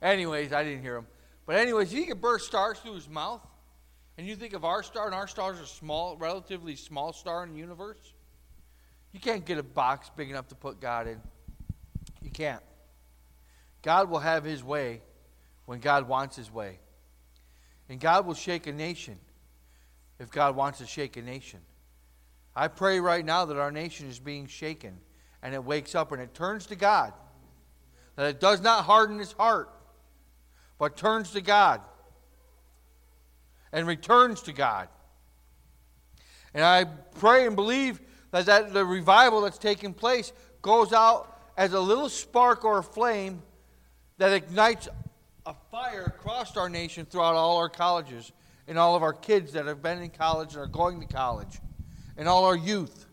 Anyways, 0.01 0.51
I 0.51 0.63
didn't 0.63 0.81
hear 0.81 0.97
him. 0.97 1.07
But 1.45 1.55
anyways, 1.57 1.91
he 1.91 2.05
can 2.05 2.17
burst 2.17 2.47
stars 2.47 2.77
through 2.79 2.95
his 2.95 3.07
mouth. 3.07 3.45
And 4.17 4.27
you 4.27 4.35
think 4.35 4.53
of 4.53 4.65
our 4.65 4.83
star, 4.83 5.05
and 5.05 5.15
our 5.15 5.27
star 5.27 5.53
is 5.53 5.59
a 5.59 5.65
small, 5.65 6.17
relatively 6.17 6.75
small 6.75 7.13
star 7.13 7.43
in 7.43 7.53
the 7.53 7.59
universe. 7.59 8.13
You 9.11 9.19
can't 9.19 9.45
get 9.45 9.57
a 9.57 9.63
box 9.63 10.11
big 10.15 10.29
enough 10.29 10.47
to 10.49 10.55
put 10.55 10.79
God 10.79 11.07
in. 11.07 11.19
You 12.21 12.29
can't. 12.29 12.61
God 13.81 14.09
will 14.09 14.19
have 14.19 14.43
his 14.43 14.63
way 14.63 15.01
when 15.65 15.79
God 15.79 16.07
wants 16.07 16.35
his 16.35 16.51
way. 16.51 16.79
And 17.89 17.99
God 17.99 18.25
will 18.25 18.33
shake 18.33 18.67
a 18.67 18.71
nation 18.71 19.17
if 20.19 20.29
God 20.29 20.55
wants 20.55 20.79
to 20.79 20.85
shake 20.85 21.17
a 21.17 21.21
nation. 21.21 21.59
I 22.55 22.67
pray 22.67 22.99
right 22.99 23.25
now 23.25 23.45
that 23.45 23.57
our 23.57 23.71
nation 23.71 24.09
is 24.09 24.19
being 24.19 24.47
shaken 24.47 24.97
and 25.41 25.53
it 25.53 25.63
wakes 25.63 25.95
up 25.95 26.11
and 26.11 26.21
it 26.21 26.33
turns 26.33 26.67
to 26.67 26.75
God. 26.75 27.13
That 28.17 28.27
it 28.27 28.39
does 28.39 28.61
not 28.61 28.85
harden 28.85 29.19
its 29.19 29.31
heart, 29.31 29.69
but 30.77 30.95
turns 30.95 31.31
to 31.31 31.41
God 31.41 31.81
and 33.73 33.87
returns 33.87 34.41
to 34.43 34.53
God. 34.53 34.87
And 36.53 36.63
I 36.63 36.85
pray 36.85 37.45
and 37.45 37.55
believe 37.55 38.01
that, 38.31 38.45
that 38.45 38.73
the 38.73 38.85
revival 38.85 39.41
that's 39.41 39.57
taking 39.57 39.93
place 39.93 40.33
goes 40.61 40.93
out 40.93 41.37
as 41.57 41.73
a 41.73 41.79
little 41.79 42.09
spark 42.09 42.65
or 42.65 42.79
a 42.79 42.83
flame 42.83 43.41
that 44.17 44.33
ignites 44.33 44.87
a 45.45 45.55
fire 45.71 46.03
across 46.03 46.55
our 46.57 46.69
nation 46.69 47.05
throughout 47.05 47.35
all 47.35 47.57
our 47.57 47.69
colleges 47.69 48.31
and 48.67 48.77
all 48.77 48.95
of 48.95 49.03
our 49.03 49.13
kids 49.13 49.53
that 49.53 49.65
have 49.65 49.81
been 49.81 50.01
in 50.01 50.09
college 50.09 50.53
and 50.53 50.63
are 50.63 50.67
going 50.67 50.99
to 50.99 51.07
college 51.07 51.59
and 52.17 52.27
all 52.27 52.45
our 52.45 52.55
youth. 52.55 53.07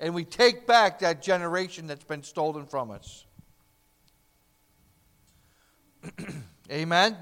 And 0.00 0.14
we 0.14 0.24
take 0.24 0.66
back 0.66 1.00
that 1.00 1.22
generation 1.22 1.86
that's 1.86 2.04
been 2.04 2.22
stolen 2.22 2.66
from 2.66 2.90
us. 2.90 3.26
Amen. 6.70 7.16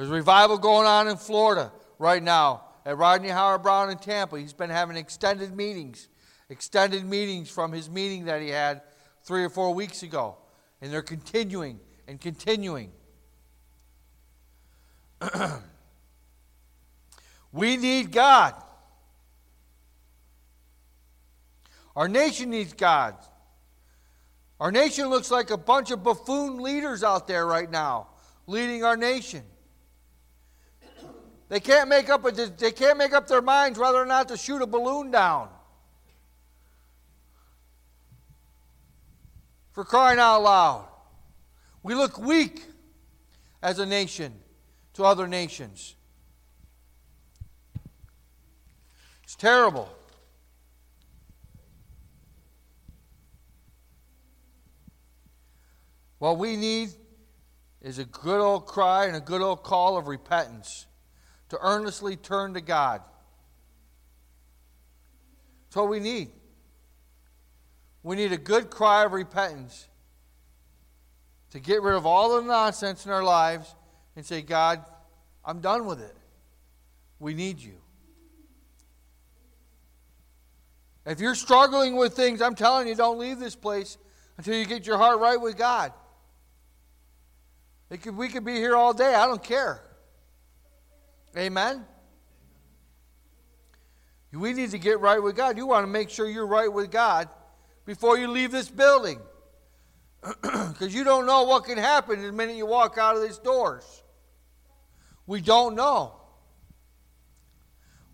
There's 0.00 0.08
revival 0.08 0.56
going 0.56 0.86
on 0.86 1.08
in 1.08 1.18
Florida 1.18 1.70
right 1.98 2.22
now 2.22 2.64
at 2.86 2.96
Rodney 2.96 3.28
Howard 3.28 3.62
Browne 3.62 3.90
in 3.90 3.98
Tampa. 3.98 4.40
He's 4.40 4.54
been 4.54 4.70
having 4.70 4.96
extended 4.96 5.54
meetings, 5.54 6.08
extended 6.48 7.04
meetings 7.04 7.50
from 7.50 7.70
his 7.70 7.90
meeting 7.90 8.24
that 8.24 8.40
he 8.40 8.48
had 8.48 8.80
three 9.24 9.44
or 9.44 9.50
four 9.50 9.74
weeks 9.74 10.02
ago. 10.02 10.38
And 10.80 10.90
they're 10.90 11.02
continuing 11.02 11.80
and 12.08 12.18
continuing. 12.18 12.92
we 17.52 17.76
need 17.76 18.10
God. 18.10 18.54
Our 21.94 22.08
nation 22.08 22.48
needs 22.48 22.72
God. 22.72 23.16
Our 24.58 24.72
nation 24.72 25.10
looks 25.10 25.30
like 25.30 25.50
a 25.50 25.58
bunch 25.58 25.90
of 25.90 26.02
buffoon 26.02 26.62
leaders 26.62 27.04
out 27.04 27.28
there 27.28 27.46
right 27.46 27.70
now 27.70 28.06
leading 28.46 28.82
our 28.82 28.96
nation. 28.96 29.42
They 31.50 31.58
can't 31.58 31.88
make 31.88 32.08
up 32.08 32.24
a, 32.24 32.30
they 32.30 32.70
can't 32.70 32.96
make 32.96 33.12
up 33.12 33.26
their 33.26 33.42
minds 33.42 33.76
whether 33.76 33.98
or 33.98 34.06
not 34.06 34.28
to 34.28 34.36
shoot 34.36 34.62
a 34.62 34.66
balloon 34.66 35.10
down. 35.10 35.48
For 39.72 39.84
crying 39.84 40.20
out 40.20 40.42
loud. 40.44 40.86
We 41.82 41.96
look 41.96 42.18
weak 42.18 42.62
as 43.60 43.80
a 43.80 43.86
nation 43.86 44.32
to 44.94 45.04
other 45.04 45.26
nations. 45.26 45.96
It's 49.24 49.34
terrible. 49.34 49.88
What 56.20 56.38
we 56.38 56.54
need 56.56 56.90
is 57.82 57.98
a 57.98 58.04
good 58.04 58.40
old 58.40 58.66
cry 58.66 59.06
and 59.06 59.16
a 59.16 59.20
good 59.20 59.40
old 59.40 59.64
call 59.64 59.96
of 59.96 60.06
repentance 60.06 60.86
to 61.50 61.58
earnestly 61.60 62.16
turn 62.16 62.54
to 62.54 62.60
God. 62.60 63.02
That's 65.68 65.76
what 65.76 65.88
we 65.88 66.00
need. 66.00 66.30
We 68.02 68.16
need 68.16 68.32
a 68.32 68.38
good 68.38 68.70
cry 68.70 69.04
of 69.04 69.12
repentance 69.12 69.86
to 71.50 71.60
get 71.60 71.82
rid 71.82 71.94
of 71.94 72.06
all 72.06 72.40
the 72.40 72.46
nonsense 72.46 73.04
in 73.04 73.12
our 73.12 73.22
lives 73.22 73.74
and 74.16 74.24
say, 74.24 74.42
God, 74.42 74.84
I'm 75.44 75.60
done 75.60 75.86
with 75.86 76.00
it. 76.00 76.16
We 77.18 77.34
need 77.34 77.60
you. 77.60 77.74
If 81.04 81.20
you're 81.20 81.34
struggling 81.34 81.96
with 81.96 82.14
things, 82.14 82.40
I'm 82.40 82.54
telling 82.54 82.86
you, 82.86 82.94
don't 82.94 83.18
leave 83.18 83.38
this 83.38 83.56
place 83.56 83.98
until 84.36 84.54
you 84.54 84.64
get 84.64 84.86
your 84.86 84.96
heart 84.96 85.18
right 85.18 85.40
with 85.40 85.56
God. 85.56 85.92
Could, 87.90 88.16
we 88.16 88.28
could 88.28 88.44
be 88.44 88.54
here 88.54 88.76
all 88.76 88.92
day. 88.92 89.14
I 89.14 89.26
don't 89.26 89.42
care. 89.42 89.82
Amen? 91.36 91.84
We 94.32 94.52
need 94.52 94.70
to 94.70 94.78
get 94.78 95.00
right 95.00 95.22
with 95.22 95.36
God. 95.36 95.56
You 95.56 95.66
want 95.66 95.84
to 95.84 95.90
make 95.90 96.08
sure 96.10 96.28
you're 96.28 96.46
right 96.46 96.72
with 96.72 96.90
God 96.90 97.28
before 97.84 98.16
you 98.16 98.28
leave 98.28 98.52
this 98.52 98.68
building. 98.68 99.20
Because 100.42 100.94
you 100.94 101.04
don't 101.04 101.26
know 101.26 101.42
what 101.42 101.64
can 101.64 101.76
happen 101.76 102.22
the 102.22 102.32
minute 102.32 102.56
you 102.56 102.64
walk 102.64 102.96
out 102.96 103.16
of 103.16 103.22
these 103.22 103.38
doors. 103.38 104.02
We 105.26 105.40
don't 105.40 105.74
know. 105.74 106.14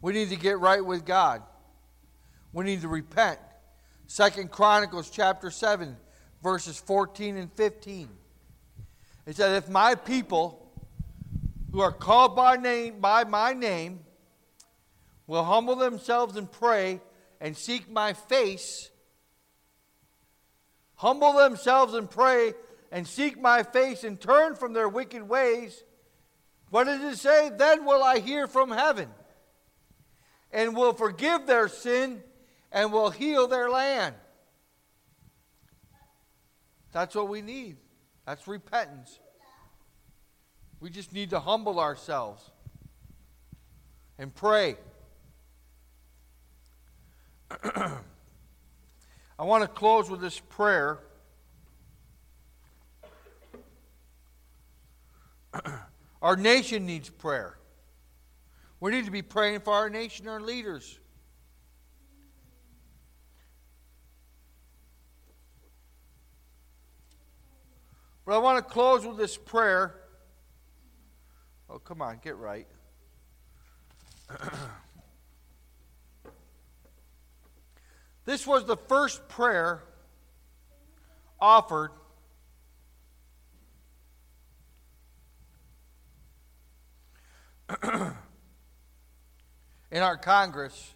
We 0.01 0.13
need 0.13 0.31
to 0.31 0.37
get 0.37 0.59
right 0.59 0.85
with 0.85 1.05
God. 1.05 1.43
We 2.53 2.65
need 2.65 2.83
to 2.83 2.89
repent. 2.89 3.39
Second 4.07 4.51
Chronicles 4.51 5.11
chapter 5.11 5.51
7, 5.51 5.97
verses 6.43 6.79
14 6.79 7.37
and 7.37 7.53
15. 7.53 8.09
It 9.27 9.37
said, 9.37 9.57
If 9.57 9.69
my 9.69 9.95
people 9.95 10.66
who 11.77 11.83
are 11.83 11.93
called 11.93 12.35
by 12.35 12.57
name 12.57 13.01
by 13.01 13.23
my 13.25 13.53
name 13.53 14.01
will 15.27 15.45
humble 15.45 15.77
themselves 15.77 16.35
and 16.35 16.51
pray 16.51 17.03
and 17.39 17.55
seek 17.55 17.91
my 17.91 18.15
face. 18.15 18.91
Humble 20.95 21.35
themselves 21.35 21.93
and 21.93 22.11
pray 22.11 22.55
and 22.91 23.07
seek 23.07 23.39
my 23.39 23.63
face 23.63 24.05
and 24.05 24.19
turn 24.19 24.55
from 24.55 24.73
their 24.73 24.89
wicked 24.89 25.29
ways. 25.29 25.85
What 26.71 26.85
does 26.85 27.03
it 27.13 27.19
say? 27.19 27.51
Then 27.55 27.85
will 27.85 28.03
i 28.03 28.21
hear 28.21 28.47
from 28.47 28.71
heaven 28.71 29.11
and 30.51 30.75
will 30.75 30.95
forgive 30.95 31.47
their 31.47 31.69
sin 31.69 32.23
and 32.73 32.91
will 32.91 33.11
heal 33.11 33.49
their 33.49 33.69
land. 33.69 34.15
That's 36.93 37.15
what 37.15 37.29
we 37.29 37.43
need. 37.43 37.77
That's 38.25 38.49
repentance 38.49 39.21
We 40.81 40.91
just 40.91 41.13
need 41.13 41.31
to 41.31 41.41
humble 41.41 41.81
ourselves 41.81 42.51
and 44.19 44.35
pray. 44.35 44.77
I 49.39 49.43
want 49.45 49.63
to 49.63 49.69
close 49.69 50.11
with 50.11 50.21
this 50.21 50.39
prayer. 50.39 50.99
our 56.23 56.37
nation 56.37 56.87
needs 56.87 57.09
prayer. 57.09 57.57
We 58.81 58.91
need 58.91 59.07
to 59.07 59.11
be 59.11 59.23
praying 59.23 59.61
for 59.61 59.73
our 59.73 59.89
nation, 59.89 60.29
our 60.29 60.41
leaders. 60.41 60.99
But 68.27 68.35
I 68.35 68.39
want 68.39 68.59
to 68.59 68.73
close 68.73 69.07
with 69.07 69.17
this 69.17 69.37
prayer. 69.37 69.95
Oh, 71.77 71.79
come 71.79 72.01
on, 72.01 72.19
get 72.25 72.39
right. 72.39 72.67
this 78.25 78.47
was 78.47 78.65
the 78.65 78.79
first 78.79 79.29
prayer 79.29 79.83
offered 81.39 81.91
in 89.91 90.01
our 90.01 90.17
Congress 90.17 90.95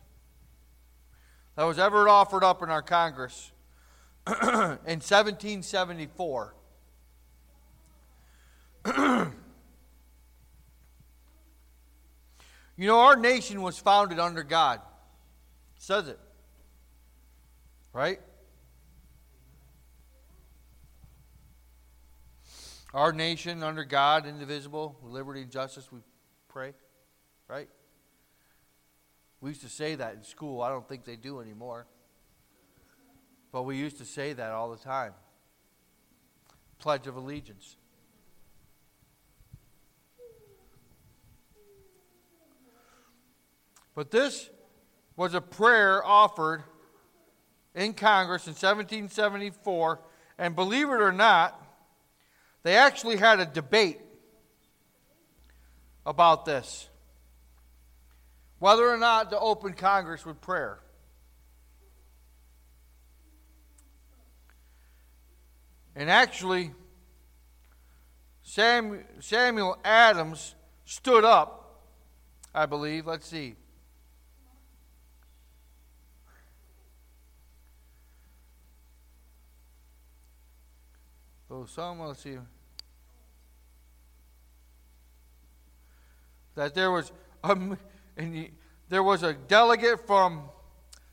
that 1.57 1.65
was 1.65 1.79
ever 1.79 2.09
offered 2.09 2.43
up 2.43 2.63
in 2.63 2.71
our 2.71 2.81
Congress 2.81 3.53
in 4.27 4.33
1774. 5.03 6.55
you 12.81 12.87
know, 12.87 13.01
our 13.01 13.15
nation 13.15 13.61
was 13.61 13.79
founded 13.79 14.19
under 14.19 14.43
God. 14.43 14.81
It 15.77 15.83
says 15.83 16.09
it. 16.09 16.19
Right? 17.93 18.19
Our 22.95 23.13
nation 23.13 23.63
under 23.63 23.85
God, 23.85 24.25
indivisible, 24.25 24.97
liberty 25.03 25.43
and 25.43 25.51
justice, 25.51 25.93
we 25.93 25.99
pray. 26.49 26.73
Right? 27.49 27.69
We 29.43 29.51
used 29.51 29.61
to 29.61 29.69
say 29.69 29.97
that 29.97 30.15
in 30.15 30.25
school. 30.25 30.63
I 30.63 30.71
don't 30.71 30.89
think 30.89 31.05
they 31.05 31.17
do 31.17 31.41
anymore. 31.41 31.87
But 33.53 33.65
we 33.65 33.77
used 33.77 33.99
to 33.99 34.07
say 34.07 34.33
that 34.33 34.53
all 34.53 34.71
the 34.71 34.83
time. 34.83 35.13
Pledge 36.79 37.07
of 37.07 37.17
Allegiance. 37.17 37.77
But 44.01 44.11
this 44.11 44.49
was 45.15 45.35
a 45.35 45.43
prayer 45.43 46.03
offered 46.03 46.65
in 47.75 47.93
Congress 47.93 48.47
in 48.47 48.53
1774, 48.53 50.01
and 50.39 50.57
believe 50.57 50.89
it 50.89 51.03
or 51.03 51.13
not, 51.13 51.63
they 52.63 52.79
actually 52.79 53.19
had 53.19 53.41
a 53.41 53.45
debate 53.45 54.01
about 56.07 56.47
this 56.47 56.89
whether 58.59 58.89
or 58.89 58.97
not 58.97 59.33
to 59.33 59.39
open 59.39 59.75
Congress 59.75 60.25
with 60.25 60.41
prayer. 60.41 60.79
And 65.95 66.09
actually, 66.09 66.71
Samuel 68.41 69.77
Adams 69.85 70.55
stood 70.87 71.27
up, 71.27 71.83
I 72.55 72.65
believe. 72.65 73.07
Let's 73.07 73.27
see. 73.27 73.57
So 81.51 81.67
some, 81.67 81.99
let's 81.99 82.23
see. 82.23 82.39
That 86.55 86.77
there 86.77 86.93
was 86.93 87.11
a, 87.43 87.59
and 88.17 88.49
there 88.89 89.03
was 89.03 89.25
a 89.25 89.33
delegate 89.33 90.07
from 90.07 90.43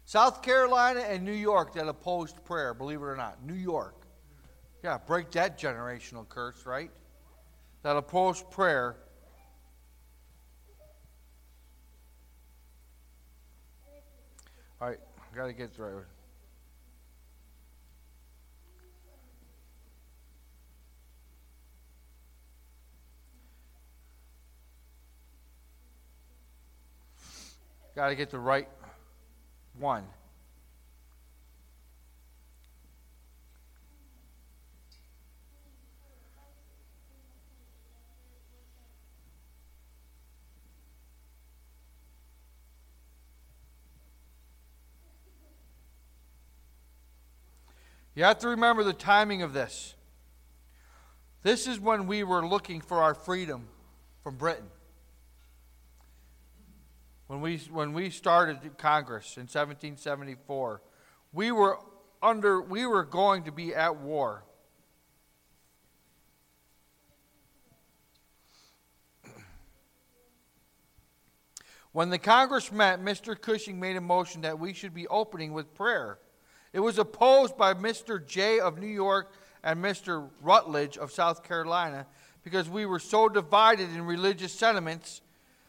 South 0.06 0.44
Carolina 0.44 1.00
and 1.00 1.26
New 1.26 1.32
York 1.32 1.74
that 1.74 1.88
opposed 1.88 2.46
prayer, 2.46 2.76
believe 2.76 3.02
it 3.02 3.06
or 3.06 3.16
not. 3.16 3.44
New 3.44 3.56
York. 3.56 3.96
Yeah, 4.84 5.00
break 5.00 5.32
that 5.32 5.58
generational 5.58 6.30
curse, 6.30 6.68
right? 6.68 6.92
That 7.82 7.96
opposed 7.96 8.52
prayer. 8.52 8.96
All 14.80 14.90
right, 14.90 15.00
got 15.36 15.48
to 15.48 15.54
get 15.54 15.76
the 15.76 16.04
Got 27.98 28.10
to 28.10 28.16
get 28.16 28.30
the 28.30 28.38
right 28.38 28.68
one. 29.80 30.04
You 48.14 48.24
have 48.26 48.38
to 48.38 48.50
remember 48.50 48.84
the 48.84 48.94
timing 48.94 49.42
of 49.42 49.54
this. 49.54 49.96
This 51.42 51.66
is 51.66 51.80
when 51.80 52.06
we 52.06 52.24
were 52.24 52.46
looking 52.46 52.80
for 52.80 53.02
our 53.02 53.16
freedom 53.16 53.68
from 54.22 54.36
Britain. 54.36 54.68
When 57.28 57.42
we, 57.42 57.58
when 57.72 57.92
we 57.92 58.10
started 58.10 58.60
Congress 58.78 59.36
in 59.36 59.44
1774, 59.44 60.82
we 61.34 61.52
were 61.52 61.78
under 62.24 62.62
we 62.62 62.86
were 62.86 63.04
going 63.04 63.44
to 63.44 63.52
be 63.52 63.76
at 63.76 63.98
war. 63.98 64.44
When 71.92 72.10
the 72.10 72.20
Congress 72.20 72.72
met, 72.72 73.02
Mr. 73.02 73.40
Cushing 73.40 73.80
made 73.80 73.98
a 73.98 74.02
motion 74.02 74.42
that 74.42 74.60
we 74.60 74.74
should 74.74 74.94
be 74.94 75.08
opening 75.08 75.52
with 75.52 75.74
prayer. 75.74 76.20
It 76.72 76.80
was 76.80 77.00
opposed 77.00 77.58
by 77.58 77.74
Mr. 77.74 78.26
Jay 78.26 78.60
of 78.60 78.78
New 78.78 78.88
York 78.88 79.34
and 79.64 79.84
Mr. 79.84 80.30
Rutledge 80.42 80.98
of 80.98 81.12
South 81.12 81.44
Carolina 81.44 82.06
because 82.44 82.70
we 82.70 82.86
were 82.86 83.00
so 83.00 83.28
divided 83.28 83.90
in 83.90 84.04
religious 84.04 84.54
sentiments 84.54 85.22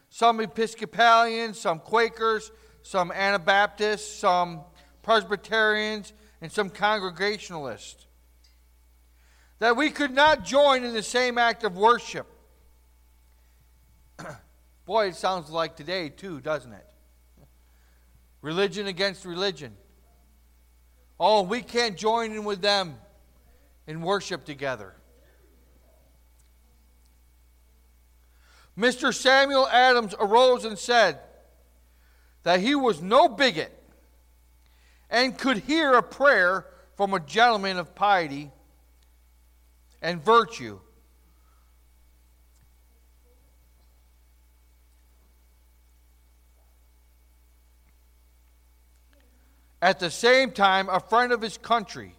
some 0.09 0.39
Episcopalians, 0.39 1.59
some 1.59 1.79
Quakers, 1.79 2.51
some 2.81 3.11
Anabaptists, 3.11 4.19
some 4.19 4.61
Presbyterians, 5.03 6.13
and 6.41 6.51
some 6.51 6.69
Congregationalists. 6.69 8.07
That 9.59 9.75
we 9.75 9.89
could 9.89 10.11
not 10.11 10.45
join 10.45 10.83
in 10.83 10.93
the 10.93 11.03
same 11.03 11.37
act 11.37 11.63
of 11.63 11.77
worship. 11.77 12.27
Boy, 14.85 15.07
it 15.07 15.15
sounds 15.15 15.49
like 15.49 15.75
today, 15.75 16.09
too, 16.09 16.39
doesn't 16.39 16.71
it? 16.71 16.85
Religion 18.41 18.87
against 18.87 19.25
religion. 19.25 19.75
Oh, 21.19 21.41
we 21.41 21.61
can't 21.61 21.97
join 21.97 22.31
in 22.31 22.45
with 22.45 22.61
them 22.61 22.95
in 23.85 24.01
worship 24.01 24.45
together. 24.45 24.95
Mr. 28.79 29.13
Samuel 29.13 29.67
Adams 29.67 30.15
arose 30.19 30.63
and 30.63 30.79
said 30.79 31.19
that 32.43 32.61
he 32.61 32.75
was 32.75 33.01
no 33.01 33.27
bigot 33.27 33.77
and 35.09 35.37
could 35.37 35.57
hear 35.57 35.95
a 35.95 36.03
prayer 36.03 36.65
from 36.95 37.13
a 37.13 37.19
gentleman 37.19 37.77
of 37.77 37.93
piety 37.93 38.51
and 40.01 40.23
virtue. 40.23 40.79
At 49.81 49.99
the 49.99 50.09
same 50.09 50.51
time, 50.51 50.87
a 50.87 51.01
friend 51.01 51.33
of 51.33 51.41
his 51.41 51.57
country. 51.57 52.15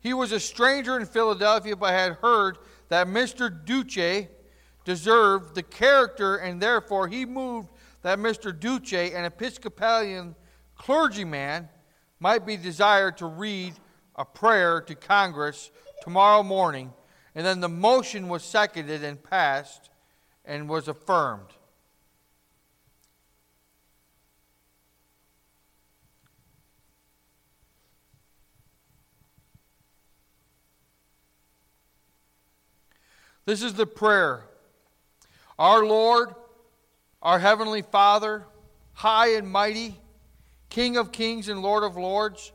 He 0.00 0.14
was 0.14 0.32
a 0.32 0.40
stranger 0.40 0.98
in 0.98 1.06
Philadelphia, 1.06 1.76
but 1.76 1.90
had 1.90 2.14
heard 2.14 2.58
that 2.88 3.06
Mr. 3.06 3.64
Duché 3.64 4.28
deserved 4.84 5.54
the 5.54 5.62
character, 5.62 6.36
and 6.36 6.60
therefore 6.60 7.08
he 7.08 7.24
moved 7.24 7.68
that 8.02 8.18
Mr. 8.18 8.52
Duché, 8.52 9.14
an 9.14 9.24
Episcopalian 9.24 10.34
clergyman, 10.76 11.68
might 12.18 12.46
be 12.46 12.56
desired 12.56 13.16
to 13.18 13.26
read 13.26 13.74
a 14.16 14.24
prayer 14.24 14.80
to 14.80 14.94
Congress 14.94 15.70
tomorrow 16.02 16.42
morning. 16.42 16.92
And 17.34 17.46
then 17.46 17.60
the 17.60 17.68
motion 17.68 18.28
was 18.28 18.42
seconded 18.42 19.02
and 19.02 19.22
passed 19.22 19.90
and 20.44 20.68
was 20.68 20.88
affirmed. 20.88 21.46
This 33.44 33.62
is 33.62 33.74
the 33.74 33.86
prayer. 33.86 34.44
Our 35.58 35.84
Lord, 35.84 36.34
our 37.20 37.38
Heavenly 37.38 37.82
Father, 37.82 38.44
high 38.94 39.34
and 39.34 39.48
mighty, 39.48 40.00
King 40.68 40.96
of 40.96 41.12
kings 41.12 41.48
and 41.48 41.60
Lord 41.60 41.84
of 41.84 41.96
lords, 41.96 42.52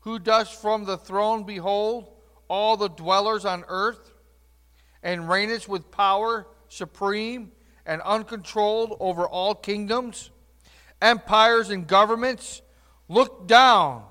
who 0.00 0.18
dost 0.18 0.60
from 0.60 0.84
the 0.84 0.96
throne 0.96 1.42
behold 1.44 2.08
all 2.46 2.76
the 2.76 2.88
dwellers 2.88 3.44
on 3.44 3.64
earth, 3.68 4.12
and 5.02 5.22
reignest 5.22 5.68
with 5.68 5.90
power 5.90 6.46
supreme 6.68 7.50
and 7.84 8.00
uncontrolled 8.02 8.96
over 9.00 9.26
all 9.26 9.54
kingdoms, 9.54 10.30
empires, 11.02 11.70
and 11.70 11.86
governments, 11.86 12.62
look 13.08 13.48
down, 13.48 14.04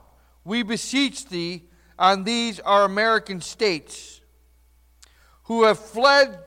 we 0.43 0.63
beseech 0.63 1.27
thee, 1.27 1.63
on 1.99 2.23
these 2.23 2.59
our 2.59 2.83
American 2.83 3.41
states, 3.41 4.21
who 5.43 5.63
have 5.63 5.79
fled 5.79 6.37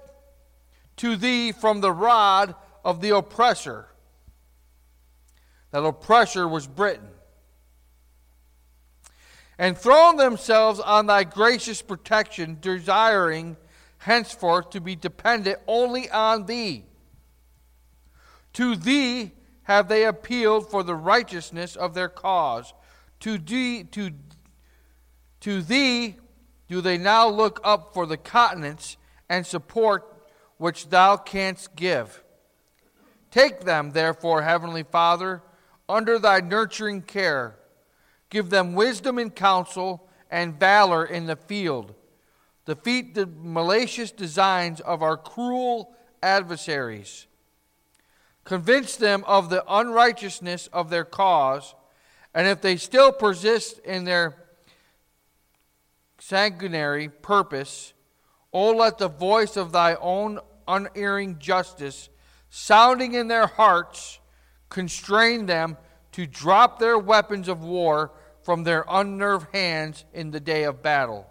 to 1.00 1.16
thee 1.16 1.50
from 1.50 1.80
the 1.80 1.90
rod 1.90 2.54
of 2.84 3.00
the 3.00 3.16
oppressor. 3.16 3.86
That 5.70 5.82
oppressor 5.82 6.46
was 6.46 6.66
Britain. 6.66 7.08
And 9.58 9.78
thrown 9.78 10.18
themselves 10.18 10.78
on 10.78 11.06
thy 11.06 11.24
gracious 11.24 11.80
protection, 11.80 12.58
desiring 12.60 13.56
henceforth 13.96 14.68
to 14.70 14.80
be 14.82 14.94
dependent 14.94 15.58
only 15.66 16.10
on 16.10 16.44
thee. 16.44 16.84
To 18.54 18.76
thee 18.76 19.32
have 19.62 19.88
they 19.88 20.04
appealed 20.04 20.70
for 20.70 20.82
the 20.82 20.94
righteousness 20.94 21.76
of 21.76 21.94
their 21.94 22.10
cause. 22.10 22.74
To 23.20 23.38
thee, 23.38 23.84
to, 23.84 24.10
to 25.40 25.62
thee 25.62 26.16
do 26.68 26.82
they 26.82 26.98
now 26.98 27.26
look 27.26 27.58
up 27.64 27.94
for 27.94 28.04
the 28.04 28.18
continence 28.18 28.98
and 29.30 29.46
support 29.46 30.09
which 30.60 30.90
thou 30.90 31.16
canst 31.16 31.74
give. 31.74 32.22
Take 33.32 33.62
them, 33.62 33.90
therefore, 33.90 34.42
Heavenly 34.42 34.84
Father, 34.84 35.42
under 35.88 36.18
thy 36.18 36.40
nurturing 36.40 37.02
care. 37.02 37.56
Give 38.28 38.50
them 38.50 38.74
wisdom 38.74 39.18
in 39.18 39.30
counsel 39.30 40.08
and 40.30 40.60
valor 40.60 41.04
in 41.04 41.26
the 41.26 41.34
field 41.34 41.94
defeat 42.70 43.14
the 43.14 43.26
malicious 43.26 44.12
designs 44.12 44.80
of 44.80 45.02
our 45.02 45.16
cruel 45.16 45.92
adversaries, 46.22 47.26
convince 48.44 48.94
them 48.94 49.24
of 49.26 49.50
the 49.50 49.64
unrighteousness 49.68 50.68
of 50.72 50.88
their 50.88 51.04
cause, 51.04 51.74
and 52.32 52.46
if 52.46 52.60
they 52.60 52.76
still 52.76 53.10
persist 53.10 53.80
in 53.80 54.04
their 54.04 54.36
sanguinary 56.20 57.08
purpose, 57.08 57.92
O 58.52 58.70
let 58.70 58.98
the 58.98 59.08
voice 59.08 59.56
of 59.56 59.72
thy 59.72 59.96
own 59.96 60.38
unerring 60.70 61.38
justice, 61.38 62.08
sounding 62.48 63.14
in 63.14 63.28
their 63.28 63.46
hearts, 63.46 64.20
constrain 64.68 65.46
them 65.46 65.76
to 66.12 66.26
drop 66.26 66.78
their 66.78 66.98
weapons 66.98 67.48
of 67.48 67.62
war 67.62 68.12
from 68.42 68.64
their 68.64 68.84
unnerved 68.88 69.48
hands 69.54 70.04
in 70.12 70.30
the 70.30 70.40
day 70.40 70.64
of 70.64 70.82
battle. 70.82 71.26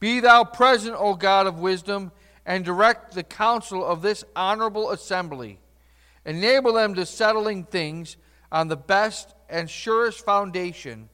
Be 0.00 0.20
thou 0.20 0.44
present, 0.44 0.96
O 0.98 1.14
God 1.14 1.46
of 1.46 1.58
wisdom, 1.58 2.12
and 2.46 2.64
direct 2.64 3.14
the 3.14 3.22
counsel 3.22 3.84
of 3.84 4.00
this 4.00 4.24
honorable 4.36 4.90
assembly. 4.90 5.58
Enable 6.24 6.74
them 6.74 6.94
to 6.94 7.04
settling 7.04 7.64
things 7.64 8.16
on 8.50 8.68
the 8.68 8.76
best 8.76 9.34
and 9.48 9.68
surest 9.68 10.24
foundation, 10.24 11.08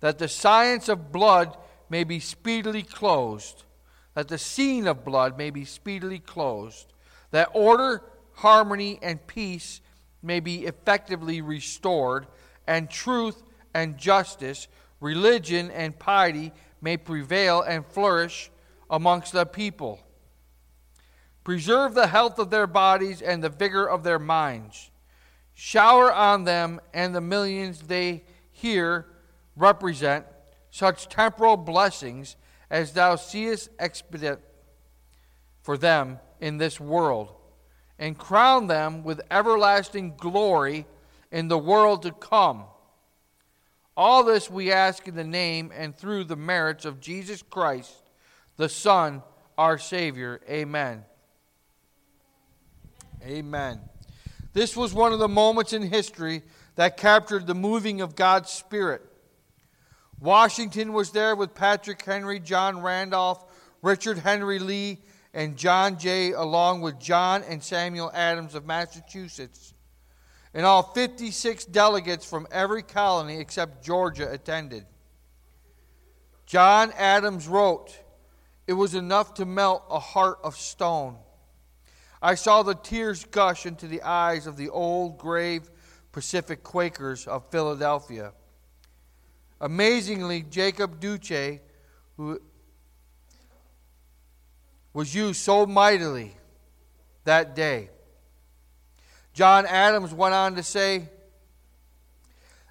that 0.00 0.18
the 0.18 0.28
science 0.28 0.88
of 0.88 1.10
blood 1.10 1.56
may 1.88 2.04
be 2.04 2.20
speedily 2.20 2.82
closed, 2.82 3.64
that 4.18 4.26
the 4.26 4.36
scene 4.36 4.88
of 4.88 5.04
blood 5.04 5.38
may 5.38 5.48
be 5.48 5.64
speedily 5.64 6.18
closed, 6.18 6.92
that 7.30 7.48
order, 7.54 8.02
harmony, 8.32 8.98
and 9.00 9.24
peace 9.28 9.80
may 10.24 10.40
be 10.40 10.66
effectively 10.66 11.40
restored, 11.40 12.26
and 12.66 12.90
truth 12.90 13.44
and 13.74 13.96
justice, 13.96 14.66
religion 14.98 15.70
and 15.70 15.96
piety 16.00 16.50
may 16.80 16.96
prevail 16.96 17.62
and 17.62 17.86
flourish 17.86 18.50
amongst 18.90 19.32
the 19.32 19.46
people. 19.46 20.00
Preserve 21.44 21.94
the 21.94 22.08
health 22.08 22.40
of 22.40 22.50
their 22.50 22.66
bodies 22.66 23.22
and 23.22 23.40
the 23.40 23.48
vigor 23.48 23.88
of 23.88 24.02
their 24.02 24.18
minds. 24.18 24.90
Shower 25.54 26.12
on 26.12 26.42
them 26.42 26.80
and 26.92 27.14
the 27.14 27.20
millions 27.20 27.82
they 27.82 28.24
here 28.50 29.06
represent 29.54 30.26
such 30.72 31.08
temporal 31.08 31.56
blessings 31.56 32.34
as 32.70 32.92
thou 32.92 33.16
seest 33.16 33.70
expedient 33.78 34.40
for 35.62 35.76
them 35.76 36.18
in 36.40 36.58
this 36.58 36.80
world, 36.80 37.34
and 37.98 38.16
crown 38.16 38.66
them 38.66 39.02
with 39.04 39.20
everlasting 39.30 40.14
glory 40.16 40.86
in 41.30 41.48
the 41.48 41.58
world 41.58 42.02
to 42.02 42.12
come. 42.12 42.64
All 43.96 44.22
this 44.22 44.48
we 44.48 44.70
ask 44.70 45.08
in 45.08 45.16
the 45.16 45.24
name 45.24 45.72
and 45.74 45.96
through 45.96 46.24
the 46.24 46.36
merits 46.36 46.84
of 46.84 47.00
Jesus 47.00 47.42
Christ, 47.42 47.92
the 48.56 48.68
Son, 48.68 49.22
our 49.56 49.76
Savior. 49.76 50.40
Amen. 50.48 51.04
Amen. 53.26 53.80
This 54.52 54.76
was 54.76 54.94
one 54.94 55.12
of 55.12 55.18
the 55.18 55.28
moments 55.28 55.72
in 55.72 55.82
history 55.82 56.42
that 56.76 56.96
captured 56.96 57.46
the 57.46 57.54
moving 57.54 58.00
of 58.00 58.14
God's 58.14 58.50
Spirit. 58.50 59.02
Washington 60.20 60.92
was 60.92 61.12
there 61.12 61.36
with 61.36 61.54
Patrick 61.54 62.02
Henry, 62.04 62.40
John 62.40 62.82
Randolph, 62.82 63.44
Richard 63.82 64.18
Henry 64.18 64.58
Lee, 64.58 64.98
and 65.32 65.56
John 65.56 65.98
Jay, 65.98 66.32
along 66.32 66.80
with 66.80 66.98
John 66.98 67.44
and 67.44 67.62
Samuel 67.62 68.10
Adams 68.12 68.54
of 68.54 68.66
Massachusetts. 68.66 69.74
And 70.54 70.66
all 70.66 70.82
56 70.82 71.66
delegates 71.66 72.28
from 72.28 72.48
every 72.50 72.82
colony 72.82 73.38
except 73.38 73.84
Georgia 73.84 74.30
attended. 74.32 74.86
John 76.46 76.92
Adams 76.96 77.46
wrote, 77.46 77.96
It 78.66 78.72
was 78.72 78.94
enough 78.94 79.34
to 79.34 79.44
melt 79.44 79.84
a 79.90 80.00
heart 80.00 80.38
of 80.42 80.56
stone. 80.56 81.16
I 82.20 82.34
saw 82.34 82.62
the 82.62 82.74
tears 82.74 83.24
gush 83.24 83.66
into 83.66 83.86
the 83.86 84.02
eyes 84.02 84.46
of 84.46 84.56
the 84.56 84.70
old, 84.70 85.18
grave 85.18 85.70
Pacific 86.10 86.64
Quakers 86.64 87.28
of 87.28 87.48
Philadelphia. 87.50 88.32
Amazingly, 89.60 90.42
Jacob 90.42 91.00
Duché, 91.00 91.60
who 92.16 92.40
was 94.92 95.14
used 95.14 95.40
so 95.40 95.66
mightily 95.66 96.36
that 97.24 97.54
day. 97.54 97.90
John 99.32 99.66
Adams 99.66 100.12
went 100.14 100.34
on 100.34 100.54
to 100.56 100.62
say, 100.62 101.08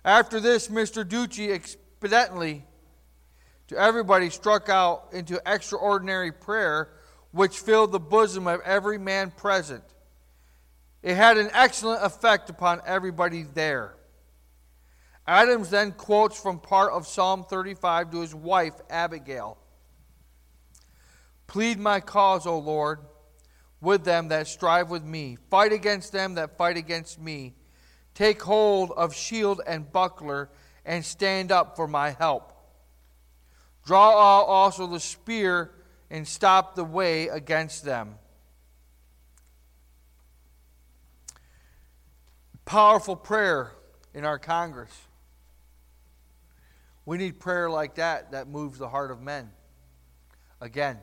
After 0.03 0.39
this, 0.39 0.67
Mr. 0.67 1.03
Duché 1.03 1.49
expediently 1.49 2.63
to 3.67 3.77
everybody 3.77 4.29
struck 4.29 4.69
out 4.69 5.09
into 5.11 5.41
extraordinary 5.45 6.31
prayer, 6.31 6.89
which 7.31 7.59
filled 7.59 7.91
the 7.91 7.99
bosom 7.99 8.47
of 8.47 8.61
every 8.61 8.97
man 8.97 9.31
present. 9.31 9.83
It 11.03 11.15
had 11.15 11.37
an 11.37 11.49
excellent 11.53 12.03
effect 12.03 12.49
upon 12.49 12.81
everybody 12.85 13.43
there. 13.43 13.96
Adams 15.27 15.69
then 15.69 15.91
quotes 15.91 16.39
from 16.41 16.59
part 16.59 16.93
of 16.93 17.05
Psalm 17.05 17.43
35 17.43 18.11
to 18.11 18.21
his 18.21 18.33
wife, 18.33 18.75
Abigail 18.89 19.57
Plead 21.47 21.79
my 21.79 21.99
cause, 21.99 22.45
O 22.45 22.57
Lord 22.59 22.99
with 23.81 24.03
them 24.03 24.29
that 24.29 24.47
strive 24.47 24.89
with 24.89 25.03
me. 25.03 25.37
Fight 25.49 25.71
against 25.71 26.11
them 26.11 26.35
that 26.35 26.57
fight 26.57 26.77
against 26.77 27.19
me. 27.19 27.53
Take 28.13 28.41
hold 28.41 28.91
of 28.91 29.15
shield 29.15 29.61
and 29.67 29.91
buckler 29.91 30.49
and 30.85 31.05
stand 31.05 31.51
up 31.51 31.75
for 31.75 31.87
my 31.87 32.11
help. 32.11 32.53
Draw 33.85 34.11
also 34.11 34.87
the 34.87 34.99
spear 34.99 35.71
and 36.09 36.27
stop 36.27 36.75
the 36.75 36.83
way 36.83 37.27
against 37.27 37.85
them. 37.85 38.15
Powerful 42.65 43.15
prayer 43.15 43.71
in 44.13 44.25
our 44.25 44.39
Congress. 44.39 45.06
We 47.07 47.17
need 47.17 47.39
prayer 47.39 47.69
like 47.69 47.95
that 47.95 48.33
that 48.33 48.49
moves 48.49 48.77
the 48.77 48.89
heart 48.89 49.11
of 49.11 49.21
men. 49.21 49.49
Again. 50.59 50.97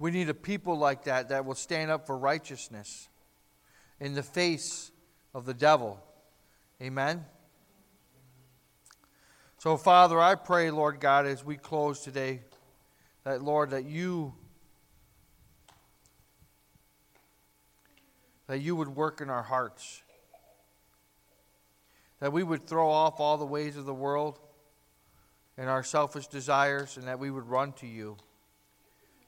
We 0.00 0.10
need 0.10 0.28
a 0.28 0.34
people 0.34 0.76
like 0.76 1.04
that 1.04 1.28
that 1.28 1.44
will 1.44 1.54
stand 1.54 1.92
up 1.92 2.08
for 2.08 2.18
righteousness 2.18 3.08
in 4.00 4.14
the 4.14 4.24
face 4.24 4.90
of 5.32 5.46
the 5.46 5.54
devil. 5.54 6.02
Amen. 6.82 7.24
So, 9.58 9.76
Father, 9.76 10.20
I 10.20 10.34
pray, 10.34 10.72
Lord 10.72 10.98
God, 10.98 11.24
as 11.24 11.44
we 11.44 11.56
close 11.56 12.00
today, 12.00 12.40
that, 13.22 13.42
Lord, 13.42 13.70
that 13.70 13.84
you 13.84 14.34
that 18.48 18.58
you 18.58 18.74
would 18.74 18.88
work 18.88 19.20
in 19.20 19.30
our 19.30 19.42
hearts, 19.42 20.02
that 22.20 22.32
we 22.32 22.42
would 22.42 22.66
throw 22.66 22.90
off 22.90 23.20
all 23.20 23.36
the 23.36 23.46
ways 23.46 23.76
of 23.76 23.84
the 23.84 23.94
world 23.94 24.38
and 25.58 25.68
our 25.68 25.82
selfish 25.82 26.26
desires, 26.26 26.96
and 26.96 27.08
that 27.08 27.18
we 27.18 27.30
would 27.30 27.48
run 27.48 27.72
to 27.72 27.86
you, 27.86 28.16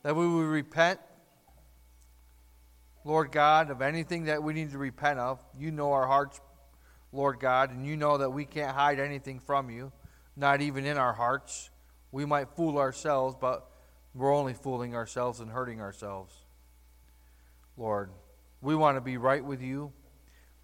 that 0.03 0.15
we 0.15 0.29
would 0.29 0.47
repent. 0.47 1.01
Lord 3.05 3.33
God, 3.33 3.71
of 3.71 3.81
anything 3.81 4.25
that 4.25 4.43
we 4.43 4.53
need 4.53 4.73
to 4.73 4.79
repent 4.79 5.19
of. 5.19 5.43
You 5.57 5.71
know 5.71 5.93
our 5.93 6.07
hearts, 6.07 6.41
Lord 7.13 7.41
God, 7.41 7.71
and 7.71 7.87
you 7.87 7.97
know 7.97 8.19
that 8.19 8.31
we 8.31 8.45
can't 8.45 8.77
hide 8.77 9.01
anything 9.01 9.41
from 9.41 9.71
you, 9.71 9.93
not 10.37 10.61
even 10.61 10.85
in 10.85 10.99
our 10.99 11.15
hearts. 11.15 11.71
We 12.13 12.27
might 12.27 12.51
fool 12.51 12.77
ourselves, 12.77 13.35
but 13.41 13.67
we're 14.15 14.35
only 14.35 14.53
fooling 14.53 14.95
ourselves 14.95 15.41
and 15.41 15.51
hurting 15.51 15.81
ourselves. 15.81 16.35
Lord, 17.79 18.11
we 18.61 18.75
want 18.75 18.99
to 18.99 19.01
be 19.01 19.17
right 19.17 19.45
with 19.45 19.63
you. 19.63 19.93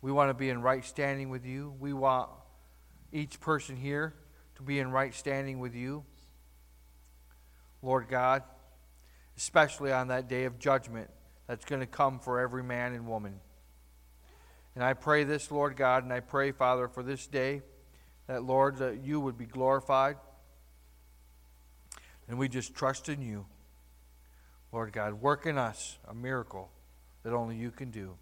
We 0.05 0.12
want 0.12 0.28
to 0.28 0.34
be 0.34 0.50
in 0.50 0.61
right 0.61 0.84
standing 0.84 1.30
with 1.30 1.46
you. 1.46 1.72
We 1.80 1.94
want 1.94 2.28
each 3.11 3.40
person 3.40 3.74
here 3.74 4.12
to 4.57 4.62
be 4.62 4.78
in 4.78 4.90
right 4.90 5.14
standing 5.14 5.61
with 5.61 5.74
you. 5.74 6.05
Lord 7.80 8.09
God, 8.09 8.42
especially 9.38 9.92
on 9.92 10.09
that 10.09 10.28
day 10.28 10.44
of 10.44 10.59
judgment 10.59 11.09
that's 11.46 11.64
going 11.64 11.80
to 11.80 11.86
come 11.86 12.18
for 12.18 12.38
every 12.38 12.62
man 12.62 12.92
and 12.92 13.07
woman. 13.07 13.40
And 14.74 14.84
I 14.84 14.92
pray 14.92 15.24
this, 15.24 15.50
Lord 15.50 15.74
God, 15.74 16.05
and 16.05 16.12
I 16.12 16.20
pray, 16.20 16.52
Father, 16.52 16.86
for 16.86 17.02
this 17.02 17.26
day 17.26 17.62
that, 18.26 18.44
Lord, 18.44 18.76
that 18.80 19.02
you 19.02 19.20
would 19.20 19.38
be 19.38 19.46
glorified. 19.46 20.16
And 22.28 22.38
we 22.38 22.50
just 22.50 22.74
trust 22.74 23.09
in 23.09 23.22
you. 23.22 23.46
Lord 24.70 24.92
God, 24.92 25.14
work 25.14 25.46
in 25.46 25.57
us 25.57 25.96
a 26.07 26.12
miracle 26.14 26.70
that 27.22 27.32
only 27.32 27.57
you 27.57 27.70
can 27.70 27.90
do 27.90 28.18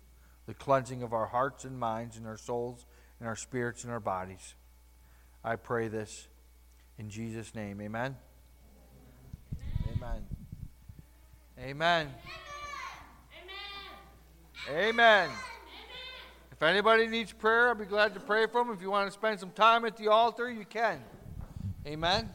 the 0.47 0.55
cleansing 0.55 1.03
of 1.03 1.13
our 1.13 1.27
hearts 1.27 1.65
and 1.65 1.79
minds 1.79 2.17
and 2.17 2.27
our 2.27 2.37
souls 2.37 2.87
and 3.19 3.29
our 3.29 3.37
spirits 3.37 3.85
and 3.85 3.93
our 3.93 4.01
bodies. 4.01 4.55
I 5.45 5.57
pray 5.57 5.89
this 5.89 6.29
in 6.99 7.11
Jesus' 7.11 7.55
name. 7.55 7.81
Amen. 7.81 8.17
Amen. 9.95 10.27
Amen. 11.59 12.09
Amen. 14.71 15.31
If 16.51 16.63
anybody 16.63 17.09
needs 17.09 17.33
prayer, 17.33 17.69
I'll 17.69 17.75
be 17.75 17.85
glad 17.85 18.15
to 18.15 18.21
pray 18.21 18.47
for 18.47 18.65
them. 18.65 18.73
If 18.73 18.81
you 18.81 18.91
want 18.91 19.09
to 19.09 19.13
spend 19.13 19.41
some 19.41 19.51
time 19.51 19.85
at 19.85 19.97
the 19.97 20.09
altar, 20.09 20.51
you 20.51 20.65
can. 20.65 21.03
Amen. 21.87 22.31